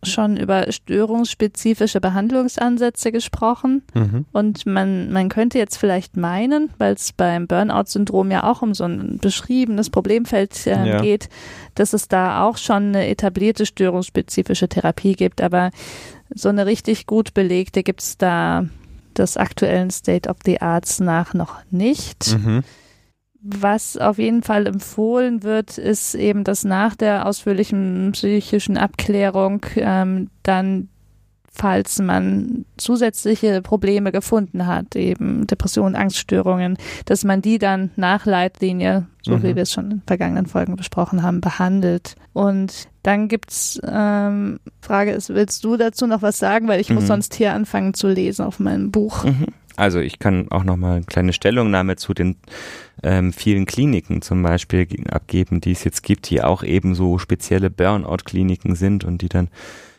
schon 0.04 0.36
über 0.36 0.70
störungsspezifische 0.70 2.00
Behandlungsansätze 2.00 3.12
gesprochen. 3.12 3.82
Mhm. 3.94 4.26
Und 4.32 4.66
man, 4.66 5.12
man 5.12 5.28
könnte 5.28 5.58
jetzt 5.58 5.76
vielleicht 5.76 6.16
meinen, 6.16 6.70
weil 6.78 6.94
es 6.94 7.12
beim 7.12 7.46
Burnout-Syndrom 7.46 8.30
ja 8.30 8.44
auch 8.44 8.62
um 8.62 8.74
so 8.74 8.84
ein 8.84 9.18
beschriebenes 9.18 9.90
Problemfeld 9.90 10.66
äh, 10.66 10.88
Ja. 10.88 11.00
geht, 11.00 11.28
dass 11.74 11.92
es 11.92 12.08
da 12.08 12.44
auch 12.44 12.56
schon 12.56 12.88
eine 12.88 13.06
etablierte 13.06 13.64
störungsspezifische 13.66 14.68
Therapie 14.68 15.14
gibt. 15.14 15.40
Aber 15.40 15.70
so 16.34 16.48
eine 16.48 16.66
richtig 16.66 17.06
gut 17.06 17.34
belegte 17.34 17.82
gibt 17.82 18.00
es 18.00 18.18
da 18.18 18.66
des 19.16 19.36
aktuellen 19.36 19.90
State 19.90 20.28
of 20.28 20.38
the 20.44 20.60
Arts 20.60 20.98
nach 21.00 21.34
noch 21.34 21.58
nicht. 21.70 22.36
Mhm. 22.38 22.62
Was 23.44 23.96
auf 23.96 24.18
jeden 24.18 24.42
Fall 24.42 24.66
empfohlen 24.68 25.42
wird, 25.42 25.76
ist 25.76 26.14
eben, 26.14 26.44
dass 26.44 26.64
nach 26.64 26.94
der 26.94 27.26
ausführlichen 27.26 28.10
psychischen 28.12 28.76
Abklärung 28.76 29.66
ähm, 29.76 30.30
dann, 30.44 30.88
falls 31.50 31.98
man 32.00 32.64
zusätzliche 32.76 33.60
Probleme 33.60 34.12
gefunden 34.12 34.66
hat, 34.66 34.94
eben 34.94 35.46
Depressionen, 35.48 35.96
Angststörungen, 35.96 36.76
dass 37.04 37.24
man 37.24 37.42
die 37.42 37.58
dann 37.58 37.90
nach 37.96 38.26
Leitlinie, 38.26 39.06
so 39.22 39.36
Mhm. 39.38 39.42
wie 39.42 39.56
wir 39.56 39.62
es 39.64 39.72
schon 39.72 39.90
in 39.90 40.02
vergangenen 40.06 40.46
Folgen 40.46 40.76
besprochen 40.76 41.22
haben, 41.24 41.40
behandelt. 41.40 42.14
Und 42.32 42.88
dann 43.02 43.26
gibt's 43.26 43.80
ähm, 43.84 44.60
Frage 44.80 45.10
ist, 45.10 45.30
willst 45.30 45.64
du 45.64 45.76
dazu 45.76 46.06
noch 46.06 46.22
was 46.22 46.38
sagen? 46.38 46.68
Weil 46.68 46.80
ich 46.80 46.90
muss 46.90 47.02
Mhm. 47.04 47.08
sonst 47.08 47.34
hier 47.34 47.52
anfangen 47.54 47.92
zu 47.94 48.06
lesen 48.08 48.44
auf 48.46 48.60
meinem 48.60 48.92
Buch. 48.92 49.24
Mhm. 49.24 49.46
Also 49.74 50.00
ich 50.00 50.18
kann 50.18 50.50
auch 50.50 50.64
noch 50.64 50.76
mal 50.76 50.96
eine 50.96 51.04
kleine 51.06 51.32
Stellungnahme 51.32 51.96
zu 51.96 52.12
den 52.14 52.36
ähm, 53.02 53.32
vielen 53.32 53.66
Kliniken 53.66 54.22
zum 54.22 54.42
Beispiel 54.42 54.86
ge- 54.86 55.08
abgeben, 55.10 55.60
die 55.60 55.72
es 55.72 55.84
jetzt 55.84 56.02
gibt, 56.02 56.30
die 56.30 56.42
auch 56.42 56.62
eben 56.62 56.94
so 56.94 57.18
spezielle 57.18 57.70
Burnout-Kliniken 57.70 58.74
sind 58.76 59.04
und 59.04 59.22
die 59.22 59.28
dann 59.28 59.48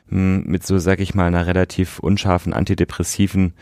mh, 0.10 0.44
mit 0.46 0.66
so, 0.66 0.78
sag 0.78 1.00
ich 1.00 1.14
mal, 1.14 1.28
einer 1.28 1.46
relativ 1.48 2.00
unscharfen 2.00 2.54
antidepressiven 2.54 3.54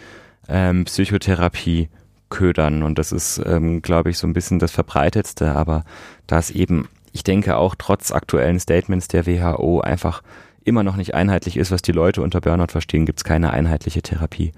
ähm, 0.48 0.86
Psychotherapie 0.86 1.90
ködern. 2.30 2.84
Und 2.84 2.98
das 3.00 3.12
ist, 3.12 3.42
ähm, 3.46 3.82
glaube 3.82 4.10
ich, 4.10 4.18
so 4.18 4.28
ein 4.28 4.34
bisschen 4.34 4.60
das 4.60 4.72
Verbreitetste, 4.72 5.56
aber 5.56 5.84
da 6.28 6.40
es 6.40 6.52
eben, 6.52 6.88
ich 7.12 7.24
denke 7.24 7.58
auch 7.58 7.76
trotz 7.78 8.12
aktuellen 8.12 8.60
Statements 8.60 9.08
der 9.08 9.26
WHO 9.26 9.82
einfach 9.82 10.22
immer 10.64 10.84
noch 10.84 10.96
nicht 10.96 11.14
einheitlich 11.16 11.58
ist, 11.58 11.72
was 11.72 11.82
die 11.82 11.92
Leute 11.92 12.22
unter 12.22 12.40
Burnout 12.40 12.68
verstehen, 12.72 13.06
gibt 13.06 13.20
es 13.20 13.24
keine 13.24 13.52
einheitliche 13.52 14.02
Therapie. 14.04 14.52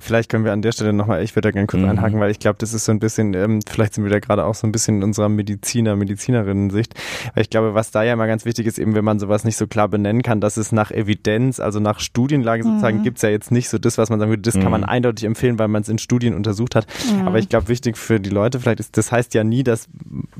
Vielleicht 0.00 0.30
können 0.30 0.44
wir 0.44 0.52
an 0.52 0.62
der 0.62 0.72
Stelle 0.72 0.92
nochmal, 0.92 1.22
ich 1.22 1.34
würde 1.36 1.48
da 1.48 1.52
gerne 1.52 1.66
kurz 1.66 1.82
Mhm. 1.82 1.88
einhaken, 1.90 2.20
weil 2.20 2.30
ich 2.30 2.38
glaube, 2.38 2.56
das 2.58 2.72
ist 2.74 2.84
so 2.84 2.92
ein 2.92 2.98
bisschen, 2.98 3.34
ähm, 3.34 3.60
vielleicht 3.68 3.94
sind 3.94 4.04
wir 4.04 4.10
da 4.10 4.18
gerade 4.18 4.44
auch 4.44 4.54
so 4.54 4.66
ein 4.66 4.72
bisschen 4.72 4.96
in 4.98 5.02
unserer 5.04 5.28
Mediziner, 5.28 5.96
Medizinerinnen-Sicht. 5.96 6.94
Weil 7.34 7.42
ich 7.42 7.50
glaube, 7.50 7.74
was 7.74 7.90
da 7.90 8.02
ja 8.02 8.16
mal 8.16 8.26
ganz 8.26 8.44
wichtig 8.44 8.66
ist, 8.66 8.78
eben 8.78 8.94
wenn 8.94 9.04
man 9.04 9.18
sowas 9.18 9.44
nicht 9.44 9.56
so 9.56 9.66
klar 9.66 9.88
benennen 9.88 10.22
kann, 10.22 10.40
dass 10.40 10.56
es 10.56 10.72
nach 10.72 10.90
Evidenz, 10.90 11.60
also 11.60 11.80
nach 11.80 12.00
Studienlage 12.00 12.62
sozusagen, 12.64 12.98
Mhm. 12.98 13.02
gibt's 13.02 13.22
ja 13.22 13.28
jetzt 13.28 13.50
nicht 13.50 13.68
so 13.68 13.78
das, 13.78 13.98
was 13.98 14.10
man 14.10 14.18
sagen 14.18 14.30
würde, 14.30 14.42
das 14.42 14.54
kann 14.58 14.70
man 14.70 14.82
Mhm. 14.82 14.88
eindeutig 14.88 15.24
empfehlen, 15.24 15.58
weil 15.58 15.68
man 15.68 15.82
es 15.82 15.88
in 15.88 15.98
Studien 15.98 16.34
untersucht 16.34 16.74
hat. 16.74 16.86
Mhm. 17.20 17.26
Aber 17.28 17.38
ich 17.38 17.48
glaube, 17.48 17.68
wichtig 17.68 17.96
für 17.98 18.20
die 18.20 18.30
Leute 18.30 18.60
vielleicht 18.60 18.80
ist, 18.80 18.96
das 18.96 19.12
heißt 19.12 19.34
ja 19.34 19.44
nie, 19.44 19.62
dass 19.62 19.88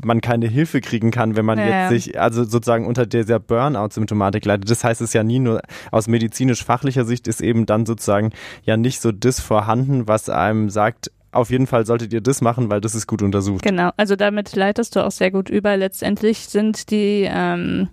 man 0.02 0.20
keine 0.20 0.46
Hilfe 0.46 0.80
kriegen 0.80 1.10
kann, 1.10 1.36
wenn 1.36 1.44
man 1.44 1.58
Ja, 1.58 1.66
jetzt 1.66 1.88
sich, 1.90 2.20
also 2.20 2.44
sozusagen 2.44 2.86
unter 2.86 3.06
dieser 3.06 3.38
Burnout-Symptomatik 3.38 4.44
leidet. 4.44 4.70
Das 4.70 4.84
heißt 4.84 5.00
es 5.00 5.12
ja 5.12 5.22
nie 5.22 5.38
nur 5.38 5.60
aus 5.90 6.08
medizinisch-fachlicher 6.08 7.04
Sicht 7.04 7.28
ist 7.28 7.40
eben 7.40 7.66
dann 7.66 7.86
sozusagen 7.86 8.30
ja 8.64 8.76
nicht 8.76 9.00
so 9.00 9.12
das 9.24 9.40
vorhanden, 9.40 10.08
was 10.08 10.28
einem 10.28 10.70
sagt, 10.70 11.11
auf 11.32 11.50
jeden 11.50 11.66
Fall 11.66 11.87
solltet 11.87 12.12
ihr 12.12 12.20
das 12.20 12.42
machen, 12.42 12.70
weil 12.70 12.82
das 12.82 12.94
ist 12.94 13.06
gut 13.06 13.22
untersucht. 13.22 13.62
Genau, 13.62 13.90
also 13.96 14.16
damit 14.16 14.54
leitest 14.54 14.94
du 14.96 15.04
auch 15.04 15.11
sehr 15.11 15.30
gut 15.30 15.48
über. 15.48 15.76
Letztendlich 15.78 16.48
sind 16.48 16.90
die, 16.90 17.26
ähm, 17.26 17.88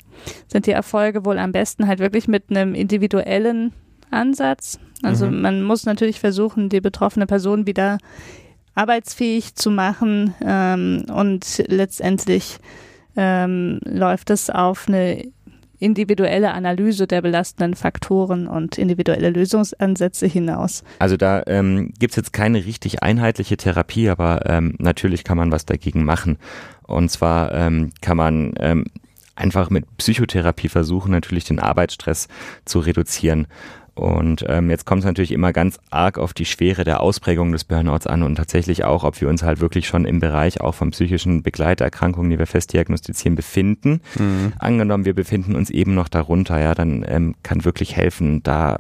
sind 0.47 0.65
die 0.65 0.71
Erfolge 0.71 1.23
wohl 1.23 1.39
am 1.39 1.53
besten 1.53 1.87
halt 1.87 1.99
wirklich 1.99 2.27
mit 2.27 2.49
einem 2.49 2.75
individuellen 2.75 3.71
Ansatz. 4.11 4.77
Also 5.03 5.27
Mhm. 5.27 5.41
man 5.41 5.63
muss 5.63 5.85
natürlich 5.85 6.19
versuchen, 6.19 6.67
die 6.67 6.81
betroffene 6.81 7.27
Person 7.27 7.65
wieder 7.65 7.97
arbeitsfähig 8.75 9.55
zu 9.55 9.71
machen 9.71 10.33
ähm, 10.45 11.05
und 11.13 11.63
letztendlich 11.67 12.57
ähm, 13.15 13.79
läuft 13.85 14.29
es 14.29 14.49
auf 14.49 14.87
eine 14.87 15.25
individuelle 15.79 16.51
Analyse 16.53 17.07
der 17.07 17.21
belastenden 17.21 17.75
Faktoren 17.75 18.47
und 18.47 18.77
individuelle 18.77 19.29
Lösungsansätze 19.29 20.27
hinaus. 20.27 20.83
Also 20.99 21.17
da 21.17 21.43
ähm, 21.47 21.93
gibt 21.99 22.11
es 22.11 22.17
jetzt 22.17 22.33
keine 22.33 22.65
richtig 22.65 23.01
einheitliche 23.01 23.57
Therapie, 23.57 24.09
aber 24.09 24.41
ähm, 24.45 24.75
natürlich 24.77 25.23
kann 25.23 25.37
man 25.37 25.51
was 25.51 25.65
dagegen 25.65 26.03
machen. 26.03 26.37
Und 26.83 27.09
zwar 27.09 27.53
ähm, 27.53 27.91
kann 28.01 28.17
man 28.17 28.53
ähm, 28.59 28.85
einfach 29.35 29.69
mit 29.69 29.85
Psychotherapie 29.97 30.69
versuchen, 30.69 31.11
natürlich 31.11 31.45
den 31.45 31.59
Arbeitsstress 31.59 32.27
zu 32.65 32.79
reduzieren. 32.79 33.47
Und 33.99 34.45
ähm, 34.47 34.69
jetzt 34.69 34.85
kommt 34.85 34.99
es 34.99 35.05
natürlich 35.05 35.33
immer 35.33 35.51
ganz 35.51 35.77
arg 35.89 36.17
auf 36.17 36.33
die 36.33 36.45
Schwere 36.45 36.85
der 36.85 37.01
Ausprägung 37.01 37.51
des 37.51 37.65
Burnouts 37.65 38.07
an 38.07 38.23
und 38.23 38.35
tatsächlich 38.35 38.85
auch, 38.85 39.03
ob 39.03 39.19
wir 39.19 39.27
uns 39.27 39.43
halt 39.43 39.59
wirklich 39.59 39.87
schon 39.87 40.05
im 40.05 40.21
Bereich 40.21 40.61
auch 40.61 40.73
von 40.73 40.91
psychischen 40.91 41.43
Begleiterkrankungen, 41.43 42.31
die 42.31 42.39
wir 42.39 42.47
fest 42.47 42.71
diagnostizieren, 42.71 43.35
befinden. 43.35 43.99
Mhm. 44.17 44.53
Angenommen, 44.57 45.03
wir 45.03 45.13
befinden 45.13 45.53
uns 45.53 45.69
eben 45.69 45.95
noch 45.95 46.07
darunter, 46.07 46.61
ja, 46.61 46.75
dann 46.75 47.05
ähm, 47.05 47.35
kann 47.43 47.65
wirklich 47.65 47.97
helfen, 47.97 48.41
da 48.41 48.77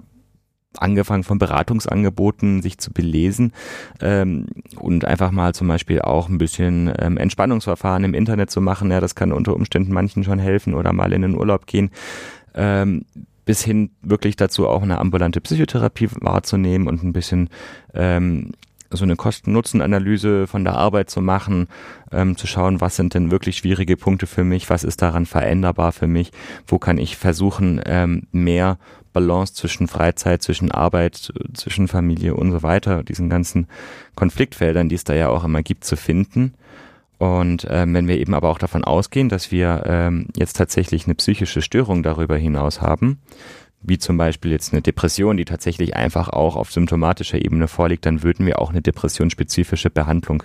angefangen 0.77 1.23
von 1.23 1.37
Beratungsangeboten, 1.37 2.61
sich 2.61 2.77
zu 2.77 2.93
belesen 2.93 3.51
ähm, 3.99 4.45
und 4.79 5.03
einfach 5.03 5.31
mal 5.31 5.53
zum 5.53 5.67
Beispiel 5.67 6.01
auch 6.01 6.29
ein 6.29 6.37
bisschen 6.37 6.93
ähm, 6.97 7.17
Entspannungsverfahren 7.17 8.05
im 8.05 8.13
Internet 8.13 8.51
zu 8.51 8.61
machen. 8.61 8.89
Ja, 8.89 9.01
das 9.01 9.15
kann 9.15 9.33
unter 9.33 9.53
Umständen 9.53 9.91
manchen 9.91 10.23
schon 10.23 10.39
helfen 10.39 10.75
oder 10.75 10.93
mal 10.93 11.11
in 11.11 11.23
den 11.23 11.35
Urlaub 11.35 11.65
gehen. 11.65 11.89
Ähm, 12.55 13.03
bis 13.49 13.63
hin 13.63 13.89
wirklich 14.03 14.35
dazu 14.35 14.67
auch 14.67 14.83
eine 14.83 14.99
ambulante 14.99 15.41
Psychotherapie 15.41 16.07
wahrzunehmen 16.21 16.87
und 16.87 17.03
ein 17.03 17.13
bisschen 17.13 17.49
ähm, 17.95 18.51
so 18.91 19.05
eine 19.05 19.15
Kosten-Nutzen-Analyse 19.15 20.45
von 20.45 20.63
der 20.63 20.75
Arbeit 20.75 21.09
zu 21.09 21.19
machen, 21.19 21.67
ähm, 22.11 22.37
zu 22.37 22.45
schauen, 22.45 22.79
was 22.79 22.95
sind 22.95 23.15
denn 23.15 23.31
wirklich 23.31 23.57
schwierige 23.57 23.97
Punkte 23.97 24.27
für 24.27 24.43
mich, 24.43 24.69
was 24.69 24.83
ist 24.83 25.01
daran 25.01 25.25
veränderbar 25.25 25.93
für 25.93 26.05
mich, 26.05 26.31
wo 26.67 26.77
kann 26.77 26.99
ich 26.99 27.17
versuchen, 27.17 27.81
ähm, 27.87 28.27
mehr 28.31 28.77
Balance 29.13 29.55
zwischen 29.55 29.87
Freizeit, 29.87 30.43
zwischen 30.43 30.69
Arbeit, 30.69 31.33
zwischen 31.55 31.87
Familie 31.87 32.35
und 32.35 32.51
so 32.51 32.61
weiter, 32.61 33.01
diesen 33.01 33.31
ganzen 33.31 33.65
Konfliktfeldern, 34.13 34.89
die 34.89 34.95
es 34.95 35.05
da 35.05 35.15
ja 35.15 35.29
auch 35.29 35.43
immer 35.43 35.63
gibt, 35.63 35.85
zu 35.85 35.95
finden. 35.95 36.53
Und 37.19 37.67
ähm, 37.69 37.93
wenn 37.93 38.07
wir 38.07 38.17
eben 38.17 38.33
aber 38.33 38.49
auch 38.49 38.57
davon 38.57 38.85
ausgehen, 38.85 39.27
dass 39.27 39.51
wir 39.51 39.83
ähm, 39.85 40.27
jetzt 40.37 40.55
tatsächlich 40.55 41.05
eine 41.05 41.15
psychische 41.15 41.61
Störung 41.61 42.01
darüber 42.01 42.37
hinaus 42.37 42.81
haben, 42.81 43.19
wie 43.81 43.97
zum 43.97 44.17
Beispiel 44.17 44.51
jetzt 44.51 44.73
eine 44.73 44.81
Depression, 44.81 45.35
die 45.35 45.45
tatsächlich 45.45 45.95
einfach 45.97 46.29
auch 46.29 46.55
auf 46.55 46.71
symptomatischer 46.71 47.43
Ebene 47.43 47.67
vorliegt, 47.67 48.05
dann 48.05 48.23
würden 48.23 48.45
wir 48.45 48.59
auch 48.59 48.69
eine 48.69 48.81
depressionsspezifische 48.81 49.89
Behandlung 49.89 50.43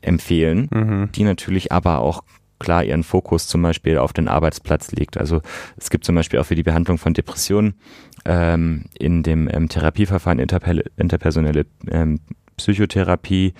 empfehlen, 0.00 0.68
mhm. 0.72 1.12
die 1.12 1.24
natürlich 1.24 1.70
aber 1.70 1.98
auch 1.98 2.22
klar 2.58 2.82
ihren 2.82 3.02
Fokus 3.02 3.46
zum 3.46 3.60
Beispiel 3.60 3.98
auf 3.98 4.14
den 4.14 4.28
Arbeitsplatz 4.28 4.92
legt. 4.92 5.18
Also 5.18 5.42
es 5.76 5.90
gibt 5.90 6.06
zum 6.06 6.14
Beispiel 6.14 6.38
auch 6.38 6.46
für 6.46 6.54
die 6.54 6.62
Behandlung 6.62 6.96
von 6.96 7.12
Depressionen 7.12 7.74
ähm, 8.24 8.86
in 8.98 9.22
dem 9.22 9.50
ähm, 9.52 9.68
Therapieverfahren 9.68 10.38
interpe 10.38 10.82
interpersonelle 10.96 11.66
ähm, 11.90 12.20
Psychotherapie, 12.56 13.54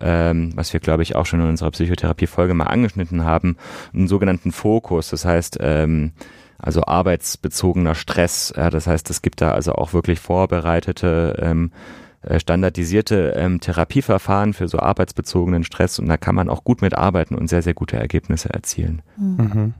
ähm, 0.00 0.52
was 0.54 0.72
wir, 0.72 0.80
glaube 0.80 1.02
ich, 1.02 1.16
auch 1.16 1.26
schon 1.26 1.40
in 1.40 1.48
unserer 1.48 1.70
Psychotherapie-Folge 1.70 2.54
mal 2.54 2.64
angeschnitten 2.64 3.24
haben, 3.24 3.56
einen 3.94 4.08
sogenannten 4.08 4.52
Fokus. 4.52 5.10
Das 5.10 5.24
heißt, 5.24 5.58
ähm, 5.60 6.12
also 6.58 6.82
arbeitsbezogener 6.84 7.94
Stress. 7.94 8.52
Ja, 8.56 8.70
das 8.70 8.86
heißt, 8.86 9.08
es 9.10 9.22
gibt 9.22 9.40
da 9.40 9.52
also 9.52 9.72
auch 9.72 9.92
wirklich 9.92 10.20
vorbereitete 10.20 11.36
ähm, 11.40 11.72
äh, 12.22 12.38
standardisierte 12.38 13.32
ähm, 13.36 13.60
Therapieverfahren 13.60 14.52
für 14.52 14.68
so 14.68 14.78
arbeitsbezogenen 14.78 15.64
Stress 15.64 15.98
und 15.98 16.06
da 16.06 16.18
kann 16.18 16.34
man 16.34 16.50
auch 16.50 16.64
gut 16.64 16.82
mitarbeiten 16.82 17.34
und 17.34 17.48
sehr, 17.48 17.62
sehr 17.62 17.72
gute 17.72 17.96
Ergebnisse 17.96 18.50
erzielen. 18.50 19.00
Mhm. 19.16 19.74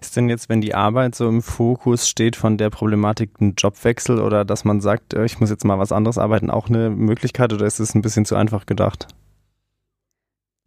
Ist 0.00 0.16
denn 0.16 0.28
jetzt, 0.28 0.48
wenn 0.48 0.60
die 0.60 0.74
Arbeit 0.74 1.14
so 1.14 1.28
im 1.28 1.42
Fokus 1.42 2.08
steht 2.08 2.36
von 2.36 2.58
der 2.58 2.70
Problematik 2.70 3.40
ein 3.40 3.54
Jobwechsel 3.56 4.20
oder 4.20 4.44
dass 4.44 4.64
man 4.64 4.80
sagt, 4.80 5.14
äh, 5.14 5.24
ich 5.24 5.40
muss 5.40 5.50
jetzt 5.50 5.64
mal 5.64 5.78
was 5.78 5.92
anderes 5.92 6.18
arbeiten, 6.18 6.50
auch 6.50 6.68
eine 6.68 6.90
Möglichkeit 6.90 7.52
oder 7.52 7.66
ist 7.66 7.80
es 7.80 7.94
ein 7.94 8.02
bisschen 8.02 8.24
zu 8.24 8.36
einfach 8.36 8.66
gedacht? 8.66 9.08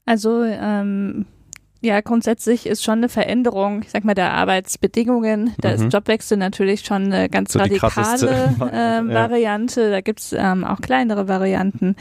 Also 0.05 0.43
ähm, 0.43 1.25
ja, 1.81 2.01
grundsätzlich 2.01 2.65
ist 2.65 2.83
schon 2.83 2.99
eine 2.99 3.09
Veränderung, 3.09 3.83
ich 3.83 3.91
sag 3.91 4.03
mal, 4.03 4.13
der 4.13 4.33
Arbeitsbedingungen. 4.33 5.53
Da 5.61 5.69
mhm. 5.69 5.75
ist 5.75 5.93
Jobwechsel 5.93 6.37
natürlich 6.37 6.81
schon 6.81 7.05
eine 7.05 7.29
ganz 7.29 7.53
so 7.53 7.59
radikale 7.59 8.55
ähm, 8.73 9.09
ja. 9.09 9.29
Variante. 9.29 9.89
Da 9.89 10.01
gibt's 10.01 10.35
ähm, 10.37 10.65
auch 10.65 10.81
kleinere 10.81 11.29
Varianten, 11.29 11.95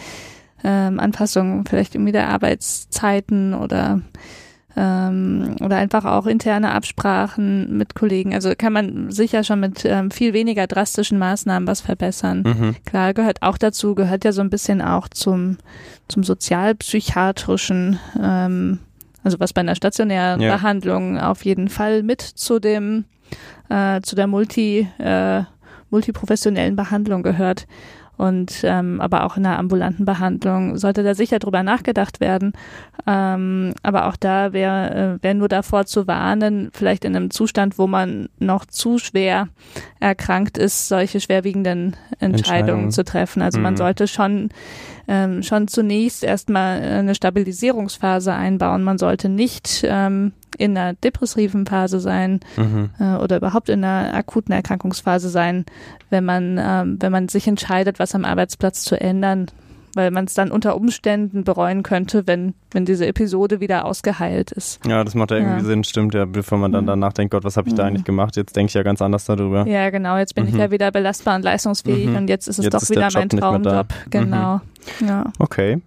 ähm, 0.64 0.98
Anpassungen 0.98 1.64
vielleicht 1.64 1.94
irgendwie 1.94 2.12
der 2.12 2.28
Arbeitszeiten 2.28 3.54
oder 3.54 4.00
ähm, 4.78 5.56
oder 5.60 5.76
einfach 5.76 6.04
auch 6.04 6.26
interne 6.26 6.70
Absprachen 6.70 7.76
mit 7.76 7.96
Kollegen. 7.96 8.32
Also 8.32 8.52
kann 8.56 8.72
man 8.72 9.10
sicher 9.10 9.42
schon 9.42 9.58
mit 9.58 9.84
ähm, 9.84 10.12
viel 10.12 10.32
weniger 10.32 10.68
drastischen 10.68 11.18
Maßnahmen 11.18 11.66
was 11.66 11.80
verbessern. 11.80 12.44
Mhm. 12.46 12.76
Klar, 12.86 13.12
gehört 13.12 13.42
auch 13.42 13.58
dazu, 13.58 13.96
gehört 13.96 14.24
ja 14.24 14.30
so 14.30 14.40
ein 14.40 14.50
bisschen 14.50 14.80
auch 14.80 15.08
zum, 15.08 15.58
zum 16.06 16.22
sozialpsychiatrischen 16.22 17.98
ähm, 18.22 18.78
also 19.24 19.40
was 19.40 19.52
bei 19.52 19.60
einer 19.60 19.74
stationären 19.74 20.40
ja. 20.40 20.54
Behandlung 20.54 21.18
auf 21.18 21.44
jeden 21.44 21.68
Fall 21.68 22.02
mit 22.02 22.22
zu 22.22 22.60
dem, 22.60 23.04
äh, 23.68 24.00
zu 24.00 24.16
der 24.16 24.26
Multi, 24.26 24.88
äh, 24.98 25.42
multiprofessionellen 25.90 26.76
Behandlung 26.76 27.22
gehört. 27.22 27.66
Und 28.18 28.62
ähm, 28.64 29.00
aber 29.00 29.24
auch 29.24 29.36
in 29.36 29.44
der 29.44 29.58
ambulanten 29.58 30.04
Behandlung 30.04 30.76
sollte 30.76 31.04
da 31.04 31.14
sicher 31.14 31.38
drüber 31.38 31.62
nachgedacht 31.62 32.20
werden. 32.20 32.52
Ähm, 33.06 33.74
aber 33.84 34.08
auch 34.08 34.16
da 34.16 34.52
wäre 34.52 35.18
äh, 35.20 35.22
wär 35.22 35.34
nur 35.34 35.48
davor 35.48 35.86
zu 35.86 36.08
warnen, 36.08 36.70
vielleicht 36.72 37.04
in 37.04 37.14
einem 37.14 37.30
Zustand, 37.30 37.78
wo 37.78 37.86
man 37.86 38.28
noch 38.40 38.66
zu 38.66 38.98
schwer 38.98 39.48
erkrankt 40.00 40.58
ist, 40.58 40.88
solche 40.88 41.20
schwerwiegenden 41.20 41.96
Entscheidungen, 42.18 42.34
Entscheidungen. 42.34 42.90
zu 42.90 43.04
treffen. 43.04 43.40
Also 43.40 43.58
mhm. 43.58 43.62
man 43.62 43.76
sollte 43.76 44.08
schon 44.08 44.50
ähm, 45.08 45.42
schon 45.42 45.68
zunächst 45.68 46.22
erstmal 46.22 46.80
eine 46.82 47.14
Stabilisierungsphase 47.14 48.32
einbauen. 48.32 48.84
Man 48.84 48.98
sollte 48.98 49.28
nicht 49.28 49.82
ähm, 49.84 50.32
in 50.58 50.76
einer 50.76 50.94
depressiven 50.94 51.66
Phase 51.66 51.98
sein 51.98 52.40
mhm. 52.56 52.90
äh, 53.00 53.16
oder 53.16 53.38
überhaupt 53.38 53.70
in 53.70 53.82
einer 53.82 54.14
akuten 54.14 54.52
Erkrankungsphase 54.52 55.30
sein, 55.30 55.64
wenn 56.10 56.24
man, 56.24 56.58
ähm, 56.60 56.96
wenn 57.00 57.12
man 57.12 57.28
sich 57.28 57.48
entscheidet, 57.48 57.98
was 57.98 58.14
am 58.14 58.24
Arbeitsplatz 58.24 58.82
zu 58.82 59.00
ändern 59.00 59.46
weil 59.94 60.10
man 60.10 60.24
es 60.26 60.34
dann 60.34 60.50
unter 60.50 60.76
Umständen 60.76 61.44
bereuen 61.44 61.82
könnte, 61.82 62.26
wenn, 62.26 62.54
wenn 62.70 62.84
diese 62.84 63.06
Episode 63.06 63.60
wieder 63.60 63.84
ausgeheilt 63.84 64.52
ist. 64.52 64.84
Ja, 64.86 65.04
das 65.04 65.14
macht 65.14 65.30
ja 65.30 65.38
irgendwie 65.38 65.62
ja. 65.62 65.64
Sinn, 65.64 65.84
stimmt 65.84 66.14
ja, 66.14 66.24
bevor 66.24 66.58
man 66.58 66.72
dann 66.72 66.84
mhm. 66.84 66.88
danach 66.88 67.12
denkt, 67.12 67.32
Gott, 67.32 67.44
was 67.44 67.56
habe 67.56 67.68
ich 67.68 67.74
da 67.74 67.84
mhm. 67.84 67.88
eigentlich 67.88 68.04
gemacht? 68.04 68.36
Jetzt 68.36 68.56
denke 68.56 68.70
ich 68.70 68.74
ja 68.74 68.82
ganz 68.82 69.02
anders 69.02 69.24
darüber. 69.24 69.66
Ja, 69.66 69.90
genau, 69.90 70.16
jetzt 70.16 70.34
bin 70.34 70.44
mhm. 70.44 70.50
ich 70.50 70.56
ja 70.56 70.70
wieder 70.70 70.90
belastbar 70.90 71.36
und 71.36 71.42
leistungsfähig 71.42 72.08
mhm. 72.08 72.16
und 72.16 72.28
jetzt 72.28 72.48
ist 72.48 72.58
es 72.58 72.66
jetzt 72.66 72.74
doch 72.74 72.82
ist 72.82 72.90
wieder 72.90 73.08
mein 73.12 73.28
Traumjob. 73.28 73.88
Genau. 74.10 74.60
Mhm. 75.00 75.06
Ja. 75.06 75.32
Okay. 75.38 75.80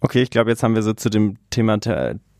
Okay, 0.00 0.22
ich 0.22 0.30
glaube, 0.30 0.50
jetzt 0.50 0.62
haben 0.62 0.74
wir 0.74 0.82
so 0.82 0.92
zu 0.92 1.10
dem 1.10 1.36
Thema 1.50 1.78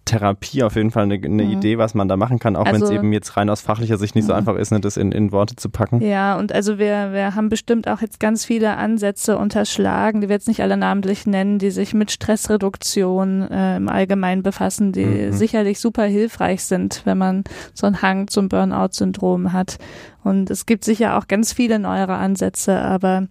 Therapie 0.09 0.63
auf 0.63 0.75
jeden 0.75 0.91
Fall 0.91 1.03
eine, 1.03 1.15
eine 1.15 1.45
mhm. 1.45 1.51
Idee, 1.51 1.77
was 1.77 1.95
man 1.95 2.09
da 2.09 2.17
machen 2.17 2.39
kann, 2.39 2.57
auch 2.57 2.65
also, 2.65 2.81
wenn 2.81 2.83
es 2.83 2.91
eben 2.91 3.13
jetzt 3.13 3.37
rein 3.37 3.51
aus 3.51 3.61
fachlicher 3.61 3.99
Sicht 3.99 4.15
nicht 4.15 4.25
so 4.25 4.33
mhm. 4.33 4.39
einfach 4.39 4.57
ist, 4.57 4.73
ne, 4.73 4.81
das 4.81 4.97
in, 4.97 5.13
in 5.13 5.33
Worte 5.33 5.55
zu 5.57 5.69
packen. 5.69 6.01
Ja, 6.01 6.39
und 6.39 6.53
also 6.53 6.79
wir, 6.79 7.13
wir 7.13 7.35
haben 7.35 7.51
bestimmt 7.51 7.89
auch 7.89 8.01
jetzt 8.01 8.19
ganz 8.19 8.45
viele 8.45 8.77
Ansätze 8.77 9.37
unterschlagen, 9.37 10.23
die 10.23 10.29
wir 10.29 10.35
jetzt 10.35 10.49
nicht 10.49 10.63
alle 10.63 10.79
namentlich 10.79 11.27
nennen, 11.27 11.59
die 11.59 11.71
sich 11.71 11.93
mit 11.93 12.11
Stressreduktion 12.11 13.51
äh, 13.51 13.77
im 13.77 13.89
Allgemeinen 13.89 14.43
befassen, 14.43 14.93
die 14.93 15.05
mhm. 15.05 15.33
sicherlich 15.33 15.79
super 15.79 16.05
hilfreich 16.05 16.65
sind, 16.65 17.03
wenn 17.05 17.19
man 17.19 17.45
so 17.75 17.87
einen 17.87 18.01
Hang 18.01 18.29
zum 18.29 18.49
Burnout-Syndrom 18.49 19.53
hat. 19.53 19.79
Und 20.25 20.51
es 20.51 20.65
gibt 20.65 20.85
sicher 20.85 21.19
auch 21.19 21.29
ganz 21.29 21.53
viele 21.53 21.79
neuere 21.79 22.15
Ansätze, 22.15 22.81
aber 22.81 23.29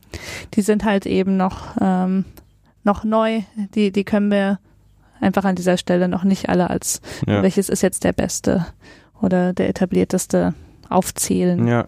die 0.54 0.62
sind 0.62 0.86
halt 0.86 1.08
eben 1.08 1.38
noch, 1.38 1.76
ähm, 1.82 2.26
noch 2.84 3.04
neu. 3.04 3.42
Die, 3.74 3.92
die 3.92 4.04
können 4.04 4.30
wir 4.30 4.60
einfach 5.22 5.46
an 5.46 5.56
dieser 5.56 5.78
Stelle 5.78 6.08
noch 6.08 6.24
nicht 6.24 6.50
alle 6.50 6.70
als 6.70 7.02
ja. 7.26 7.42
welches 7.44 7.70
ist 7.70 7.82
jetzt 7.82 8.04
der 8.04 8.14
beste 8.14 8.66
oder 9.22 9.54
der 9.54 9.70
etablierteste 9.70 10.54
aufzählen. 10.90 11.68
Ja. 11.68 11.88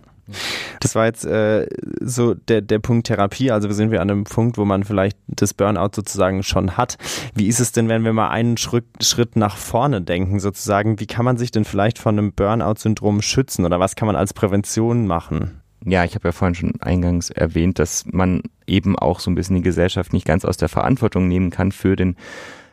Das 0.79 0.95
war 0.95 1.05
jetzt 1.05 1.25
äh, 1.25 1.67
so 2.01 2.33
der, 2.33 2.61
der 2.61 2.79
Punkt 2.79 3.07
Therapie. 3.07 3.51
Also 3.51 3.71
sind 3.71 3.91
wir 3.91 4.01
an 4.01 4.09
einem 4.09 4.23
Punkt, 4.25 4.57
wo 4.57 4.65
man 4.65 4.83
vielleicht 4.83 5.17
das 5.27 5.53
Burnout 5.53 5.89
sozusagen 5.95 6.43
schon 6.43 6.77
hat. 6.77 6.97
Wie 7.33 7.47
ist 7.47 7.59
es 7.59 7.71
denn, 7.71 7.89
wenn 7.89 8.03
wir 8.03 8.13
mal 8.13 8.29
einen 8.29 8.57
Schritt, 8.57 8.85
Schritt 9.01 9.35
nach 9.35 9.57
vorne 9.57 10.01
denken, 10.01 10.39
sozusagen? 10.39 10.99
Wie 10.99 11.07
kann 11.07 11.25
man 11.25 11.37
sich 11.37 11.51
denn 11.51 11.65
vielleicht 11.65 11.97
von 11.97 12.17
einem 12.17 12.33
Burnout-Syndrom 12.33 13.21
schützen 13.21 13.65
oder 13.65 13.79
was 13.79 13.95
kann 13.95 14.05
man 14.05 14.15
als 14.15 14.33
Prävention 14.33 15.07
machen? 15.07 15.61
Ja, 15.85 16.03
ich 16.03 16.13
habe 16.13 16.27
ja 16.27 16.31
vorhin 16.31 16.55
schon 16.55 16.81
eingangs 16.81 17.29
erwähnt, 17.29 17.79
dass 17.79 18.05
man 18.11 18.43
eben 18.67 18.99
auch 18.99 19.19
so 19.19 19.31
ein 19.31 19.35
bisschen 19.35 19.55
die 19.55 19.61
Gesellschaft 19.61 20.11
nicht 20.13 20.25
ganz 20.25 20.43
aus 20.43 20.57
der 20.57 20.69
Verantwortung 20.69 21.27
nehmen 21.27 21.51
kann 21.51 21.71
für 21.71 21.95
den 21.95 22.17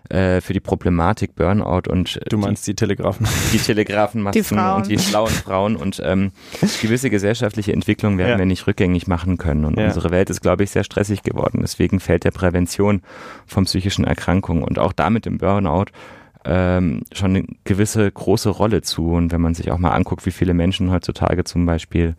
äh, 0.09 0.41
für 0.41 0.53
die 0.53 0.61
Problematik 0.61 1.35
Burnout 1.35 1.91
und 1.91 2.21
du 2.29 2.39
meinst 2.39 2.67
die, 2.67 2.73
die 2.73 2.77
Telegrafen. 2.77 3.27
die 3.53 3.59
Telegrafenmasken 3.59 4.57
die 4.57 4.75
und 4.77 4.89
die 4.89 4.99
schlauen 4.99 5.31
Frauen 5.31 5.77
und 5.77 6.01
ähm, 6.05 6.33
gewisse 6.81 7.11
gesellschaftliche 7.11 7.73
Entwicklungen 7.73 8.19
werden 8.19 8.33
ja. 8.33 8.39
wir 8.39 8.47
nicht 8.47 8.67
rückgängig 8.67 9.07
machen 9.07 9.39
können. 9.39 9.65
Und 9.65 9.79
ja. 9.79 9.87
unsere 9.87 10.11
Welt 10.11 10.31
ist 10.31 10.41
glaube 10.41 10.65
ich 10.65 10.71
sehr 10.71 10.85
stressig 10.85 11.23
geworden. 11.23 11.61
Deswegen 11.63 12.01
fällt 12.01 12.25
der 12.25 12.31
Prävention 12.31 13.03
von 13.47 13.65
psychischen 13.65 14.05
Erkrankungen 14.05 14.63
und 14.63 14.79
auch 14.79 14.93
damit 14.93 15.27
im 15.27 15.39
Burnout 15.39 15.87
ähm, 16.45 17.03
schon 17.13 17.37
eine 17.37 17.45
gewisse 17.65 18.11
große 18.11 18.51
Rolle 18.51 18.83
zu. 18.83 19.13
Und 19.13 19.33
wenn 19.33 19.41
man 19.41 19.55
sich 19.55 19.71
auch 19.71 19.79
mal 19.79 19.91
anguckt 19.91 20.27
wie 20.27 20.31
viele 20.31 20.55
Menschen 20.55 20.91
heutzutage 20.91 21.45
zum 21.45 21.67
Beispiel 21.67 22.15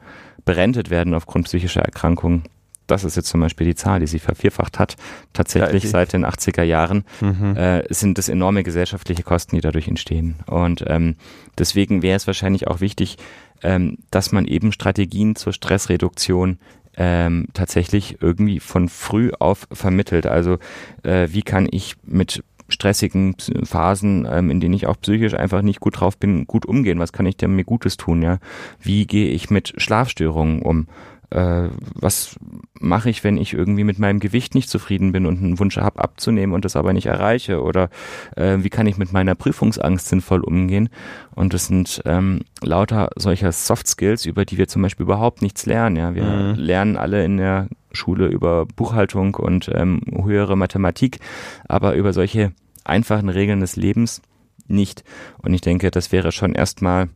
berentet 0.45 0.89
werden 0.89 1.13
aufgrund 1.13 1.45
psychischer 1.45 1.81
Erkrankungen 1.81 2.43
das 2.87 3.03
ist 3.03 3.15
jetzt 3.15 3.29
zum 3.29 3.41
Beispiel 3.41 3.67
die 3.67 3.75
Zahl, 3.75 3.99
die 3.99 4.07
sie 4.07 4.19
vervierfacht 4.19 4.79
hat, 4.79 4.95
tatsächlich 5.33 5.83
ja, 5.83 5.89
seit 5.89 6.13
den 6.13 6.25
80er 6.25 6.63
Jahren, 6.63 7.03
mhm. 7.21 7.55
äh, 7.55 7.93
sind 7.93 8.17
das 8.17 8.29
enorme 8.29 8.63
gesellschaftliche 8.63 9.23
Kosten, 9.23 9.55
die 9.55 9.61
dadurch 9.61 9.87
entstehen. 9.87 10.35
Und 10.47 10.83
ähm, 10.87 11.15
deswegen 11.57 12.01
wäre 12.01 12.15
es 12.15 12.27
wahrscheinlich 12.27 12.67
auch 12.67 12.79
wichtig, 12.79 13.17
ähm, 13.63 13.97
dass 14.11 14.31
man 14.31 14.45
eben 14.45 14.71
Strategien 14.71 15.35
zur 15.35 15.53
Stressreduktion 15.53 16.59
ähm, 16.95 17.47
tatsächlich 17.53 18.17
irgendwie 18.21 18.59
von 18.59 18.89
früh 18.89 19.31
auf 19.37 19.67
vermittelt. 19.71 20.25
Also 20.25 20.57
äh, 21.03 21.27
wie 21.31 21.43
kann 21.43 21.67
ich 21.69 21.95
mit 22.03 22.43
stressigen 22.69 23.35
Phasen, 23.63 24.27
ähm, 24.29 24.49
in 24.49 24.59
denen 24.59 24.73
ich 24.73 24.87
auch 24.87 24.99
psychisch 24.99 25.33
einfach 25.33 25.61
nicht 25.61 25.79
gut 25.79 25.99
drauf 25.99 26.17
bin, 26.17 26.45
gut 26.45 26.65
umgehen? 26.65 26.99
Was 26.99 27.13
kann 27.13 27.25
ich 27.25 27.37
denn 27.37 27.55
mir 27.55 27.63
Gutes 27.63 27.97
tun? 27.97 28.21
Ja, 28.21 28.39
wie 28.81 29.05
gehe 29.05 29.29
ich 29.29 29.49
mit 29.49 29.73
Schlafstörungen 29.77 30.61
um? 30.61 30.87
Äh, 31.29 31.69
was 31.93 32.37
mache 32.79 33.09
ich, 33.09 33.23
wenn 33.23 33.37
ich 33.37 33.53
irgendwie 33.53 33.83
mit 33.83 33.99
meinem 33.99 34.19
Gewicht 34.19 34.55
nicht 34.55 34.69
zufrieden 34.69 35.11
bin 35.11 35.25
und 35.25 35.43
einen 35.43 35.59
Wunsch 35.59 35.77
habe 35.77 36.01
abzunehmen 36.01 36.53
und 36.53 36.63
das 36.65 36.75
aber 36.75 36.93
nicht 36.93 37.07
erreiche? 37.07 37.61
Oder 37.61 37.89
äh, 38.35 38.57
wie 38.59 38.69
kann 38.69 38.87
ich 38.87 38.97
mit 38.97 39.11
meiner 39.11 39.35
Prüfungsangst 39.35 40.07
sinnvoll 40.07 40.41
umgehen? 40.41 40.89
Und 41.35 41.53
das 41.53 41.67
sind 41.67 42.01
ähm, 42.05 42.41
lauter 42.61 43.09
solcher 43.15 43.51
Soft 43.51 43.87
Skills, 43.87 44.25
über 44.25 44.45
die 44.45 44.57
wir 44.57 44.67
zum 44.67 44.81
Beispiel 44.81 45.03
überhaupt 45.05 45.41
nichts 45.41 45.65
lernen. 45.65 45.95
Ja, 45.97 46.15
wir 46.15 46.23
mhm. 46.23 46.55
lernen 46.55 46.97
alle 46.97 47.25
in 47.25 47.37
der 47.37 47.67
Schule 47.91 48.27
über 48.27 48.65
Buchhaltung 48.65 49.35
und 49.35 49.69
ähm, 49.73 50.01
höhere 50.23 50.55
Mathematik, 50.55 51.19
aber 51.67 51.95
über 51.95 52.13
solche 52.13 52.53
einfachen 52.83 53.29
Regeln 53.29 53.59
des 53.59 53.75
Lebens 53.75 54.21
nicht. 54.67 55.03
Und 55.39 55.53
ich 55.53 55.61
denke, 55.61 55.91
das 55.91 56.11
wäre 56.11 56.31
schon 56.31 56.53
erstmal 56.53 57.09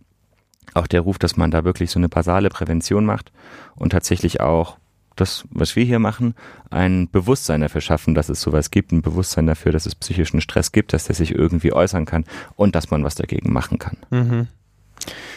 auch 0.73 0.87
der 0.87 1.01
Ruf, 1.01 1.19
dass 1.19 1.37
man 1.37 1.51
da 1.51 1.63
wirklich 1.63 1.91
so 1.91 1.99
eine 1.99 2.09
basale 2.09 2.49
Prävention 2.49 3.05
macht 3.05 3.31
und 3.75 3.91
tatsächlich 3.91 4.41
auch 4.41 4.77
das, 5.15 5.45
was 5.51 5.75
wir 5.75 5.83
hier 5.83 5.99
machen, 5.99 6.35
ein 6.69 7.09
Bewusstsein 7.09 7.61
dafür 7.61 7.81
schaffen, 7.81 8.15
dass 8.15 8.29
es 8.29 8.41
sowas 8.41 8.71
gibt, 8.71 8.91
ein 8.91 9.01
Bewusstsein 9.01 9.45
dafür, 9.45 9.71
dass 9.71 9.85
es 9.85 9.95
psychischen 9.95 10.41
Stress 10.41 10.71
gibt, 10.71 10.93
dass 10.93 11.05
der 11.05 11.15
sich 11.15 11.35
irgendwie 11.35 11.73
äußern 11.73 12.05
kann 12.05 12.25
und 12.55 12.75
dass 12.75 12.91
man 12.91 13.03
was 13.03 13.15
dagegen 13.15 13.51
machen 13.51 13.77
kann. 13.77 13.97
Mhm. 14.09 14.47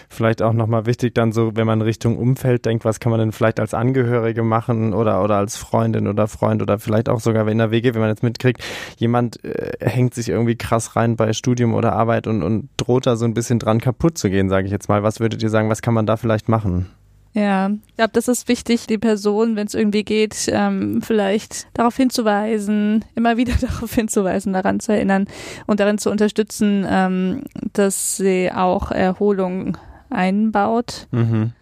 Vielleicht 0.08 0.42
auch 0.42 0.52
nochmal 0.52 0.86
wichtig 0.86 1.14
dann 1.14 1.32
so, 1.32 1.56
wenn 1.56 1.66
man 1.66 1.82
Richtung 1.82 2.18
Umfeld 2.18 2.64
denkt, 2.66 2.84
was 2.84 3.00
kann 3.00 3.10
man 3.10 3.20
denn 3.20 3.32
vielleicht 3.32 3.60
als 3.60 3.74
Angehörige 3.74 4.42
machen 4.42 4.94
oder, 4.94 5.22
oder 5.22 5.36
als 5.36 5.56
Freundin 5.56 6.06
oder 6.06 6.28
Freund 6.28 6.62
oder 6.62 6.78
vielleicht 6.78 7.08
auch 7.08 7.20
sogar 7.20 7.46
in 7.48 7.58
der 7.58 7.70
WG, 7.70 7.94
wenn 7.94 8.00
man 8.00 8.10
jetzt 8.10 8.22
mitkriegt, 8.22 8.62
jemand 8.96 9.42
äh, 9.44 9.72
hängt 9.80 10.14
sich 10.14 10.28
irgendwie 10.28 10.56
krass 10.56 10.96
rein 10.96 11.16
bei 11.16 11.32
Studium 11.32 11.74
oder 11.74 11.92
Arbeit 11.92 12.26
und, 12.26 12.42
und 12.42 12.68
droht 12.76 13.06
da 13.06 13.16
so 13.16 13.24
ein 13.24 13.34
bisschen 13.34 13.58
dran 13.58 13.80
kaputt 13.80 14.18
zu 14.18 14.30
gehen, 14.30 14.48
sage 14.48 14.66
ich 14.66 14.72
jetzt 14.72 14.88
mal. 14.88 15.02
Was 15.02 15.20
würdet 15.20 15.42
ihr 15.42 15.50
sagen, 15.50 15.70
was 15.70 15.82
kann 15.82 15.94
man 15.94 16.06
da 16.06 16.16
vielleicht 16.16 16.48
machen? 16.48 16.90
Ja, 17.34 17.68
ich 17.88 17.96
glaube, 17.96 18.12
das 18.12 18.28
ist 18.28 18.46
wichtig, 18.46 18.86
die 18.86 18.98
Person, 18.98 19.56
wenn 19.56 19.66
es 19.66 19.74
irgendwie 19.74 20.04
geht, 20.04 20.48
ähm, 20.52 21.02
vielleicht 21.02 21.66
darauf 21.74 21.96
hinzuweisen, 21.96 23.04
immer 23.16 23.36
wieder 23.36 23.54
darauf 23.60 23.92
hinzuweisen, 23.92 24.52
daran 24.52 24.78
zu 24.78 24.92
erinnern 24.92 25.26
und 25.66 25.80
darin 25.80 25.98
zu 25.98 26.10
unterstützen, 26.10 26.86
ähm, 26.88 27.42
dass 27.72 28.16
sie 28.16 28.52
auch 28.52 28.92
Erholung 28.92 29.76
einbaut. 30.10 31.08
Mhm. 31.10 31.52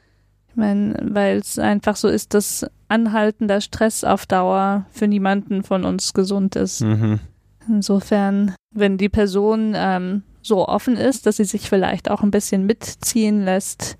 Ich 0.51 0.57
meine, 0.57 0.95
weil 1.03 1.39
es 1.39 1.59
einfach 1.59 1.97
so 1.97 2.09
ist, 2.09 2.35
dass 2.35 2.67
anhaltender 2.89 3.63
Stress 3.63 4.05
auf 4.05 4.27
Dauer 4.27 4.85
für 4.91 5.09
niemanden 5.09 5.63
von 5.63 5.87
uns 5.87 6.13
gesund 6.13 6.55
ist. 6.57 6.83
Mhm. 6.83 7.21
Insofern, 7.67 8.55
wenn 8.75 8.99
die 8.99 9.09
Person 9.09 9.73
ähm, 9.75 10.23
so 10.43 10.69
offen 10.69 10.99
ist, 10.99 11.25
dass 11.25 11.39
sie 11.39 11.45
sich 11.45 11.71
vielleicht 11.71 12.11
auch 12.11 12.23
ein 12.23 12.31
bisschen 12.31 12.67
mitziehen 12.67 13.43
lässt, 13.43 13.97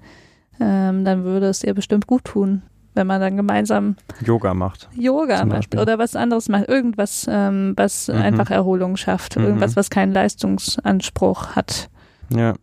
ähm, 0.63 1.05
dann 1.05 1.25
würde 1.25 1.47
es 1.47 1.65
ihr 1.65 1.75
bestimmt 1.75 2.07
gut 2.07 2.25
tun, 2.25 2.63
wenn 2.95 3.07
man 3.07 3.21
dann 3.21 3.37
gemeinsam 3.37 3.97
Yoga 4.25 4.55
macht. 4.55 4.89
Yoga 4.97 5.45
macht 5.45 5.77
oder 5.77 5.99
was 5.99 6.17
anderes 6.17 6.49
macht. 6.49 6.69
Irgendwas, 6.69 7.27
ähm, 7.29 7.75
was 7.77 8.09
mhm. 8.09 8.17
einfach 8.17 8.51
Erholung 8.51 8.97
schafft. 8.97 9.37
Mhm. 9.37 9.45
Irgendwas, 9.45 9.77
was 9.77 9.91
keinen 9.91 10.13
Leistungsanspruch 10.13 11.57
hat. 11.57 11.91
Ja. 12.31 12.55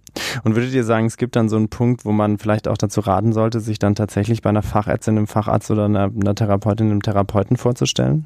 Und 0.44 0.56
würdet 0.56 0.74
ihr 0.74 0.84
sagen, 0.84 1.06
es 1.06 1.18
gibt 1.18 1.36
dann 1.36 1.50
so 1.50 1.56
einen 1.56 1.70
Punkt, 1.70 2.06
wo 2.06 2.12
man 2.12 2.38
vielleicht 2.38 2.68
auch 2.68 2.78
dazu 2.78 3.02
raten 3.02 3.34
sollte, 3.34 3.60
sich 3.60 3.80
dann 3.80 3.96
tatsächlich 3.96 4.42
bei 4.42 4.50
einer 4.50 4.64
Fachärztin, 4.64 5.18
einem 5.18 5.28
Facharzt 5.28 5.70
oder 5.72 5.86
einer, 5.86 6.06
einer 6.06 6.36
Therapeutin, 6.36 6.90
einem 6.90 7.02
Therapeuten 7.02 7.58
vorzustellen? 7.58 8.26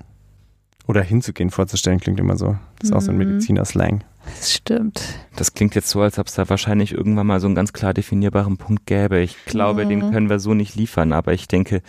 Oder 0.87 1.01
hinzugehen, 1.01 1.49
vorzustellen, 1.49 1.99
klingt 1.99 2.19
immer 2.19 2.37
so. 2.37 2.57
Das 2.79 2.89
ist 2.89 2.91
mhm. 2.91 2.97
auch 2.97 3.01
so 3.01 3.11
ein 3.11 3.17
mhm. 3.17 3.25
Mediziner-Slang. 3.25 4.03
Das 4.25 4.53
stimmt. 4.53 5.01
Das 5.35 5.53
klingt 5.53 5.75
jetzt 5.75 5.89
so, 5.89 6.01
als 6.01 6.19
ob 6.19 6.27
es 6.27 6.33
da 6.33 6.49
wahrscheinlich 6.49 6.93
irgendwann 6.93 7.27
mal 7.27 7.39
so 7.39 7.47
einen 7.47 7.55
ganz 7.55 7.73
klar 7.73 7.93
definierbaren 7.93 8.57
Punkt 8.57 8.85
gäbe. 8.85 9.19
Ich 9.19 9.45
glaube, 9.45 9.85
mhm. 9.85 9.89
den 9.89 10.11
können 10.11 10.29
wir 10.29 10.39
so 10.39 10.53
nicht 10.53 10.75
liefern, 10.75 11.13
aber 11.13 11.33
ich 11.33 11.47
denke, 11.47 11.81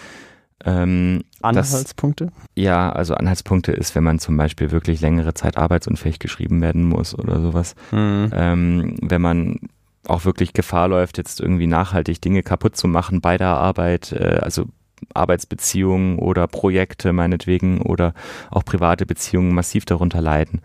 ähm, 0.64 1.24
Anhaltspunkte? 1.42 2.26
Das, 2.26 2.34
ja, 2.54 2.90
also 2.90 3.14
Anhaltspunkte 3.14 3.72
ist, 3.72 3.94
wenn 3.94 4.04
man 4.04 4.18
zum 4.18 4.36
Beispiel 4.36 4.70
wirklich 4.70 5.00
längere 5.00 5.34
Zeit 5.34 5.58
arbeitsunfähig 5.58 6.18
geschrieben 6.18 6.62
werden 6.62 6.84
muss 6.84 7.16
oder 7.16 7.40
sowas. 7.40 7.74
Mhm. 7.92 8.30
Ähm, 8.32 8.96
wenn 9.02 9.20
man 9.20 9.58
auch 10.06 10.24
wirklich 10.24 10.52
Gefahr 10.52 10.88
läuft, 10.88 11.18
jetzt 11.18 11.40
irgendwie 11.40 11.66
nachhaltig 11.66 12.20
Dinge 12.20 12.42
kaputt 12.42 12.76
zu 12.76 12.88
machen 12.88 13.20
bei 13.20 13.36
der 13.36 13.48
Arbeit, 13.48 14.12
äh, 14.12 14.38
also 14.42 14.66
Arbeitsbeziehungen 15.12 16.18
oder 16.18 16.46
Projekte 16.46 17.12
meinetwegen 17.12 17.82
oder 17.82 18.14
auch 18.50 18.64
private 18.64 19.06
Beziehungen 19.06 19.54
massiv 19.54 19.84
darunter 19.84 20.20
leiden 20.20 20.60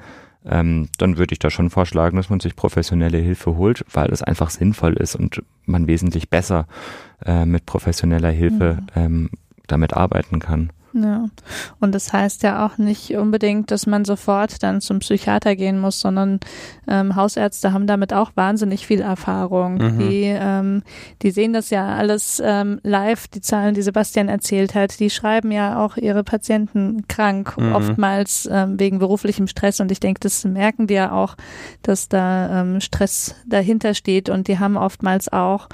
ähm, 0.45 0.87
dann 0.97 1.17
würde 1.17 1.33
ich 1.33 1.39
da 1.39 1.49
schon 1.49 1.69
vorschlagen, 1.69 2.17
dass 2.17 2.29
man 2.29 2.39
sich 2.39 2.55
professionelle 2.55 3.17
Hilfe 3.17 3.57
holt, 3.57 3.85
weil 3.91 4.09
es 4.11 4.23
einfach 4.23 4.49
sinnvoll 4.49 4.93
ist 4.93 5.15
und 5.15 5.43
man 5.65 5.87
wesentlich 5.87 6.29
besser 6.29 6.67
äh, 7.25 7.45
mit 7.45 7.65
professioneller 7.65 8.31
Hilfe 8.31 8.79
mhm. 8.95 9.01
ähm, 9.01 9.29
damit 9.67 9.93
arbeiten 9.93 10.39
kann. 10.39 10.71
Ja. 10.93 11.25
Und 11.79 11.93
das 11.93 12.11
heißt 12.13 12.43
ja 12.43 12.65
auch 12.65 12.77
nicht 12.77 13.15
unbedingt, 13.15 13.71
dass 13.71 13.85
man 13.85 14.05
sofort 14.05 14.63
dann 14.63 14.81
zum 14.81 14.99
Psychiater 14.99 15.55
gehen 15.55 15.79
muss, 15.79 15.99
sondern 15.99 16.39
ähm, 16.87 17.15
Hausärzte 17.15 17.73
haben 17.73 17.87
damit 17.87 18.13
auch 18.13 18.31
wahnsinnig 18.35 18.87
viel 18.87 19.01
Erfahrung. 19.01 19.75
Mhm. 19.75 19.99
Die, 19.99 20.23
ähm, 20.25 20.83
die 21.21 21.31
sehen 21.31 21.53
das 21.53 21.69
ja 21.69 21.95
alles 21.95 22.41
ähm, 22.43 22.79
live, 22.83 23.27
die 23.27 23.41
Zahlen, 23.41 23.75
die 23.75 23.81
Sebastian 23.81 24.29
erzählt 24.29 24.75
hat. 24.75 24.99
Die 24.99 25.09
schreiben 25.09 25.51
ja 25.51 25.83
auch 25.83 25.97
ihre 25.97 26.23
Patienten 26.23 27.07
krank, 27.07 27.55
mhm. 27.57 27.73
oftmals 27.73 28.49
ähm, 28.51 28.79
wegen 28.79 28.99
beruflichem 28.99 29.47
Stress. 29.47 29.79
Und 29.79 29.91
ich 29.91 29.99
denke, 29.99 30.19
das 30.21 30.43
merken 30.45 30.87
die 30.87 30.95
ja 30.95 31.11
auch, 31.11 31.35
dass 31.83 32.09
da 32.09 32.61
ähm, 32.61 32.81
Stress 32.81 33.35
dahinter 33.45 33.93
steht. 33.93 34.29
Und 34.29 34.47
die 34.47 34.59
haben 34.59 34.77
oftmals 34.77 35.31
auch 35.31 35.69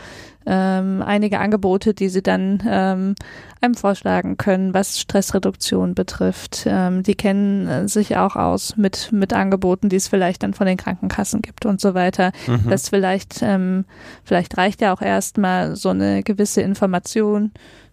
ähm, 0.46 1.02
einige 1.02 1.39
Angebote, 1.39 1.93
die 1.93 2.10
sie 2.10 2.22
dann 2.22 2.64
ähm, 2.68 3.16
einem 3.62 3.76
vorschlagen 3.76 4.38
können, 4.38 4.74
was 4.74 5.00
Stressreduktion 5.00 5.96
betrifft. 5.96 6.66
Ähm, 6.68 7.04
die 7.04 7.16
kennen 7.16 7.68
äh, 7.68 7.88
sich 7.88 8.18
auch 8.18 8.36
aus 8.36 8.78
mit, 8.78 9.12
mit 9.12 9.34
Angeboten, 9.34 9.89
die 9.89 9.96
es 9.96 10.08
vielleicht 10.08 10.43
dann 10.43 10.54
von 10.54 10.68
den 10.68 10.78
Krankenkassen 10.78 11.41
gibt 11.41 11.66
und 11.66 11.82
so 11.82 11.93
weiter. 11.93 12.32
Mhm. 12.48 12.70
Das 12.70 12.89
vielleicht, 12.89 13.41
ähm, 13.41 13.86
vielleicht 14.24 14.58
reicht 14.58 14.82
ja 14.82 14.93
auch 14.93 15.02
erstmal 15.02 15.76
so 15.76 15.89
eine 15.89 16.24
gewisse 16.24 16.62
Information 16.62 17.52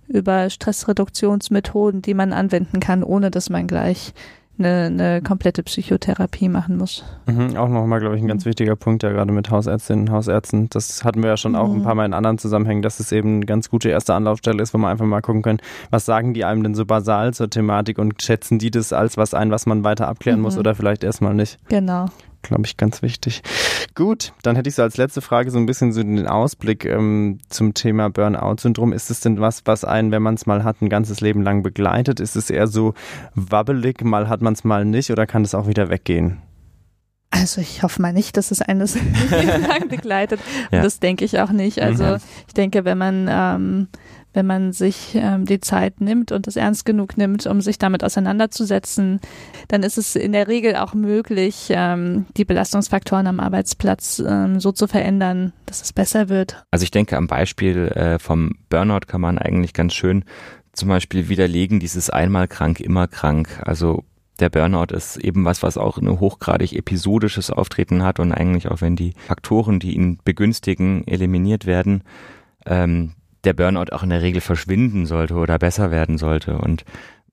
über 0.09 0.51
Stressreduktionsmethoden, 0.51 2.03
die 2.03 2.15
man 2.15 2.33
anwenden 2.33 2.81
kann, 2.81 3.03
ohne 3.03 3.31
dass 3.31 3.49
man 3.49 3.67
gleich 3.67 4.13
eine, 4.65 4.87
eine 4.87 5.23
komplette 5.23 5.63
Psychotherapie 5.63 6.49
machen 6.49 6.77
muss. 6.77 7.05
Mhm, 7.27 7.57
auch 7.57 7.69
nochmal, 7.69 8.01
glaube 8.01 8.17
ich, 8.17 8.23
ein 8.23 8.29
ganz 8.29 8.45
wichtiger 8.45 8.77
Punkt, 8.77 9.03
ja 9.03 9.11
gerade 9.11 9.33
mit 9.33 9.51
Hausärztinnen 9.51 10.09
und 10.09 10.15
Hausärzten. 10.15 10.69
Das 10.71 11.05
hatten 11.05 11.23
wir 11.23 11.31
ja 11.31 11.37
schon 11.37 11.53
mhm. 11.53 11.59
auch 11.59 11.71
ein 11.71 11.79
mhm. 11.79 11.83
paar 11.83 11.95
Mal 11.95 12.07
in 12.07 12.15
anderen 12.15 12.39
Zusammenhängen, 12.39 12.83
dass 12.83 13.01
es 13.01 13.13
eben 13.13 13.37
eine 13.37 13.47
ganz 13.47 13.71
gute 13.71 13.89
erste 13.89 14.15
Anlaufstelle 14.15 14.63
ist, 14.63 14.75
wo 14.75 14.79
man 14.79 14.91
einfach 14.91 15.07
mal 15.07 15.21
gucken 15.21 15.43
kann, 15.43 15.59
was 15.91 16.05
sagen 16.05 16.35
die 16.35 16.45
einem 16.45 16.63
denn 16.63 16.75
so 16.75 16.85
basal 16.85 17.35
zur 17.35 17.51
Thematik 17.51 17.99
und 17.99 18.23
schätzen 18.23 18.59
die 18.59 18.71
das 18.71 18.93
als 18.93 19.17
was 19.17 19.35
ein, 19.35 19.51
was 19.51 19.67
man 19.67 19.85
weiter 19.85 20.09
abklären 20.09 20.39
mhm. 20.39 20.45
muss 20.45 20.59
oder 20.59 20.75
vielleicht 20.75 21.05
erstmal 21.05 21.35
nicht. 21.35 21.59
Genau 21.69 22.09
glaube 22.43 22.63
ich, 22.65 22.77
ganz 22.77 23.03
wichtig. 23.03 23.43
Gut, 23.95 24.33
dann 24.43 24.57
hätte 24.57 24.69
ich 24.69 24.75
so 24.75 24.83
als 24.83 24.97
letzte 24.97 25.21
Frage 25.21 25.51
so 25.51 25.59
ein 25.59 25.67
bisschen 25.67 25.93
so 25.93 26.03
den 26.03 26.27
Ausblick 26.27 26.85
ähm, 26.85 27.39
zum 27.49 27.75
Thema 27.75 28.11
Burnout-Syndrom. 28.11 28.93
Ist 28.93 29.11
es 29.11 29.21
denn 29.21 29.41
was, 29.41 29.63
was 29.65 29.85
einen, 29.85 30.11
wenn 30.11 30.23
man 30.23 30.35
es 30.35 30.47
mal 30.47 30.65
hat, 30.65 30.83
ein 30.83 30.89
ganzes 30.89 31.21
Leben 31.21 31.43
lang 31.43 31.63
begleitet? 31.63 32.21
Ist 32.21 32.37
es 32.37 32.51
eher 32.51 32.67
so 32.67 32.95
wabbelig, 33.35 34.03
mal 34.03 34.29
hat 34.29 34.43
man 34.43 34.55
es 34.55 34.65
mal 34.65 34.85
nicht 34.85 35.11
oder 35.11 35.27
kann 35.27 35.43
es 35.43 35.55
auch 35.55 35.67
wieder 35.67 35.89
weggehen? 35.89 36.43
Also 37.33 37.63
ich 37.63 37.83
hoffe 37.83 38.01
mal 38.01 38.13
nicht, 38.13 38.37
dass 38.37 38.51
es 38.51 38.63
eines 38.63 38.95
lang 39.31 39.89
begleitet. 39.89 40.39
Ja. 40.71 40.83
das 40.83 41.01
denke 41.01 41.25
ich 41.25 41.41
auch 41.41 41.51
nicht. 41.51 41.83
Also 41.83 42.05
mhm. 42.05 42.17
ich 42.47 42.55
denke, 42.55 42.85
wenn 42.85 42.99
man 42.99 43.27
ähm, 43.29 43.89
wenn 44.35 44.47
man 44.47 44.73
sich 44.73 45.15
ähm, 45.15 45.45
die 45.45 45.61
Zeit 45.61 46.01
nimmt 46.01 46.33
und 46.33 46.47
es 46.47 46.57
ernst 46.57 46.85
genug 46.85 47.17
nimmt, 47.17 47.47
um 47.47 47.61
sich 47.61 47.79
damit 47.79 48.03
auseinanderzusetzen, 48.05 49.21
dann 49.69 49.83
ist 49.83 49.99
es 49.99 50.17
in 50.17 50.33
der 50.33 50.49
Regel 50.49 50.77
auch 50.77 50.95
möglich, 50.95 51.69
ähm, 51.71 52.27
die 52.37 52.45
Belastungsfaktoren 52.45 53.27
am 53.27 53.41
Arbeitsplatz 53.41 54.23
ähm, 54.27 54.61
so 54.61 54.73
zu 54.73 54.87
verändern, 54.87 55.53
dass 55.67 55.83
es 55.83 55.93
besser 55.93 56.29
wird. 56.29 56.65
Also 56.71 56.85
ich 56.85 56.91
denke, 56.91 57.17
am 57.17 57.27
Beispiel 57.27 57.89
äh, 57.89 58.19
vom 58.19 58.53
Burnout 58.69 59.07
kann 59.07 59.21
man 59.21 59.39
eigentlich 59.39 59.75
ganz 59.75 59.95
schön 59.95 60.25
zum 60.73 60.89
Beispiel 60.89 61.29
widerlegen, 61.29 61.81
dieses 61.81 62.09
einmal 62.09 62.49
krank, 62.49 62.81
immer 62.81 63.07
krank. 63.07 63.61
Also 63.65 64.05
der 64.43 64.51
Burnout 64.51 64.93
ist 64.93 65.17
eben 65.19 65.45
was, 65.45 65.63
was 65.63 65.79
auch 65.79 65.99
ein 65.99 66.21
hochgradig 66.21 66.73
episodisches 66.73 67.51
Auftreten 67.51 68.03
hat 68.03 68.19
und 68.19 68.33
eigentlich 68.33 68.69
auch 68.69 68.81
wenn 68.81 68.97
die 68.97 69.15
Faktoren, 69.29 69.79
die 69.79 69.95
ihn 69.95 70.19
begünstigen, 70.25 71.07
eliminiert 71.07 71.65
werden, 71.65 72.03
ähm, 72.67 73.13
der 73.45 73.53
Burnout 73.53 73.93
auch 73.93 74.03
in 74.03 74.11
der 74.11 74.21
Regel 74.21 74.41
verschwinden 74.41 75.07
sollte 75.07 75.35
oder 75.35 75.59
besser 75.61 75.93
werden 75.93 76.19
sollte. 76.19 76.59
Und 76.59 76.85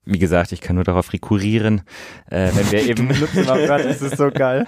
wie 0.05 0.19
gesagt, 0.19 0.51
ich 0.51 0.61
kann 0.61 0.75
nur 0.75 0.85
darauf 0.85 1.11
rekurrieren, 1.11 1.81
äh, 2.29 2.51
wenn 2.53 2.71
wir 2.71 2.83
eben 2.87 3.09
das 3.67 4.01
ist 4.01 4.17
so 4.17 4.29
geil. 4.29 4.65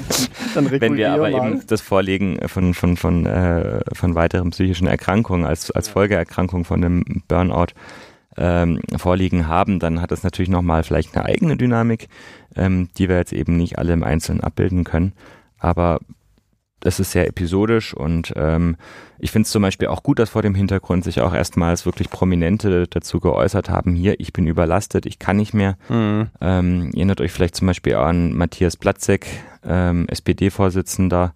wenn 0.54 0.96
wir 0.96 1.12
aber 1.12 1.30
mal. 1.30 1.48
eben 1.48 1.66
das 1.66 1.80
Vorlegen 1.80 2.46
von 2.46 2.74
von 2.74 2.98
von 2.98 3.24
äh, 3.24 3.80
von 3.94 4.14
weiteren 4.14 4.50
psychischen 4.50 4.86
Erkrankungen 4.86 5.46
als 5.46 5.70
als 5.70 5.88
Folgeerkrankung 5.88 6.66
von 6.66 6.84
einem 6.84 7.04
Burnout 7.26 7.72
ähm, 8.40 8.80
vorliegen 8.96 9.46
haben, 9.46 9.78
dann 9.78 10.00
hat 10.00 10.10
das 10.10 10.22
natürlich 10.22 10.48
nochmal 10.48 10.82
vielleicht 10.82 11.14
eine 11.14 11.26
eigene 11.26 11.56
Dynamik, 11.56 12.08
ähm, 12.56 12.88
die 12.98 13.08
wir 13.08 13.16
jetzt 13.16 13.32
eben 13.32 13.56
nicht 13.56 13.78
alle 13.78 13.92
im 13.92 14.02
Einzelnen 14.02 14.40
abbilden 14.40 14.84
können. 14.84 15.12
Aber 15.58 16.00
das 16.80 16.98
ist 16.98 17.12
sehr 17.12 17.28
episodisch 17.28 17.92
und 17.92 18.32
ähm, 18.36 18.76
ich 19.18 19.30
finde 19.30 19.44
es 19.44 19.52
zum 19.52 19.60
Beispiel 19.60 19.88
auch 19.88 20.02
gut, 20.02 20.18
dass 20.18 20.30
vor 20.30 20.40
dem 20.40 20.54
Hintergrund 20.54 21.04
sich 21.04 21.20
auch 21.20 21.34
erstmals 21.34 21.84
wirklich 21.84 22.08
Prominente 22.08 22.86
dazu 22.88 23.20
geäußert 23.20 23.68
haben, 23.68 23.94
hier, 23.94 24.18
ich 24.18 24.32
bin 24.32 24.46
überlastet, 24.46 25.04
ich 25.04 25.18
kann 25.18 25.36
nicht 25.36 25.52
mehr. 25.52 25.76
Mhm. 25.90 26.28
Ähm, 26.40 26.90
ihr 26.94 27.00
erinnert 27.00 27.20
euch 27.20 27.32
vielleicht 27.32 27.56
zum 27.56 27.66
Beispiel 27.66 27.96
an 27.96 28.32
Matthias 28.32 28.78
Platzek, 28.78 29.26
ähm, 29.62 30.06
SPD-Vorsitzender 30.08 31.34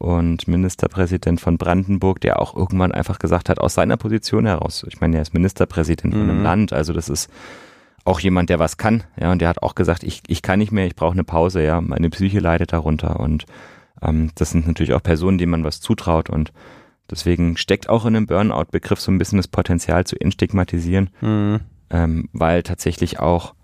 und 0.00 0.48
Ministerpräsident 0.48 1.42
von 1.42 1.58
Brandenburg, 1.58 2.22
der 2.22 2.40
auch 2.40 2.56
irgendwann 2.56 2.90
einfach 2.90 3.18
gesagt 3.18 3.50
hat, 3.50 3.58
aus 3.58 3.74
seiner 3.74 3.98
Position 3.98 4.46
heraus, 4.46 4.86
ich 4.88 4.98
meine, 5.02 5.16
er 5.16 5.22
ist 5.22 5.34
Ministerpräsident 5.34 6.14
mhm. 6.14 6.18
von 6.18 6.30
einem 6.30 6.38
mhm. 6.38 6.44
Land, 6.44 6.72
also 6.72 6.94
das 6.94 7.10
ist 7.10 7.30
auch 8.06 8.18
jemand, 8.18 8.48
der 8.48 8.58
was 8.58 8.78
kann, 8.78 9.04
ja, 9.20 9.30
und 9.30 9.42
der 9.42 9.48
hat 9.50 9.62
auch 9.62 9.74
gesagt, 9.74 10.02
ich, 10.02 10.22
ich 10.26 10.40
kann 10.40 10.58
nicht 10.58 10.72
mehr, 10.72 10.86
ich 10.86 10.96
brauche 10.96 11.12
eine 11.12 11.22
Pause, 11.22 11.62
ja, 11.62 11.82
meine 11.82 12.08
Psyche 12.08 12.40
leidet 12.40 12.72
darunter 12.72 13.20
und 13.20 13.44
ähm, 14.00 14.30
das 14.36 14.52
sind 14.52 14.66
natürlich 14.66 14.94
auch 14.94 15.02
Personen, 15.02 15.36
denen 15.36 15.50
man 15.50 15.64
was 15.64 15.82
zutraut 15.82 16.30
und 16.30 16.50
deswegen 17.10 17.58
steckt 17.58 17.90
auch 17.90 18.06
in 18.06 18.14
dem 18.14 18.26
Burnout-Begriff 18.26 19.00
so 19.00 19.12
ein 19.12 19.18
bisschen 19.18 19.36
das 19.36 19.48
Potenzial 19.48 20.06
zu 20.06 20.18
entstigmatisieren, 20.18 21.10
mhm. 21.20 21.60
ähm, 21.90 22.30
weil 22.32 22.62
tatsächlich 22.62 23.20
auch, 23.20 23.54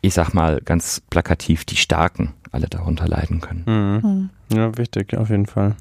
ich 0.00 0.14
sag 0.14 0.32
mal 0.32 0.60
ganz 0.64 1.02
plakativ, 1.10 1.64
die 1.64 1.76
Starken 1.76 2.34
alle 2.50 2.66
darunter 2.68 3.06
leiden 3.06 3.40
können. 3.40 3.64
Mhm. 3.66 4.08
Mhm. 4.10 4.30
Ja, 4.56 4.76
wichtig, 4.78 5.16
auf 5.16 5.30
jeden 5.30 5.46
Fall. 5.46 5.76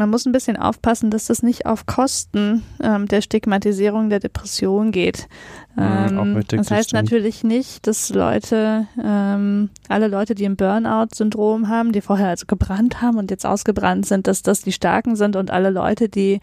Man 0.00 0.08
muss 0.08 0.24
ein 0.24 0.32
bisschen 0.32 0.56
aufpassen, 0.56 1.10
dass 1.10 1.26
das 1.26 1.42
nicht 1.42 1.66
auf 1.66 1.84
Kosten 1.84 2.62
ähm, 2.82 3.06
der 3.06 3.20
Stigmatisierung 3.20 4.08
der 4.08 4.18
Depression 4.18 4.92
geht. 4.92 5.28
Ähm, 5.76 6.36
richtig, 6.36 6.58
das 6.58 6.70
heißt 6.70 6.94
natürlich 6.94 7.44
nicht, 7.44 7.86
dass 7.86 8.08
Leute, 8.08 8.86
ähm, 9.02 9.68
alle 9.88 10.08
Leute, 10.08 10.34
die 10.34 10.46
ein 10.46 10.56
Burnout-Syndrom 10.56 11.68
haben, 11.68 11.92
die 11.92 12.00
vorher 12.00 12.28
also 12.30 12.46
gebrannt 12.46 13.02
haben 13.02 13.18
und 13.18 13.30
jetzt 13.30 13.44
ausgebrannt 13.44 14.06
sind, 14.06 14.26
dass 14.26 14.42
das 14.42 14.62
die 14.62 14.72
Starken 14.72 15.16
sind 15.16 15.36
und 15.36 15.50
alle 15.50 15.68
Leute, 15.68 16.08
die 16.08 16.40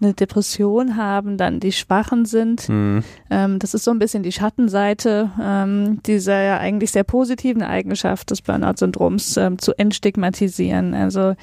eine 0.00 0.14
Depression 0.14 0.96
haben, 0.96 1.36
dann 1.36 1.60
die 1.60 1.72
Schwachen 1.72 2.24
sind. 2.24 2.70
Ähm, 2.70 3.58
das 3.58 3.74
ist 3.74 3.84
so 3.84 3.90
ein 3.90 3.98
bisschen 3.98 4.22
die 4.22 4.32
Schattenseite 4.32 5.30
ähm, 5.38 6.00
dieser 6.06 6.40
ja 6.40 6.56
eigentlich 6.56 6.90
sehr 6.90 7.04
positiven 7.04 7.62
Eigenschaft 7.62 8.30
des 8.30 8.40
Burnout-Syndroms 8.40 9.36
ähm, 9.36 9.58
zu 9.58 9.78
entstigmatisieren. 9.78 10.94
Also 10.94 11.34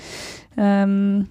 ähm, 0.57 1.28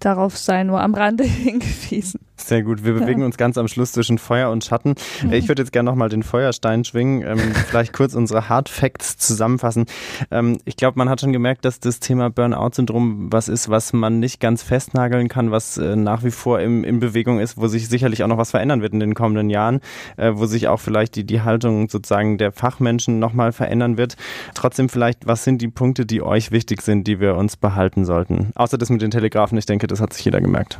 darauf 0.00 0.36
sei 0.36 0.64
nur 0.64 0.80
am 0.80 0.94
Rande 0.94 1.24
hingewiesen. 1.24 2.20
Sehr 2.46 2.62
gut. 2.62 2.84
Wir 2.84 2.94
bewegen 3.00 3.22
uns 3.22 3.36
ganz 3.36 3.58
am 3.58 3.68
Schluss 3.68 3.92
zwischen 3.92 4.18
Feuer 4.18 4.50
und 4.50 4.64
Schatten. 4.64 4.94
Mhm. 5.22 5.32
Ich 5.32 5.48
würde 5.48 5.62
jetzt 5.62 5.72
gerne 5.72 5.90
nochmal 5.90 6.08
den 6.08 6.22
Feuerstein 6.22 6.84
schwingen, 6.84 7.22
ähm, 7.22 7.38
vielleicht 7.68 7.92
kurz 7.92 8.14
unsere 8.14 8.48
Hard 8.48 8.68
Facts 8.68 9.16
zusammenfassen. 9.16 9.86
Ähm, 10.30 10.58
ich 10.64 10.76
glaube, 10.76 10.98
man 10.98 11.08
hat 11.08 11.20
schon 11.20 11.32
gemerkt, 11.32 11.64
dass 11.64 11.80
das 11.80 12.00
Thema 12.00 12.30
Burnout-Syndrom 12.30 13.32
was 13.32 13.48
ist, 13.48 13.68
was 13.68 13.92
man 13.92 14.20
nicht 14.20 14.40
ganz 14.40 14.62
festnageln 14.62 15.28
kann, 15.28 15.50
was 15.50 15.76
äh, 15.78 15.96
nach 15.96 16.24
wie 16.24 16.30
vor 16.30 16.60
im, 16.60 16.84
in 16.84 17.00
Bewegung 17.00 17.40
ist, 17.40 17.56
wo 17.56 17.66
sich 17.66 17.88
sicherlich 17.88 18.22
auch 18.22 18.28
noch 18.28 18.38
was 18.38 18.50
verändern 18.50 18.82
wird 18.82 18.92
in 18.92 19.00
den 19.00 19.14
kommenden 19.14 19.50
Jahren, 19.50 19.80
äh, 20.16 20.32
wo 20.34 20.46
sich 20.46 20.68
auch 20.68 20.80
vielleicht 20.80 21.16
die, 21.16 21.24
die 21.24 21.42
Haltung 21.42 21.88
sozusagen 21.88 22.38
der 22.38 22.52
Fachmenschen 22.52 23.18
nochmal 23.18 23.52
verändern 23.52 23.96
wird. 23.96 24.16
Trotzdem 24.54 24.88
vielleicht, 24.88 25.26
was 25.26 25.44
sind 25.44 25.62
die 25.62 25.68
Punkte, 25.68 26.06
die 26.06 26.22
euch 26.22 26.50
wichtig 26.50 26.82
sind, 26.82 27.06
die 27.06 27.20
wir 27.20 27.36
uns 27.36 27.56
behalten 27.56 28.04
sollten? 28.04 28.50
Außer 28.54 28.78
das 28.78 28.90
mit 28.90 29.02
den 29.02 29.10
Telegrafen, 29.10 29.58
ich 29.58 29.66
denke, 29.66 29.86
das 29.86 30.00
hat 30.00 30.12
sich 30.12 30.24
jeder 30.24 30.40
gemerkt. 30.40 30.78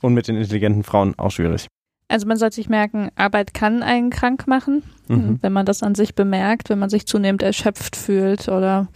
Und 0.00 0.14
mit 0.14 0.28
den 0.28 0.36
intelligenten 0.36 0.84
Frauen 0.84 1.18
auch 1.18 1.30
schwierig. 1.30 1.66
Also 2.10 2.26
man 2.26 2.38
sollte 2.38 2.56
sich 2.56 2.70
merken, 2.70 3.10
Arbeit 3.16 3.52
kann 3.52 3.82
einen 3.82 4.08
krank 4.08 4.46
machen, 4.46 4.82
mhm. 5.08 5.38
wenn 5.42 5.52
man 5.52 5.66
das 5.66 5.82
an 5.82 5.94
sich 5.94 6.14
bemerkt, 6.14 6.70
wenn 6.70 6.78
man 6.78 6.88
sich 6.88 7.06
zunehmend 7.06 7.42
erschöpft 7.42 7.96
fühlt 7.96 8.48
oder 8.48 8.88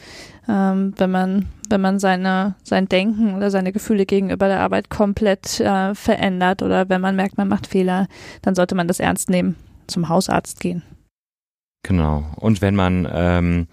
ähm, 0.48 0.94
wenn 0.96 1.10
man 1.10 1.46
wenn 1.68 1.80
man 1.82 1.98
seine 1.98 2.54
sein 2.62 2.88
Denken 2.88 3.34
oder 3.34 3.50
seine 3.50 3.72
Gefühle 3.72 4.06
gegenüber 4.06 4.48
der 4.48 4.60
Arbeit 4.60 4.88
komplett 4.88 5.60
äh, 5.60 5.94
verändert 5.94 6.62
oder 6.62 6.88
wenn 6.88 7.02
man 7.02 7.14
merkt, 7.14 7.36
man 7.36 7.48
macht 7.48 7.66
Fehler, 7.66 8.08
dann 8.40 8.54
sollte 8.54 8.74
man 8.74 8.88
das 8.88 8.98
ernst 8.98 9.28
nehmen, 9.28 9.56
zum 9.86 10.08
Hausarzt 10.08 10.60
gehen. 10.60 10.82
Genau. 11.82 12.24
Und 12.36 12.62
wenn 12.62 12.76
man 12.76 13.08
ähm, 13.12 13.66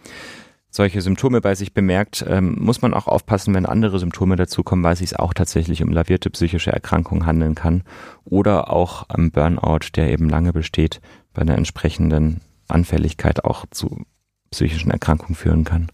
solche 0.70 1.02
Symptome 1.02 1.42
bei 1.42 1.56
sich 1.56 1.74
bemerkt, 1.74 2.24
ähm, 2.28 2.56
muss 2.60 2.82
man 2.82 2.94
auch 2.94 3.08
aufpassen, 3.08 3.54
wenn 3.54 3.66
andere 3.66 4.00
Symptome 4.00 4.36
dazukommen, 4.36 4.84
weil 4.84 4.96
sich 4.96 5.12
es 5.12 5.16
auch 5.16 5.34
tatsächlich 5.34 5.84
um 5.84 5.92
lavierte 5.92 6.30
psychische 6.30 6.72
Erkrankungen 6.72 7.26
handeln 7.26 7.56
kann 7.56 7.84
oder 8.26 8.72
auch 8.72 9.06
am 9.10 9.32
Burnout, 9.32 9.90
der 9.96 10.12
eben 10.12 10.30
lange 10.30 10.54
besteht, 10.54 11.02
bei 11.34 11.42
einer 11.42 11.58
entsprechenden 11.58 12.42
Anfälligkeit 12.68 13.44
auch 13.44 13.66
zu 13.72 14.06
psychischen 14.52 14.92
Erkrankungen 14.92 15.36
führen 15.36 15.64
kann. 15.64 15.90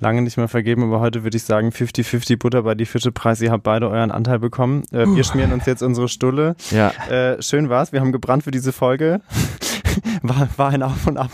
Lange 0.00 0.22
nicht 0.22 0.36
mehr 0.36 0.46
vergeben, 0.46 0.84
aber 0.84 1.00
heute 1.00 1.24
würde 1.24 1.36
ich 1.36 1.42
sagen 1.42 1.70
50-50 1.70 2.38
Butter 2.38 2.62
bei 2.62 2.76
die 2.76 2.86
Fische-Preis. 2.86 3.40
Ihr 3.40 3.50
habt 3.50 3.64
beide 3.64 3.88
euren 3.88 4.12
Anteil 4.12 4.38
bekommen. 4.38 4.84
Äh, 4.92 5.06
wir 5.06 5.24
schmieren 5.24 5.52
uns 5.52 5.66
jetzt 5.66 5.82
unsere 5.82 6.08
Stulle. 6.08 6.54
Ja. 6.70 6.90
Äh, 7.10 7.42
schön 7.42 7.68
war's. 7.68 7.92
Wir 7.92 8.00
haben 8.00 8.12
gebrannt 8.12 8.44
für 8.44 8.52
diese 8.52 8.72
Folge. 8.72 9.20
war, 10.22 10.48
war 10.56 10.70
ein 10.70 10.82
Auf 10.82 11.06
und 11.06 11.16
Ab, 11.16 11.30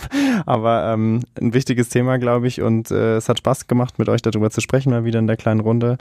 aber 0.47 0.93
ähm, 0.93 1.21
ein 1.41 1.55
wichtiges 1.55 1.89
Thema, 1.89 2.19
glaube 2.19 2.47
ich. 2.47 2.63
Und 2.63 2.91
äh, 2.91 3.17
es 3.17 3.29
hat 3.29 3.39
Spaß 3.39 3.67
gemacht, 3.67 3.99
mit 3.99 4.09
euch 4.09 4.23
darüber 4.23 4.51
zu 4.51 4.61
sprechen, 4.61 4.91
mal 4.91 5.05
wieder 5.05 5.19
in 5.19 5.27
der 5.27 5.37
kleinen 5.37 5.61
Runde. 5.61 5.99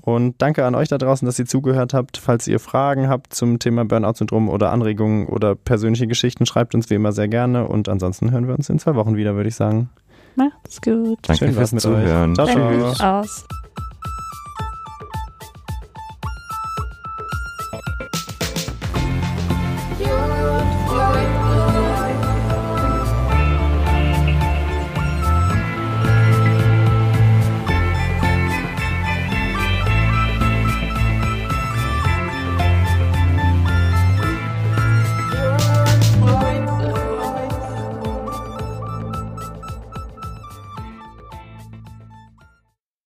Und 0.00 0.34
danke 0.38 0.64
an 0.64 0.74
euch 0.74 0.88
da 0.88 0.98
draußen, 0.98 1.26
dass 1.26 1.38
ihr 1.38 1.46
zugehört 1.46 1.94
habt. 1.94 2.16
Falls 2.16 2.46
ihr 2.48 2.60
Fragen 2.60 3.08
habt 3.08 3.34
zum 3.34 3.58
Thema 3.58 3.84
Burnout-Syndrom 3.84 4.48
oder 4.48 4.70
Anregungen 4.70 5.26
oder 5.26 5.54
persönliche 5.54 6.06
Geschichten, 6.06 6.46
schreibt 6.46 6.74
uns 6.74 6.90
wie 6.90 6.94
immer 6.94 7.12
sehr 7.12 7.28
gerne. 7.28 7.66
Und 7.66 7.88
ansonsten 7.88 8.30
hören 8.30 8.46
wir 8.46 8.54
uns 8.54 8.68
in 8.68 8.78
zwei 8.78 8.94
Wochen 8.94 9.16
wieder, 9.16 9.34
würde 9.34 9.48
ich 9.48 9.56
sagen. 9.56 9.90
Macht's 10.36 10.80
gut. 10.80 11.18
Danke 11.22 11.46
Schön 11.46 11.54
fürs 11.54 11.70
Zuhören. 11.70 12.34
Ciao, 12.34 12.46
ciao. 12.46 13.20
Aus. 13.20 13.46